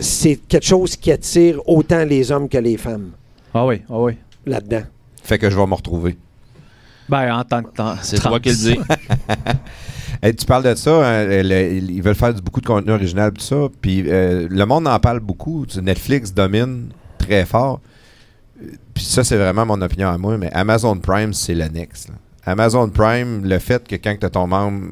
c'est 0.00 0.36
quelque 0.48 0.66
chose 0.66 0.96
qui 0.96 1.12
attire 1.12 1.60
autant 1.68 2.04
les 2.04 2.30
hommes 2.32 2.48
que 2.48 2.58
les 2.58 2.76
femmes 2.76 3.10
Ah 3.54 3.66
oui, 3.66 3.82
ah 3.90 3.98
oui. 4.00 4.12
là-dedans. 4.46 4.82
Fait 5.22 5.38
que 5.38 5.50
je 5.50 5.56
vais 5.56 5.66
me 5.66 5.74
retrouver. 5.74 6.16
Ben, 7.08 7.36
en 7.36 7.44
tant 7.44 7.62
que 7.62 7.74
temps. 7.74 7.94
C'est 8.02 8.18
toi 8.20 8.40
qui 8.40 8.48
le 8.50 8.54
dis. 8.54 8.78
Hey, 10.22 10.34
tu 10.34 10.46
parles 10.46 10.62
de 10.64 10.74
ça, 10.74 11.06
hein, 11.06 11.26
le- 11.42 11.72
ils 11.74 12.00
veulent 12.02 12.14
faire 12.14 12.32
du- 12.32 12.40
beaucoup 12.40 12.62
de 12.62 12.66
contenu 12.66 12.90
original 12.90 13.32
tout 13.32 13.42
ça, 13.42 13.68
puis 13.82 14.02
euh, 14.08 14.48
le 14.50 14.64
monde 14.64 14.88
en 14.88 14.98
parle 14.98 15.20
beaucoup. 15.20 15.66
Netflix 15.82 16.32
domine 16.32 16.88
très 17.18 17.44
fort. 17.44 17.80
Puis 18.94 19.04
ça, 19.04 19.22
c'est 19.24 19.36
vraiment 19.36 19.66
mon 19.66 19.80
opinion 19.82 20.08
à 20.08 20.16
moi, 20.16 20.38
mais 20.38 20.50
Amazon 20.54 20.96
Prime, 20.96 21.34
c'est 21.34 21.52
l'annexe. 21.54 22.08
là. 22.08 22.14
Amazon 22.46 22.88
Prime, 22.88 23.44
le 23.44 23.58
fait 23.58 23.86
que 23.86 23.96
quand 23.96 24.16
tu 24.18 24.24
as 24.26 24.30
ton 24.30 24.46
membre, 24.46 24.86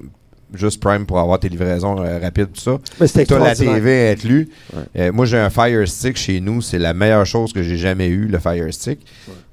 juste 0.53 0.81
Prime 0.81 1.07
pour 1.07 1.19
avoir 1.19 1.39
tes 1.39 1.49
livraisons 1.49 2.01
euh, 2.03 2.19
rapides, 2.21 2.53
tout 2.53 2.61
ça, 2.61 2.79
Mais 3.01 3.07
c'est 3.07 3.27
Toi, 3.27 3.39
la. 3.41 3.55
TV 3.55 4.11
inclus. 4.11 4.49
Ouais. 4.73 4.83
Euh, 4.97 5.13
moi, 5.13 5.25
j'ai 5.27 5.39
un 5.39 5.51
Fire 5.51 5.87
Stick 5.89 6.17
chez 6.17 6.41
nous. 6.41 6.61
C'est 6.63 6.79
la 6.79 6.95
meilleure 6.95 7.27
chose 7.27 7.53
que 7.53 7.63
j'ai 7.63 7.77
jamais 7.77 8.09
eu, 8.09 8.27
le 8.27 8.39
Fire 8.39 8.73
Stick. 8.73 9.01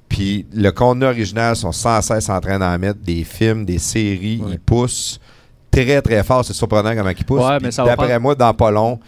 Puis 0.08 0.46
le 0.52 0.70
contenu 0.72 1.06
original 1.06 1.56
sont 1.56 1.72
sans 1.72 2.02
cesse 2.02 2.28
en 2.28 2.38
train 2.40 2.58
d'en 2.58 2.78
mettre 2.78 3.00
des 3.00 3.24
films, 3.24 3.64
des 3.64 3.78
séries. 3.78 4.42
Ils 4.50 4.58
poussent 4.58 5.18
très, 5.70 6.02
très 6.02 6.22
fort. 6.22 6.44
C'est 6.44 6.52
surprenant 6.52 6.94
comment 6.94 7.10
ils 7.10 7.24
poussent. 7.24 7.40
D'après 7.40 7.94
prendre- 7.96 8.20
moi, 8.20 8.34
dans 8.34 8.52
pas 8.52 8.70
long, 8.70 9.00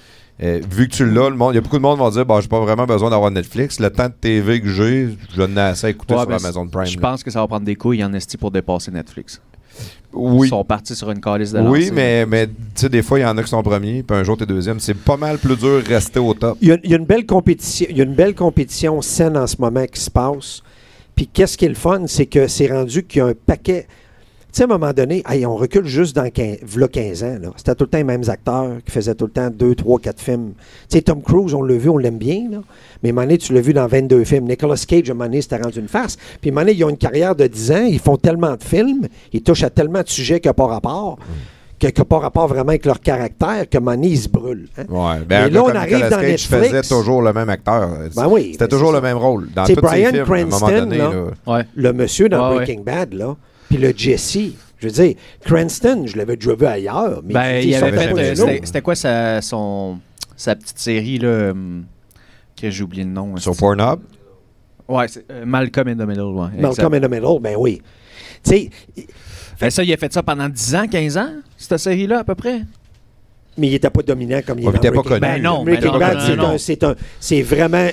euh, 0.42 0.60
vu 0.68 0.88
que 0.88 0.94
tu 0.94 1.06
l'as, 1.08 1.30
le 1.30 1.36
monde, 1.36 1.52
il 1.52 1.56
y 1.56 1.58
a 1.58 1.60
beaucoup 1.60 1.76
de 1.76 1.82
monde 1.82 1.96
qui 1.96 2.00
vont 2.02 2.10
dire 2.10 2.26
bon, 2.26 2.40
j'ai 2.40 2.48
pas 2.48 2.58
vraiment 2.60 2.86
besoin 2.86 3.08
d'avoir 3.10 3.30
Netflix. 3.30 3.78
Le 3.78 3.90
temps 3.90 4.08
de 4.08 4.14
TV 4.20 4.60
que 4.60 4.68
j'ai, 4.68 5.10
je 5.34 5.42
l'ai 5.42 5.60
assez 5.60 5.86
à 5.86 5.90
écouter 5.90 6.14
Ouais, 6.14 6.20
sur 6.20 6.28
ben, 6.28 6.36
Amazon 6.36 6.66
Prime. 6.66 6.86
Je 6.86 6.98
pense 6.98 7.22
que 7.22 7.30
ça 7.30 7.40
va 7.40 7.46
prendre 7.46 7.64
des 7.64 7.76
couilles 7.76 8.02
en 8.04 8.12
esti 8.12 8.36
pour 8.36 8.50
dépasser 8.50 8.90
Netflix. 8.90 9.40
oui. 10.12 10.46
Ils 10.46 10.50
sont 10.50 10.64
partis 10.64 10.96
sur 10.96 11.10
une 11.10 11.20
calice 11.20 11.52
de 11.52 11.60
Oui, 11.60 11.90
mais, 11.92 12.26
mais 12.26 12.46
tu 12.48 12.52
sais, 12.74 12.88
des 12.88 13.02
fois, 13.02 13.18
il 13.20 13.22
y 13.22 13.24
en 13.24 13.36
a 13.38 13.42
qui 13.44 13.48
sont 13.48 13.62
premiers, 13.62 14.02
puis 14.02 14.16
un 14.16 14.24
jour, 14.24 14.36
t'es 14.36 14.46
deuxième. 14.46 14.80
C'est 14.80 14.94
pas 14.94 15.16
mal 15.16 15.38
plus 15.38 15.56
dur 15.56 15.82
de 15.82 15.88
rester 15.88 16.18
au 16.18 16.34
top. 16.34 16.58
Il 16.60 16.68
y, 16.68 16.72
a, 16.72 16.78
il 16.82 16.90
y 16.90 16.94
a 16.94 16.96
une 16.96 17.06
belle 17.06 17.26
compétition, 17.26 17.86
il 17.90 17.96
y 17.96 18.00
a 18.00 18.04
une 18.04 18.14
belle 18.14 18.34
compétition 18.34 19.00
saine 19.02 19.36
en 19.36 19.46
ce 19.46 19.56
moment 19.60 19.86
qui 19.86 20.00
se 20.00 20.10
passe. 20.10 20.62
Puis 21.14 21.28
qu'est-ce 21.28 21.56
qui 21.56 21.64
est 21.64 21.68
le 21.68 21.74
fun, 21.76 22.04
c'est 22.08 22.26
que 22.26 22.48
c'est 22.48 22.66
rendu 22.72 23.04
qu'il 23.04 23.20
y 23.20 23.22
a 23.22 23.26
un 23.26 23.34
paquet. 23.46 23.86
Tu 24.54 24.58
sais, 24.58 24.62
à 24.62 24.66
un 24.72 24.78
moment 24.78 24.92
donné, 24.92 25.24
hey, 25.28 25.44
on 25.46 25.56
recule 25.56 25.84
juste 25.84 26.14
dans 26.14 26.30
15, 26.30 26.58
v'là 26.62 26.86
15 26.86 27.24
ans. 27.24 27.38
là. 27.42 27.48
C'était 27.56 27.74
tout 27.74 27.82
le 27.84 27.90
temps 27.90 27.98
les 27.98 28.04
mêmes 28.04 28.22
acteurs 28.28 28.68
qui 28.86 28.92
faisaient 28.92 29.16
tout 29.16 29.24
le 29.24 29.32
temps 29.32 29.50
2, 29.50 29.74
3, 29.74 29.98
4 29.98 30.20
films. 30.20 30.52
Tu 30.88 30.96
sais, 30.96 31.02
Tom 31.02 31.22
Cruise, 31.22 31.54
on 31.54 31.62
l'a 31.62 31.74
vu, 31.74 31.88
on 31.88 31.98
l'aime 31.98 32.18
bien. 32.18 32.46
Là. 32.52 32.58
Mais 33.02 33.08
à 33.08 33.10
un 33.10 33.14
moment 33.16 33.22
donné, 33.26 33.38
tu 33.38 33.52
l'as 33.52 33.60
vu 33.60 33.72
dans 33.74 33.88
22 33.88 34.22
films. 34.22 34.44
Nicolas 34.46 34.80
Cage, 34.86 35.08
à 35.08 35.10
un 35.10 35.14
moment 35.14 35.24
donné, 35.24 35.42
c'était 35.42 35.56
rendu 35.56 35.80
une 35.80 35.88
farce. 35.88 36.16
Puis 36.40 36.50
à 36.50 36.52
un 36.52 36.54
moment 36.54 36.66
donné, 36.66 36.78
ils 36.78 36.84
ont 36.84 36.88
une 36.90 36.96
carrière 36.96 37.34
de 37.34 37.48
10 37.48 37.72
ans, 37.72 37.84
ils 37.84 37.98
font 37.98 38.16
tellement 38.16 38.54
de 38.54 38.62
films, 38.62 39.08
ils 39.32 39.42
touchent 39.42 39.64
à 39.64 39.70
tellement 39.70 40.02
de 40.02 40.08
sujets 40.08 40.38
qui 40.38 40.46
n'ont 40.46 40.54
pas 40.54 40.66
rapport, 40.68 41.18
que 41.80 41.88
qui 41.88 42.00
n'ont 42.00 42.04
pas 42.06 42.18
rapport 42.20 42.46
vraiment 42.46 42.68
avec 42.68 42.86
leur 42.86 43.00
caractère, 43.00 43.64
moment 43.74 43.90
donné, 43.90 44.06
ils 44.06 44.18
se 44.18 44.28
brûlent. 44.28 44.68
hein. 44.78 44.84
Ouais, 44.88 45.24
ben, 45.28 45.52
là, 45.52 45.64
on 45.64 45.68
arrive 45.70 45.94
Nicolas 45.96 46.10
dans 46.10 46.16
Cage 46.20 46.30
Netflix. 46.30 46.68
faisait 46.68 46.82
toujours 46.96 47.22
le 47.22 47.32
même 47.32 47.48
acteur. 47.50 47.90
Ben 48.14 48.28
oui, 48.28 48.50
C'était 48.52 48.68
toujours 48.68 48.92
le 48.92 49.00
même 49.00 49.16
rôle. 49.16 49.48
Dans 49.52 49.64
C'est 49.66 49.74
tous 49.74 49.80
Bryan 49.80 50.12
ses 50.12 50.24
films, 50.24 50.32
à 50.32 50.36
un 50.36 50.44
moment 50.44 50.58
Cranston, 50.58 50.78
donné, 50.78 50.98
là. 50.98 51.10
là. 51.12 51.52
Ouais. 51.52 51.62
le 51.74 51.92
monsieur 51.92 52.28
dans 52.28 52.50
Ouais, 52.50 52.56
Breaking 52.58 52.82
Bad, 52.84 53.14
là, 53.14 53.34
puis 53.68 53.78
le 53.78 53.92
Jesse. 53.96 54.38
Je 54.78 54.88
veux 54.88 54.92
dire, 54.92 55.14
Cranston, 55.44 56.04
je 56.06 56.16
l'avais 56.16 56.36
déjà 56.36 56.54
vu 56.54 56.66
ailleurs. 56.66 57.22
Mais 57.24 57.32
Ben, 57.34 57.64
il 57.64 57.74
avait 57.74 57.96
fait. 57.96 58.40
euh, 58.40 58.58
C'était 58.64 58.82
quoi 58.82 58.94
sa, 58.94 59.40
son, 59.40 59.98
sa 60.36 60.54
petite 60.56 60.78
série, 60.78 61.18
là 61.18 61.50
hum, 61.52 61.84
que 62.60 62.68
j'ai 62.70 62.82
oublié 62.82 63.04
le 63.04 63.10
nom. 63.10 63.36
Sur 63.38 63.52
esti. 63.52 63.60
Pornhub? 63.60 64.00
Ouais, 64.86 65.08
c'est, 65.08 65.24
euh, 65.30 65.44
Malcolm 65.46 65.88
in 65.88 65.94
the 65.94 66.06
Middle. 66.06 66.22
Ouais, 66.34 66.48
Malcolm 66.58 66.92
in 66.94 67.00
the 67.00 67.10
Middle, 67.10 67.40
ben 67.40 67.54
oui. 67.58 67.80
Tu 68.42 68.50
sais, 68.50 68.70
Fait 69.56 69.70
ça, 69.70 69.82
il 69.82 69.92
a 69.92 69.96
fait 69.96 70.12
ça 70.12 70.22
pendant 70.22 70.48
10 70.48 70.74
ans, 70.74 70.86
15 70.86 71.16
ans, 71.16 71.30
cette 71.56 71.78
série-là, 71.78 72.18
à 72.18 72.24
peu 72.24 72.34
près. 72.34 72.60
mais 73.56 73.68
il 73.68 73.70
n'était 73.70 73.88
pas 73.88 74.02
dominant 74.02 74.40
comme 74.46 74.58
il 74.58 74.64
dans 74.64 74.70
puis 74.72 74.80
il 74.82 74.86
était 74.86 74.94
pas 74.94 75.02
connu. 75.02 75.20
Ben 75.20 75.40
non, 75.40 75.64
Breaking 75.64 75.86
ben 75.86 75.92
non, 75.92 75.98
Bad, 75.98 76.14
non, 76.16 76.20
c'est 76.26 76.36
non, 76.36 76.44
un- 76.44 76.52
non. 76.52 76.58
c'est 76.58 76.84
un- 76.84 76.94
c'est 77.20 77.42
vraiment... 77.42 77.78
euh, 77.78 77.90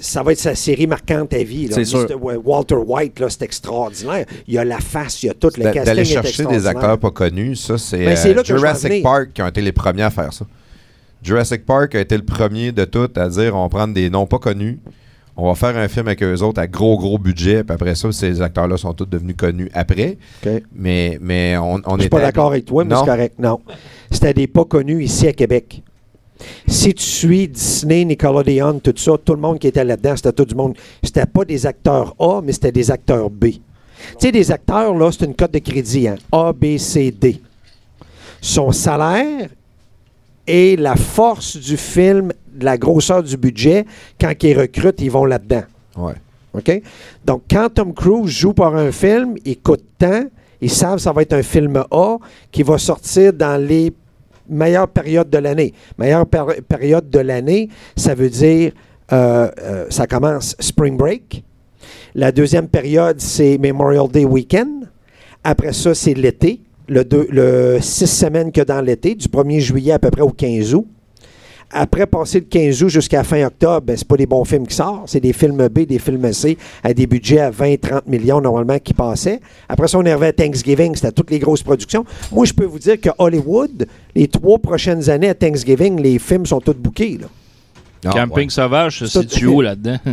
ça 0.00 0.22
va 0.22 0.32
être 0.32 0.38
sa 0.38 0.54
série 0.54 0.86
marquante 0.86 1.32
à 1.34 1.42
vie. 1.42 1.68
là. 1.68 1.74
C'est 1.74 1.84
sûr. 1.84 2.06
Mr. 2.08 2.36
Walter 2.44 2.76
White, 2.76 3.20
là, 3.20 3.28
c'est 3.28 3.42
extraordinaire. 3.42 4.24
Il 4.46 4.54
y 4.54 4.58
a 4.58 4.64
la 4.64 4.78
face, 4.78 5.22
il 5.22 5.26
y 5.26 5.30
a 5.30 5.34
tout. 5.34 5.50
Le 5.56 5.64
casting 5.64 5.84
D'aller 5.84 6.02
est 6.02 6.04
chercher 6.04 6.44
des 6.46 6.66
acteurs 6.66 6.98
pas 6.98 7.10
connus, 7.10 7.56
ça, 7.56 7.78
c'est 7.78 8.04
Ben, 8.04 8.16
c'est 8.16 8.36
euh, 8.36 8.42
Jurassic. 8.44 9.02
Park 9.02 9.30
qui 9.34 9.42
ont 9.42 9.48
été 9.48 9.60
les 9.60 9.72
premiers 9.72 10.02
à 10.02 10.10
faire 10.10 10.32
ça. 10.32 10.44
Jurassic 11.22 11.66
Park 11.66 11.94
a 11.94 12.00
été 12.00 12.16
le 12.16 12.24
premier 12.24 12.70
de 12.72 12.84
tout 12.84 13.10
à 13.16 13.28
dire 13.28 13.54
on 13.56 13.62
va 13.62 13.68
prendre 13.68 13.92
des 13.92 14.08
noms 14.08 14.26
pas 14.26 14.38
connus, 14.38 14.78
on 15.36 15.48
va 15.48 15.54
faire 15.56 15.76
un 15.76 15.88
film 15.88 16.06
avec 16.06 16.22
eux 16.22 16.42
autres 16.42 16.60
à 16.60 16.66
gros, 16.68 16.96
gros 16.96 17.18
budget, 17.18 17.64
puis 17.64 17.74
après 17.74 17.94
ça, 17.96 18.10
ces 18.12 18.40
acteurs-là 18.40 18.76
sont 18.76 18.92
tous 18.92 19.06
devenus 19.06 19.34
connus 19.36 19.68
après. 19.74 20.16
OK. 20.46 20.62
Mais, 20.74 21.18
mais 21.20 21.56
on, 21.56 21.80
on 21.86 21.96
Je 21.96 22.02
suis 22.02 22.08
pas 22.08 22.20
d'accord 22.20 22.48
avec 22.52 22.64
toi, 22.64 22.84
mais 22.84 22.94
Non. 22.94 23.00
c'est 23.04 23.10
correct. 23.10 23.34
Non. 23.38 23.60
C'était 24.10 24.34
des 24.34 24.46
pas 24.46 24.64
connus 24.64 25.02
ici 25.04 25.26
à 25.26 25.32
Québec. 25.32 25.82
Si 26.66 26.94
tu 26.94 27.02
suis 27.02 27.48
Disney, 27.48 28.04
Nickelodeon, 28.04 28.78
tout 28.80 28.94
ça, 28.96 29.12
tout 29.22 29.34
le 29.34 29.40
monde 29.40 29.58
qui 29.58 29.66
était 29.66 29.84
là-dedans, 29.84 30.14
c'était 30.16 30.32
tout 30.32 30.44
du 30.44 30.54
monde. 30.54 30.74
C'était 31.02 31.26
pas 31.26 31.44
des 31.44 31.66
acteurs 31.66 32.14
A, 32.18 32.40
mais 32.42 32.52
c'était 32.52 32.72
des 32.72 32.90
acteurs 32.90 33.28
B. 33.30 33.46
Tu 33.46 33.60
sais, 34.18 34.32
des 34.32 34.50
acteurs, 34.52 34.94
là, 34.94 35.10
c'est 35.10 35.24
une 35.24 35.34
cote 35.34 35.52
de 35.52 35.58
crédit, 35.58 36.08
hein? 36.08 36.16
A, 36.30 36.52
B, 36.52 36.78
C, 36.78 37.10
D. 37.10 37.40
Son 38.40 38.70
salaire 38.70 39.48
et 40.46 40.76
la 40.76 40.94
force 40.94 41.56
du 41.56 41.76
film, 41.76 42.32
la 42.60 42.78
grosseur 42.78 43.22
du 43.22 43.36
budget, 43.36 43.84
quand 44.20 44.32
ils 44.42 44.58
recrutent, 44.58 45.00
ils 45.00 45.10
vont 45.10 45.24
là-dedans. 45.24 45.64
Ouais. 45.96 46.14
OK? 46.54 46.82
Donc, 47.24 47.42
quand 47.50 47.68
Tom 47.74 47.92
Cruise 47.92 48.30
joue 48.30 48.52
pour 48.52 48.74
un 48.74 48.92
film, 48.92 49.34
il 49.44 49.58
coûte 49.58 49.84
tant, 49.98 50.24
ils 50.60 50.70
savent 50.70 50.96
que 50.96 51.02
ça 51.02 51.12
va 51.12 51.22
être 51.22 51.34
un 51.34 51.42
film 51.42 51.82
A 51.90 52.16
qui 52.50 52.62
va 52.62 52.78
sortir 52.78 53.32
dans 53.32 53.60
les 53.60 53.92
meilleures 54.48 54.88
périodes 54.88 55.30
de 55.30 55.38
l'année. 55.38 55.72
Meilleure 55.98 56.26
péri- 56.26 56.60
période 56.62 57.08
de 57.10 57.18
l'année, 57.18 57.68
ça 57.96 58.14
veut 58.14 58.30
dire, 58.30 58.72
euh, 59.12 59.48
euh, 59.62 59.86
ça 59.90 60.06
commence 60.06 60.54
Spring 60.60 60.96
Break. 60.96 61.44
La 62.14 62.32
deuxième 62.32 62.68
période, 62.68 63.20
c'est 63.20 63.58
Memorial 63.58 64.08
Day 64.08 64.24
Weekend. 64.24 64.88
Après 65.44 65.72
ça, 65.72 65.94
c'est 65.94 66.14
l'été, 66.14 66.60
le, 66.88 67.04
le 67.30 67.78
six 67.80 68.06
semaines 68.06 68.50
que 68.50 68.60
dans 68.62 68.80
l'été, 68.80 69.14
du 69.14 69.28
1er 69.28 69.60
juillet 69.60 69.92
à 69.92 69.98
peu 69.98 70.10
près 70.10 70.22
au 70.22 70.30
15 70.30 70.74
août. 70.74 70.86
Après 71.70 72.06
passer 72.06 72.40
le 72.40 72.46
15 72.46 72.82
août 72.82 72.88
jusqu'à 72.88 73.22
fin 73.24 73.44
octobre, 73.44 73.82
ben, 73.82 73.96
c'est 73.96 74.06
pas 74.08 74.16
des 74.16 74.26
bons 74.26 74.44
films 74.44 74.66
qui 74.66 74.74
sortent, 74.74 75.08
c'est 75.08 75.20
des 75.20 75.32
films 75.32 75.68
B, 75.68 75.80
des 75.80 75.98
films 75.98 76.32
C 76.32 76.56
à 76.82 76.94
des 76.94 77.06
budgets 77.06 77.40
à 77.40 77.50
20-30 77.50 78.02
millions 78.06 78.40
normalement 78.40 78.78
qui 78.78 78.94
passaient. 78.94 79.40
Après 79.68 79.86
ça, 79.88 79.98
on 79.98 80.04
est 80.04 80.10
arrivé 80.10 80.28
à 80.28 80.32
Thanksgiving, 80.32 80.94
c'était 80.94 81.12
toutes 81.12 81.30
les 81.30 81.38
grosses 81.38 81.62
productions. 81.62 82.04
Moi, 82.32 82.46
je 82.46 82.52
peux 82.54 82.64
vous 82.64 82.78
dire 82.78 83.00
que 83.00 83.10
Hollywood, 83.18 83.86
les 84.14 84.28
trois 84.28 84.58
prochaines 84.58 85.10
années 85.10 85.28
à 85.28 85.34
Thanksgiving, 85.34 86.00
les 86.00 86.18
films 86.18 86.46
sont 86.46 86.60
tous 86.60 86.74
bookés. 86.74 87.18
Là. 87.20 87.26
Ah, 88.06 88.10
Camping 88.12 88.44
ouais. 88.46 88.50
sauvage, 88.50 89.04
Ça, 89.06 89.20
c'est 89.22 89.26
tu 89.26 89.46
où 89.46 89.60
là-dedans? 89.60 89.98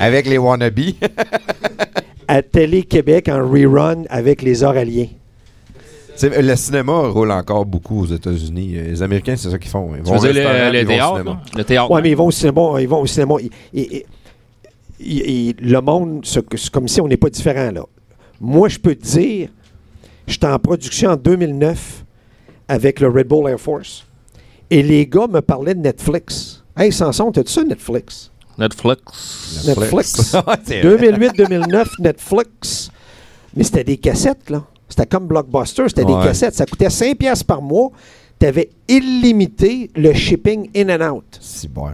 Avec 0.00 0.26
les 0.26 0.38
wannabes. 0.38 0.80
À 2.26 2.42
Télé-Québec 2.42 3.28
en 3.28 3.46
rerun 3.48 4.04
avec 4.08 4.40
les 4.42 4.62
Oraliens. 4.62 5.08
Le 6.22 6.56
cinéma 6.56 7.08
roule 7.08 7.30
encore 7.32 7.64
beaucoup 7.66 8.02
aux 8.02 8.06
États-Unis. 8.06 8.72
Les 8.72 9.02
Américains, 9.02 9.36
c'est 9.36 9.50
ça 9.50 9.58
qu'ils 9.58 9.70
font. 9.70 9.90
Ils 9.96 10.02
tu 10.02 10.10
vont 10.10 10.18
veux 10.18 10.30
au 10.30 10.32
dire 10.32 10.70
le, 10.72 10.80
vont 10.82 10.86
théâtre? 10.88 11.12
cinéma. 11.16 11.30
là? 11.30 11.40
Le 11.56 11.64
théâtre? 11.64 11.90
Oui, 11.90 12.00
mais 12.02 12.10
ils 12.10 12.16
vont 12.16 12.26
au 12.26 12.30
cinéma. 12.30 12.60
Ils 12.80 12.88
vont 12.88 13.00
au 13.00 13.06
cinéma. 13.06 13.34
Ils- 13.40 13.50
ils- 13.72 14.02
ils- 15.00 15.30
ils- 15.30 15.56
le 15.70 15.80
monde, 15.80 16.20
c'est 16.24 16.70
comme 16.70 16.88
si 16.88 17.00
on 17.00 17.08
n'est 17.08 17.16
pas 17.16 17.30
différent, 17.30 17.70
là. 17.70 17.82
Moi, 18.40 18.68
je 18.68 18.78
peux 18.78 18.94
te 18.94 19.04
dire, 19.06 19.48
j'étais 20.26 20.46
en 20.46 20.58
production 20.58 21.10
en 21.10 21.16
2009 21.16 22.04
avec 22.68 23.00
le 23.00 23.08
Red 23.08 23.28
Bull 23.28 23.48
Air 23.50 23.60
Force. 23.60 24.06
Et 24.70 24.82
les 24.82 25.06
gars 25.06 25.26
me 25.28 25.40
parlaient 25.40 25.74
de 25.74 25.80
Netflix. 25.80 26.62
Hey, 26.76 26.92
Samson, 26.92 27.32
t'as-tu 27.32 27.52
ça, 27.52 27.64
Netflix? 27.64 28.30
Netflix. 28.58 29.64
Netflix. 29.66 30.34
Ouais, 30.46 30.54
c'est 30.64 30.80
vrai. 30.82 30.96
2008-2009, 31.12 31.88
Netflix. 31.98 32.90
Mais 33.56 33.64
c'était 33.64 33.84
des 33.84 33.96
cassettes, 33.96 34.48
là. 34.50 34.64
C'était 34.90 35.06
comme 35.06 35.26
Blockbuster, 35.26 35.84
c'était 35.88 36.04
Ouais. 36.04 36.20
des 36.20 36.28
cassettes. 36.28 36.54
Ça 36.54 36.66
coûtait 36.66 36.88
5$ 36.90 37.14
piastres 37.14 37.46
par 37.46 37.62
mois. 37.62 37.90
Tu 38.38 38.46
avais 38.46 38.68
illimité 38.88 39.90
le 39.96 40.12
shipping 40.12 40.68
in 40.76 40.88
and 41.00 41.14
out. 41.14 41.24
C'est 41.40 41.70
bon. 41.72 41.86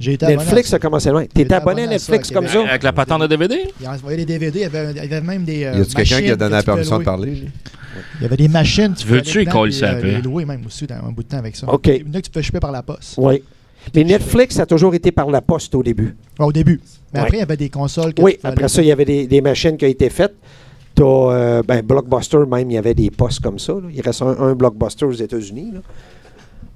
Netflix 0.00 0.72
à 0.72 0.76
a 0.76 0.78
commencé 0.80 1.08
loin. 1.10 1.22
Étais 1.22 1.42
abonné 1.52 1.54
à 1.54 1.56
abonné 1.56 1.82
à 1.82 1.86
ça, 1.86 2.12
Netflix 2.12 2.30
à 2.30 2.34
comme 2.34 2.48
ça? 2.48 2.68
Avec 2.68 2.82
la 2.82 2.92
patente 2.92 3.22
de 3.22 3.26
DVD? 3.28 3.56
Il 3.80 3.88
envoyait 3.88 4.18
des 4.18 4.24
DVD, 4.26 4.58
il 4.58 4.62
y 4.62 4.64
avait, 4.64 4.90
il 4.90 4.96
y 4.96 5.00
avait 5.00 5.20
même 5.20 5.44
des. 5.44 5.64
euh, 5.64 5.74
Y 5.78 5.80
a-tu 5.80 5.94
quelqu'un 5.94 6.20
qui 6.20 6.30
a 6.30 6.36
donné 6.36 6.50
que 6.50 6.54
la 6.56 6.62
permission 6.62 6.98
de 6.98 7.04
parler? 7.04 7.44
Il 8.18 8.22
y 8.22 8.24
avait 8.26 8.36
des 8.36 8.48
machines. 8.48 8.92
tu 8.94 9.06
Veux-tu 9.06 9.44
puis, 9.44 9.72
ça 9.72 9.92
un 9.92 9.94
peu? 10.00 10.08
Les 10.08 10.20
louer 10.20 10.44
même 10.44 10.66
aussi 10.66 10.86
dans 10.86 10.96
un 10.96 11.12
bout 11.12 11.22
de 11.22 11.28
temps 11.28 11.38
avec 11.38 11.54
ça. 11.54 11.68
OK. 11.72 11.86
Il 11.86 12.06
y 12.06 12.10
en 12.10 12.14
a 12.14 12.20
que 12.20 12.26
tu 12.26 12.30
peux 12.30 12.42
choper 12.42 12.58
par 12.60 12.72
la 12.72 12.82
poste. 12.82 13.14
Oui. 13.18 13.42
Mais 13.94 14.02
Netflix 14.02 14.58
a 14.58 14.66
toujours 14.66 14.94
été 14.94 15.12
par 15.12 15.30
la 15.30 15.40
poste 15.40 15.74
au 15.76 15.82
début. 15.82 16.16
Au 16.40 16.50
début. 16.52 16.80
Mais 17.12 17.20
Ouais. 17.20 17.24
après, 17.26 17.36
il 17.36 17.40
y 17.40 17.44
avait 17.44 17.56
des 17.56 17.68
consoles. 17.68 18.14
que 18.14 18.22
Oui, 18.22 18.36
après 18.42 18.68
ça, 18.68 18.82
il 18.82 18.88
y 18.88 18.92
avait 18.92 19.04
des, 19.04 19.26
des 19.28 19.40
machines 19.40 19.76
qui 19.76 19.84
ont 19.84 19.88
été 19.88 20.10
faites. 20.10 20.34
T'as, 20.94 21.04
euh, 21.04 21.62
ben, 21.66 21.82
Blockbuster, 21.82 22.38
même, 22.48 22.70
il 22.70 22.74
y 22.74 22.78
avait 22.78 22.94
des 22.94 23.10
postes 23.10 23.40
comme 23.40 23.58
ça. 23.58 23.72
là. 23.72 23.88
Il 23.92 24.00
reste 24.00 24.22
un, 24.22 24.36
un 24.38 24.54
Blockbuster 24.54 25.06
aux 25.06 25.12
États-Unis. 25.12 25.72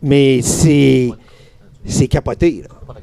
Mais 0.03 0.41
c'est, 0.43 1.11
c'est 1.85 2.09
capoté. 2.09 2.63
là. 2.63 2.95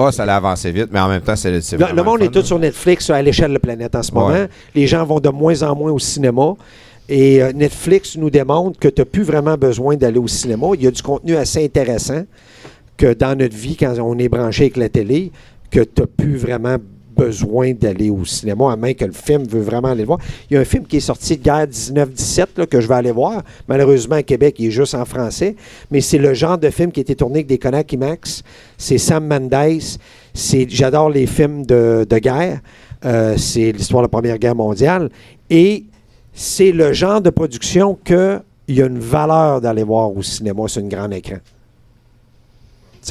Oh, 0.00 0.10
ça 0.12 0.24
l'a 0.24 0.36
avancé 0.36 0.70
vite, 0.70 0.88
mais 0.92 1.00
en 1.00 1.08
même 1.08 1.22
temps, 1.22 1.34
c'est 1.34 1.50
Le, 1.50 1.96
le 1.96 2.02
monde 2.04 2.18
fun, 2.20 2.24
est 2.26 2.28
tout 2.28 2.38
là. 2.38 2.44
sur 2.44 2.58
Netflix 2.58 3.10
à 3.10 3.20
l'échelle 3.20 3.48
de 3.48 3.54
la 3.54 3.58
planète 3.58 3.94
en 3.96 4.02
ce 4.02 4.12
Ouais. 4.12 4.20
moment. 4.20 4.46
Les 4.74 4.86
gens 4.86 5.04
vont 5.04 5.18
de 5.18 5.28
moins 5.28 5.60
en 5.64 5.74
moins 5.74 5.90
au 5.90 5.98
cinéma. 5.98 6.54
Et 7.08 7.42
euh, 7.42 7.52
Netflix 7.52 8.16
nous 8.16 8.30
démontre 8.30 8.78
que 8.78 8.86
tu 8.88 9.00
n'as 9.00 9.06
plus 9.06 9.22
vraiment 9.24 9.56
besoin 9.56 9.96
d'aller 9.96 10.18
au 10.18 10.28
cinéma. 10.28 10.68
Il 10.74 10.82
y 10.82 10.86
a 10.86 10.90
du 10.92 11.02
contenu 11.02 11.34
assez 11.36 11.64
intéressant 11.64 12.22
que 12.96 13.12
dans 13.14 13.36
notre 13.36 13.56
vie, 13.56 13.76
quand 13.76 13.94
on 13.98 14.16
est 14.18 14.28
branché 14.28 14.64
avec 14.64 14.76
la 14.76 14.88
télé, 14.88 15.32
que 15.70 15.80
tu 15.80 16.00
n'as 16.02 16.06
plus 16.06 16.36
vraiment 16.36 16.76
besoin 17.18 17.72
d'aller 17.74 18.10
au 18.10 18.24
cinéma, 18.24 18.72
à 18.72 18.76
moins 18.76 18.94
que 18.94 19.04
le 19.04 19.12
film 19.12 19.44
veut 19.44 19.60
vraiment 19.60 19.88
aller 19.88 20.02
le 20.02 20.06
voir. 20.06 20.18
Il 20.48 20.54
y 20.54 20.56
a 20.56 20.60
un 20.60 20.64
film 20.64 20.86
qui 20.86 20.98
est 20.98 21.00
sorti 21.00 21.36
de 21.36 21.42
guerre 21.42 21.66
19-17 21.66 22.46
là, 22.56 22.66
que 22.66 22.80
je 22.80 22.86
vais 22.86 22.94
aller 22.94 23.12
voir. 23.12 23.42
Malheureusement, 23.68 24.16
à 24.16 24.22
Québec, 24.22 24.54
il 24.58 24.66
est 24.66 24.70
juste 24.70 24.94
en 24.94 25.04
français. 25.04 25.56
Mais 25.90 26.00
c'est 26.00 26.18
le 26.18 26.32
genre 26.34 26.56
de 26.58 26.70
film 26.70 26.92
qui 26.92 27.00
a 27.00 27.02
été 27.02 27.14
tourné 27.16 27.36
avec 27.40 27.46
des 27.48 27.58
Konak 27.58 27.92
IMAX. 27.92 28.42
C'est 28.76 28.98
Sam 28.98 29.26
Mendes. 29.26 29.80
C'est, 30.32 30.66
j'adore 30.70 31.10
les 31.10 31.26
films 31.26 31.66
de, 31.66 32.06
de 32.08 32.18
guerre. 32.18 32.60
Euh, 33.04 33.36
c'est 33.36 33.72
l'histoire 33.72 34.02
de 34.02 34.06
la 34.06 34.10
Première 34.10 34.38
Guerre 34.38 34.54
mondiale. 34.56 35.10
Et 35.50 35.84
c'est 36.32 36.72
le 36.72 36.92
genre 36.92 37.20
de 37.20 37.30
production 37.30 37.98
qu'il 38.04 38.40
y 38.68 38.80
a 38.82 38.86
une 38.86 38.98
valeur 39.00 39.60
d'aller 39.60 39.82
voir 39.82 40.16
au 40.16 40.22
cinéma 40.22 40.68
sur 40.68 40.82
un 40.82 40.86
grand 40.88 41.10
écran. 41.10 41.38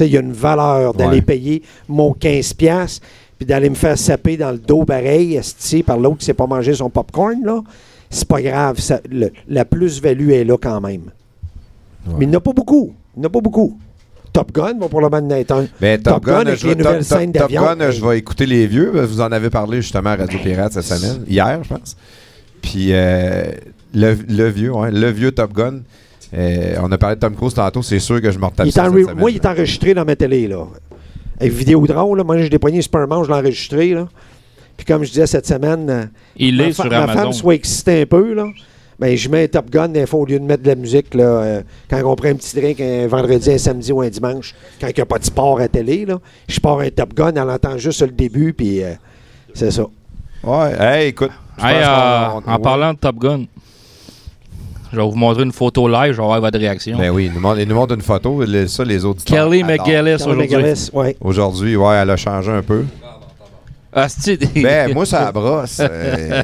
Il 0.00 0.06
y 0.06 0.16
a 0.16 0.20
une 0.20 0.32
valeur 0.32 0.94
d'aller 0.94 1.16
Ouais. 1.16 1.22
payer 1.22 1.62
mon 1.88 2.12
15$ 2.12 3.00
puis 3.38 3.46
d'aller 3.46 3.70
me 3.70 3.74
faire 3.76 3.96
saper 3.96 4.36
dans 4.36 4.50
le 4.50 4.58
dos 4.58 4.84
pareil, 4.84 5.36
esti, 5.36 5.82
par 5.82 5.98
l'autre 5.98 6.18
qui 6.18 6.24
sait 6.26 6.34
pas 6.34 6.46
manger 6.46 6.74
son 6.74 6.90
popcorn, 6.90 7.36
là. 7.44 7.60
C'est 8.10 8.26
pas 8.26 8.40
grave. 8.42 8.78
ça- 8.80 9.00
le- 9.10 9.30
la 9.48 9.64
plus-value 9.64 10.30
est 10.30 10.44
là 10.44 10.56
quand 10.60 10.80
même. 10.80 11.02
Ouais. 12.06 12.14
Mais 12.18 12.24
il 12.24 12.28
n'y 12.30 12.34
en 12.36 12.38
a 12.38 12.42
pas 12.42 12.52
beaucoup. 12.52 12.92
Il 13.16 13.20
n'y 13.20 13.26
en 13.26 13.28
a 13.28 13.32
pas 13.32 13.40
beaucoup. 13.40 13.78
Top 14.32 14.52
Gun 14.52 14.78
va 14.78 14.88
probablement 14.88 15.26
en 15.34 15.36
être 15.38 15.52
un. 15.52 15.66
Ben, 15.80 16.00
Top, 16.00 16.14
Top 16.14 16.24
Gun, 16.24 16.54
je 16.54 16.66
les 16.68 16.76
Top- 16.76 17.00
Top 17.06 17.30
d'avion. 17.32 17.62
Gun, 17.62 17.90
je 17.90 18.04
vais 18.04 18.18
écouter 18.18 18.46
les 18.46 18.66
vieux. 18.66 18.90
Vous 19.04 19.20
en 19.20 19.30
avez 19.32 19.50
parlé 19.50 19.82
justement 19.82 20.10
à 20.10 20.16
Radio 20.16 20.38
Pirate 20.42 20.72
cette 20.72 20.84
semaine, 20.84 21.24
hier, 21.28 21.60
je 21.62 21.68
pense. 21.68 21.96
Puis 22.62 22.88
euh, 22.92 23.44
le, 23.94 24.14
le 24.28 24.48
vieux, 24.48 24.72
le 24.90 25.10
vieux 25.10 25.32
Top 25.32 25.52
Gun. 25.52 25.80
Euh, 26.34 26.76
on 26.82 26.92
a 26.92 26.98
parlé 26.98 27.16
de 27.16 27.20
Tom 27.20 27.34
Cruise 27.34 27.54
tantôt, 27.54 27.82
c'est 27.82 27.98
sûr 28.00 28.20
que 28.20 28.30
je 28.30 28.38
me 28.38 28.44
retape 28.44 28.66
moi, 29.14 29.30
il 29.30 29.36
est 29.36 29.46
enregistré 29.46 29.94
dans 29.94 30.04
ma 30.04 30.14
télé, 30.14 30.46
là. 30.46 30.66
Avec 31.40 31.52
Vidéodrome, 31.52 32.16
là. 32.16 32.24
Moi, 32.24 32.38
j'ai 32.38 32.48
déployé 32.48 32.82
Superman, 32.82 33.22
je 33.24 33.28
l'ai 33.28 33.34
enregistré, 33.34 33.94
là. 33.94 34.08
Puis 34.76 34.86
comme 34.86 35.02
je 35.04 35.08
disais 35.10 35.26
cette 35.26 35.46
semaine, 35.46 35.90
euh, 35.90 36.04
Il 36.36 36.56
ma, 36.56 36.64
est 36.64 36.72
fa- 36.72 36.82
sur 36.84 36.90
ma 36.90 37.08
femme 37.08 37.32
soit 37.32 37.54
excitée 37.54 38.02
un 38.02 38.06
peu, 38.06 38.34
là. 38.34 38.46
Ben, 38.98 39.16
je 39.16 39.28
mets 39.28 39.44
un 39.44 39.46
Top 39.46 39.70
Gun, 39.70 39.88
des 39.90 40.06
fois, 40.06 40.20
au 40.20 40.26
lieu 40.26 40.40
de 40.40 40.44
mettre 40.44 40.64
de 40.64 40.68
la 40.68 40.74
musique, 40.74 41.14
là, 41.14 41.22
euh, 41.24 41.62
quand 41.88 42.02
on 42.04 42.16
prend 42.16 42.28
un 42.30 42.34
petit 42.34 42.56
drink 42.60 42.80
un 42.80 43.06
vendredi, 43.06 43.52
un 43.52 43.58
samedi 43.58 43.92
ou 43.92 44.00
un 44.00 44.08
dimanche, 44.08 44.54
quand 44.80 44.88
il 44.88 44.94
n'y 44.94 45.00
a 45.00 45.06
pas 45.06 45.18
de 45.20 45.24
sport 45.24 45.60
à 45.60 45.68
télé, 45.68 46.04
là, 46.04 46.18
je 46.48 46.58
pars 46.58 46.80
un 46.80 46.90
Top 46.90 47.14
Gun, 47.14 47.32
elle 47.36 47.48
entend 47.50 47.78
juste 47.78 48.02
le 48.02 48.08
début, 48.10 48.52
puis 48.52 48.82
euh, 48.82 48.94
c'est 49.54 49.70
ça. 49.70 49.84
Ouais, 50.42 50.72
hey, 50.80 51.08
écoute. 51.10 51.30
Hey, 51.60 51.76
euh, 51.82 52.28
en 52.44 52.52
ouais. 52.54 52.58
parlant 52.60 52.92
de 52.92 52.98
Top 52.98 53.16
Gun, 53.18 53.44
je 54.92 54.96
vais 55.00 55.02
vous 55.02 55.16
montrer 55.16 55.42
une 55.42 55.52
photo 55.52 55.88
live, 55.88 56.12
je 56.12 56.16
vais 56.18 56.22
avoir 56.22 56.40
votre 56.40 56.58
réaction. 56.58 56.96
Ben 56.98 57.10
oui, 57.10 57.26
il 57.26 57.32
nous 57.32 57.40
montre, 57.40 57.60
il 57.60 57.68
nous 57.68 57.74
montre 57.74 57.94
une 57.94 58.02
photo. 58.02 58.44
le- 58.44 58.66
ça, 58.66 58.84
les 58.84 59.04
auditeurs. 59.04 59.48
Kelly. 59.50 59.62
McGillis 59.64 60.14
aujourd'hui. 60.26 60.88
Ouais. 60.92 61.16
Aujourd'hui, 61.20 61.76
ouais, 61.76 61.94
elle 61.96 62.10
a 62.10 62.16
changé 62.16 62.50
un 62.50 62.62
peu. 62.62 62.84
Asti, 63.92 64.38
Ben, 64.54 64.92
moi, 64.92 65.06
ça 65.06 65.32
brosse. 65.32 65.78
euh, 65.80 66.42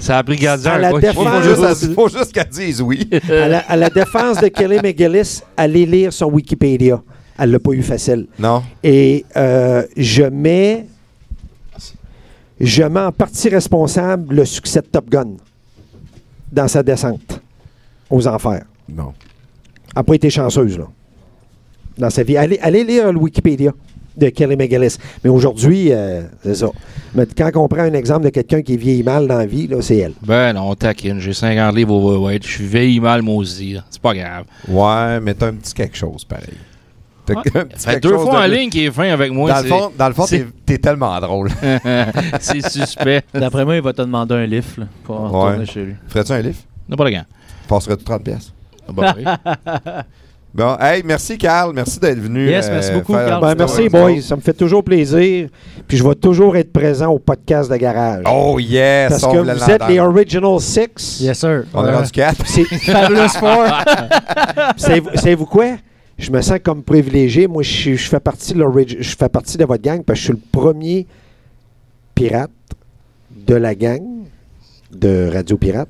ça 0.00 0.18
a 0.18 0.22
pris. 0.24 0.44
À 0.46 0.56
la 0.78 0.90
quoi. 0.90 1.00
défense- 1.00 1.26
faut, 1.26 1.42
juste, 1.42 1.94
faut 1.94 2.08
juste 2.08 2.32
qu'elle 2.32 2.48
dise 2.48 2.80
oui. 2.80 3.08
à, 3.30 3.48
la, 3.48 3.58
à 3.60 3.76
la 3.76 3.90
défense 3.90 4.38
de 4.40 4.48
Kelly 4.48 4.78
McGillis, 4.82 5.42
allez 5.56 5.84
lire 5.86 6.12
son 6.12 6.26
Wikipédia. 6.26 7.00
Elle 7.38 7.50
l'a 7.52 7.58
pas 7.60 7.70
eu 7.72 7.82
facile. 7.82 8.26
Non? 8.38 8.62
Et 8.82 9.24
euh, 9.36 9.82
je 9.96 10.24
mets 10.24 10.86
je 12.58 12.82
mets 12.82 13.00
en 13.00 13.12
partie 13.12 13.48
responsable 13.48 14.34
le 14.34 14.44
succès 14.44 14.80
de 14.80 14.86
Top 14.86 15.08
Gun 15.08 15.34
dans 16.50 16.66
sa 16.66 16.82
descente 16.82 17.40
aux 18.10 18.26
enfers. 18.26 18.64
Non. 18.88 19.12
Elle 19.94 20.00
n'a 20.00 20.02
pas 20.04 20.14
été 20.14 20.30
chanceuse, 20.30 20.78
là, 20.78 20.86
dans 21.96 22.10
sa 22.10 22.22
vie. 22.22 22.36
Allez, 22.36 22.58
allez 22.62 22.84
lire 22.84 23.12
le 23.12 23.18
Wikipédia 23.18 23.72
de 24.16 24.28
Kelly 24.30 24.56
McGillis. 24.56 24.96
Mais 25.22 25.30
aujourd'hui, 25.30 25.88
euh, 25.92 26.22
c'est 26.42 26.56
ça. 26.56 26.68
Mais 27.14 27.24
quand 27.36 27.50
on 27.56 27.68
prend 27.68 27.82
un 27.82 27.92
exemple 27.94 28.24
de 28.24 28.30
quelqu'un 28.30 28.62
qui 28.62 28.76
vieillit 28.76 29.02
mal 29.04 29.26
dans 29.28 29.38
la 29.38 29.46
vie, 29.46 29.66
là, 29.68 29.80
c'est 29.80 29.96
elle. 29.96 30.12
Ben 30.26 30.52
non, 30.52 30.74
taquine. 30.74 31.20
J'ai 31.20 31.32
50 31.32 31.74
livres 31.74 31.94
au 31.94 32.26
ouais, 32.26 32.38
Je 32.42 32.48
suis 32.48 32.66
vieilli 32.66 33.00
mal, 33.00 33.22
là. 33.24 33.84
C'est 33.90 34.02
pas 34.02 34.14
grave. 34.14 34.44
Ouais, 34.68 35.20
mais 35.20 35.34
t'as 35.34 35.48
un 35.48 35.54
petit 35.54 35.72
quelque 35.72 35.96
chose, 35.96 36.24
pareil. 36.24 36.46
T'as 37.26 37.34
un 37.38 37.42
petit 37.42 37.84
fait 37.84 37.90
quelque 37.92 38.02
deux 38.02 38.14
chose 38.14 38.22
fois 38.28 38.40
en 38.44 38.48
de- 38.48 38.52
ligne 38.54 38.70
qui 38.70 38.84
est 38.86 38.90
fin 38.90 39.08
avec 39.10 39.30
moi. 39.32 39.52
Dans 39.52 39.60
le 39.60 39.68
fond, 39.68 39.92
dans 39.96 40.08
le 40.08 40.14
fond 40.14 40.26
c'est- 40.26 40.38
t'es, 40.38 40.46
t'es 40.74 40.78
tellement 40.78 41.18
drôle. 41.20 41.50
c'est 42.40 42.68
suspect. 42.68 43.22
D'après 43.34 43.64
moi, 43.64 43.76
il 43.76 43.82
va 43.82 43.92
te 43.92 44.02
demander 44.02 44.34
un 44.34 44.46
lift 44.46 44.78
là, 44.78 44.86
pour 45.04 45.20
Ouais. 45.20 45.26
retourner 45.50 45.66
chez 45.66 45.84
lui. 45.84 45.94
Ferais-tu 46.08 46.32
un 46.32 46.40
livre? 46.40 46.56
N'importe 46.88 47.10
quand. 47.10 47.24
Passerais-tu 47.68 48.04
30 48.04 48.22
pièces? 48.24 48.52
Ah, 48.88 49.14
oui. 49.16 49.24
Bon, 50.54 50.76
hey, 50.80 51.02
merci 51.04 51.36
Carl, 51.36 51.72
merci 51.74 52.00
d'être 52.00 52.18
venu. 52.18 52.48
euh, 52.48 52.50
Yes, 52.50 52.68
merci 52.70 52.90
beaucoup, 52.92 53.12
faire 53.12 53.26
Carl. 53.28 53.44
un 53.44 53.48
Ben, 53.48 53.54
merci, 53.58 53.88
boys. 53.90 54.20
Ça 54.22 54.34
me 54.34 54.40
fait 54.40 54.54
toujours 54.54 54.82
plaisir. 54.82 55.50
Puis 55.86 55.98
je 55.98 56.02
vais 56.02 56.14
toujours 56.14 56.56
être 56.56 56.72
présent 56.72 57.08
au 57.12 57.18
podcast 57.18 57.70
de 57.70 57.76
garage. 57.76 58.24
Oh 58.26 58.58
yes! 58.58 59.10
Parce 59.10 59.22
que 59.32 59.38
vous 59.40 59.70
êtes 59.70 59.86
les. 59.88 60.00
Original 60.00 60.58
Six. 60.58 61.20
Yes, 61.20 61.38
sir. 61.38 61.64
On 61.74 61.84
est 61.84 61.88
Ouais. 61.90 61.94
rendu 61.96 62.10
4. 62.10 62.46
C'est- 62.46 62.64
Fabulous 62.90 63.28
Four. 63.38 63.66
Savez-vous 64.78 65.10
savez-vous 65.14 65.46
quoi? 65.46 65.76
Je 66.16 66.30
me 66.32 66.40
sens 66.40 66.58
comme 66.64 66.82
privilégié. 66.82 67.46
Moi, 67.46 67.62
je, 67.62 67.94
fais 67.96 68.18
partie 68.18 68.54
de 68.54 68.64
je 69.00 69.16
fais 69.16 69.28
partie 69.28 69.58
de 69.58 69.64
votre 69.66 69.82
gang 69.82 70.02
parce 70.02 70.18
que 70.18 70.20
je 70.20 70.24
suis 70.24 70.32
le 70.32 70.40
premier 70.50 71.06
pirate 72.14 72.50
de 73.46 73.54
la 73.54 73.74
gang 73.74 74.02
de 74.90 75.30
Radio 75.32 75.58
Pirate 75.58 75.88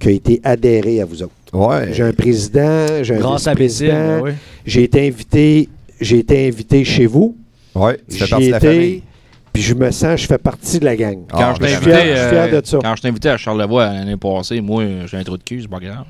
qui 0.00 0.08
a 0.08 0.10
été 0.10 0.40
adhéré 0.42 1.00
à 1.00 1.04
vous 1.04 1.22
autres. 1.22 1.32
Ouais. 1.52 1.92
J'ai 1.92 2.02
un 2.02 2.12
président, 2.12 2.86
j'ai 3.02 3.16
un 3.16 3.32
vice-président. 3.34 3.92
ben 3.92 4.20
oui. 4.24 4.30
J'ai 4.66 4.82
été 4.84 5.06
invité, 5.06 5.68
j'ai 6.00 6.18
été 6.18 6.48
invité 6.48 6.84
chez 6.84 7.06
vous. 7.06 7.36
Ouais, 7.74 7.98
tu 8.10 8.18
partie 8.26 8.46
de 8.46 8.50
la 8.52 8.60
famille. 8.60 9.02
Puis 9.52 9.62
je 9.64 9.74
me 9.74 9.90
sens, 9.90 10.20
je 10.20 10.26
fais 10.26 10.38
partie 10.38 10.78
de 10.78 10.84
la 10.84 10.94
gang. 10.96 11.18
Quand 11.28 11.38
Ah, 11.40 11.54
je 11.56 11.60
ben, 11.60 11.66
je 11.68 11.74
suis 11.74 11.84
fier- 11.84 12.00
je 12.16 12.20
suis 12.20 12.28
fier 12.30 12.48
euh, 12.54 12.60
de 12.60 12.66
ça. 12.66 12.78
quand 12.82 12.96
je 12.96 13.02
t'ai 13.02 13.08
invité 13.08 13.28
à 13.30 13.36
Charlevoix 13.36 13.84
l'année 13.86 14.16
passée, 14.16 14.60
moi, 14.60 14.84
j'ai 15.06 15.16
un 15.16 15.24
trou 15.24 15.36
de 15.36 15.42
cul, 15.42 15.62
c'est 15.62 15.68
pas 15.68 15.80
grave. 15.80 16.04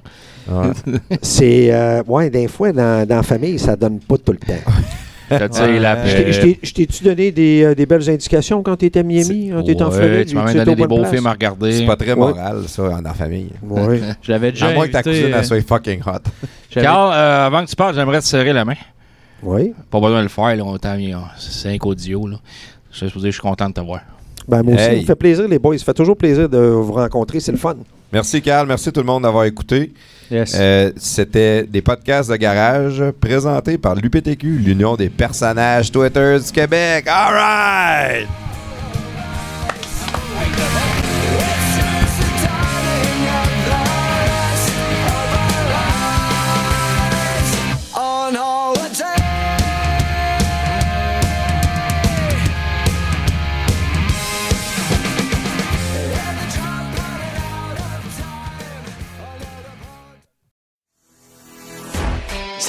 Ouais. 0.51 0.99
C'est. 1.23 1.73
euh, 1.73 2.03
ouais, 2.07 2.29
des 2.29 2.49
fois, 2.49 2.71
dans, 2.73 3.07
dans 3.09 3.17
la 3.17 3.23
famille, 3.23 3.59
ça 3.59 3.77
donne 3.77 3.99
pas 4.01 4.19
tout 4.19 4.33
le 4.33 4.39
temps. 4.39 4.53
Je 5.31 6.73
t'ai-tu 6.73 7.05
donné 7.05 7.31
des, 7.33 7.63
euh, 7.65 7.75
des 7.75 7.87
belles 7.87 8.09
indications 8.11 8.63
quand 8.63 8.77
tu 8.77 8.87
étais 8.87 9.01
à 9.01 9.03
Miami, 9.03 9.51
quand 9.55 9.63
tu 9.63 9.71
étais 9.73 9.83
en 9.83 9.91
Floride? 9.91 10.27
Tu 10.27 10.35
m'as 10.35 10.53
donné 10.53 10.75
des 10.75 10.87
beaux 10.87 10.99
places? 10.99 11.11
films 11.11 11.27
à 11.27 11.33
regarder. 11.33 11.73
C'est 11.73 11.87
pas 11.87 11.97
très 11.97 12.11
Ouais. 12.13 12.17
moral, 12.17 12.63
ça, 12.67 12.83
en 12.83 13.01
la 13.01 13.15
famille. 13.15 13.51
Ouais. 13.63 14.01
Je 14.23 14.33
l'avais 14.33 14.51
déjà 14.53 14.69
À 14.69 14.75
moins 14.75 14.87
que 14.87 14.93
ta 14.93 15.03
cousine, 15.03 15.27
euh, 15.27 15.37
elle 15.39 15.45
soit 15.45 15.61
fucking 15.67 16.01
hot. 16.07 16.19
Carl, 16.71 17.13
euh, 17.15 17.47
avant 17.47 17.65
que 17.65 17.71
tu 17.71 17.77
partes, 17.77 17.95
j'aimerais 17.95 18.21
te 18.21 18.25
serrer 18.27 18.53
la 18.53 18.65
main. 18.65 18.75
Oui. 19.43 19.73
Pas 19.91 20.01
besoin 20.01 20.19
de 20.19 20.25
le 20.25 20.29
faire, 20.29 20.55
là, 20.57 20.63
on 20.65 20.77
t'a 20.77 20.97
mis 20.97 21.15
5 21.39 21.85
audios. 21.87 22.27
Là. 22.27 22.37
Je 22.93 23.07
suis 23.07 23.21
je 23.21 23.31
suis 23.31 23.41
content 23.41 23.69
de 23.69 23.75
te 23.75 23.81
voir. 23.81 24.01
Ben, 24.49 24.63
moi 24.63 24.75
aussi, 24.75 24.83
Hey. 24.83 24.97
ça 24.97 25.01
me 25.03 25.07
fait 25.07 25.15
plaisir, 25.15 25.49
les 25.49 25.59
boys. 25.59 25.79
Ça 25.79 25.85
fait 25.85 25.95
toujours 25.95 26.17
plaisir 26.17 26.49
de 26.49 26.59
vous 26.59 26.93
rencontrer. 26.93 27.41
C'est 27.41 27.53
le 27.53 27.59
fun. 27.59 27.77
Merci, 28.13 28.43
Carl. 28.43 28.67
Merci 28.67 28.93
tout 28.93 29.01
le 29.01 29.07
monde 29.07 29.23
d'avoir 29.23 29.45
écouté. 29.45 29.93
Yes. 30.31 30.55
Euh, 30.59 30.93
C'était 30.97 31.65
des 31.65 31.83
podcasts 31.83 32.31
de 32.31 32.37
garage 32.37 33.03
présentés 33.21 33.79
par 33.79 33.95
l'UPTQ, 33.95 34.47
l'Union 34.59 34.97
des 34.97 35.09
personnages 35.09 35.91
Twitter 35.91 36.37
du 36.45 36.53
Québec. 36.53 37.07
All 37.09 37.35
right! 37.35 38.50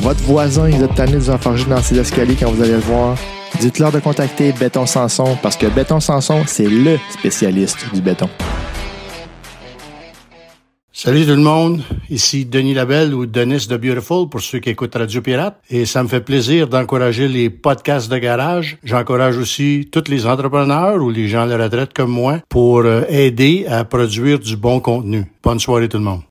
votre 0.00 0.22
voisin, 0.22 0.68
il 0.68 0.82
est 0.82 0.94
tanné 0.94 1.12
de 1.12 1.18
vous 1.18 1.30
enfarger 1.30 1.64
dans 1.64 1.82
ses 1.82 1.98
escaliers 1.98 2.36
quand 2.38 2.50
vous 2.50 2.62
allez 2.62 2.72
le 2.72 2.78
voir. 2.78 3.16
Dites-leur 3.60 3.92
de 3.92 4.00
contacter 4.00 4.52
Béton 4.52 4.86
Sanson 4.86 5.36
parce 5.42 5.56
que 5.56 5.66
Béton 5.66 6.00
Sanson, 6.00 6.42
c'est 6.46 6.68
le 6.68 6.98
spécialiste 7.10 7.86
du 7.94 8.00
béton. 8.00 8.28
Salut 10.92 11.26
tout 11.26 11.32
le 11.32 11.36
monde, 11.36 11.82
ici 12.08 12.46
Denis 12.46 12.72
Labelle 12.72 13.12
ou 13.12 13.26
Denis 13.26 13.66
de 13.68 13.76
Beautiful 13.76 14.30
pour 14.30 14.40
ceux 14.40 14.60
qui 14.60 14.70
écoutent 14.70 14.94
Radio 14.94 15.20
Pirate 15.20 15.60
et 15.68 15.84
ça 15.84 16.02
me 16.02 16.08
fait 16.08 16.22
plaisir 16.22 16.68
d'encourager 16.68 17.28
les 17.28 17.50
podcasts 17.50 18.10
de 18.10 18.16
garage. 18.16 18.78
J'encourage 18.82 19.36
aussi 19.36 19.90
tous 19.92 20.04
les 20.08 20.26
entrepreneurs 20.26 21.02
ou 21.02 21.10
les 21.10 21.28
gens 21.28 21.42
à 21.42 21.46
la 21.46 21.64
retraite 21.64 21.92
comme 21.92 22.10
moi 22.10 22.40
pour 22.48 22.78
euh, 22.78 23.02
aider 23.10 23.66
à 23.68 23.84
produire 23.84 24.38
du 24.38 24.56
bon 24.56 24.80
contenu. 24.80 25.30
Bonne 25.42 25.60
soirée 25.60 25.88
tout 25.88 25.98
le 25.98 26.04
monde. 26.04 26.22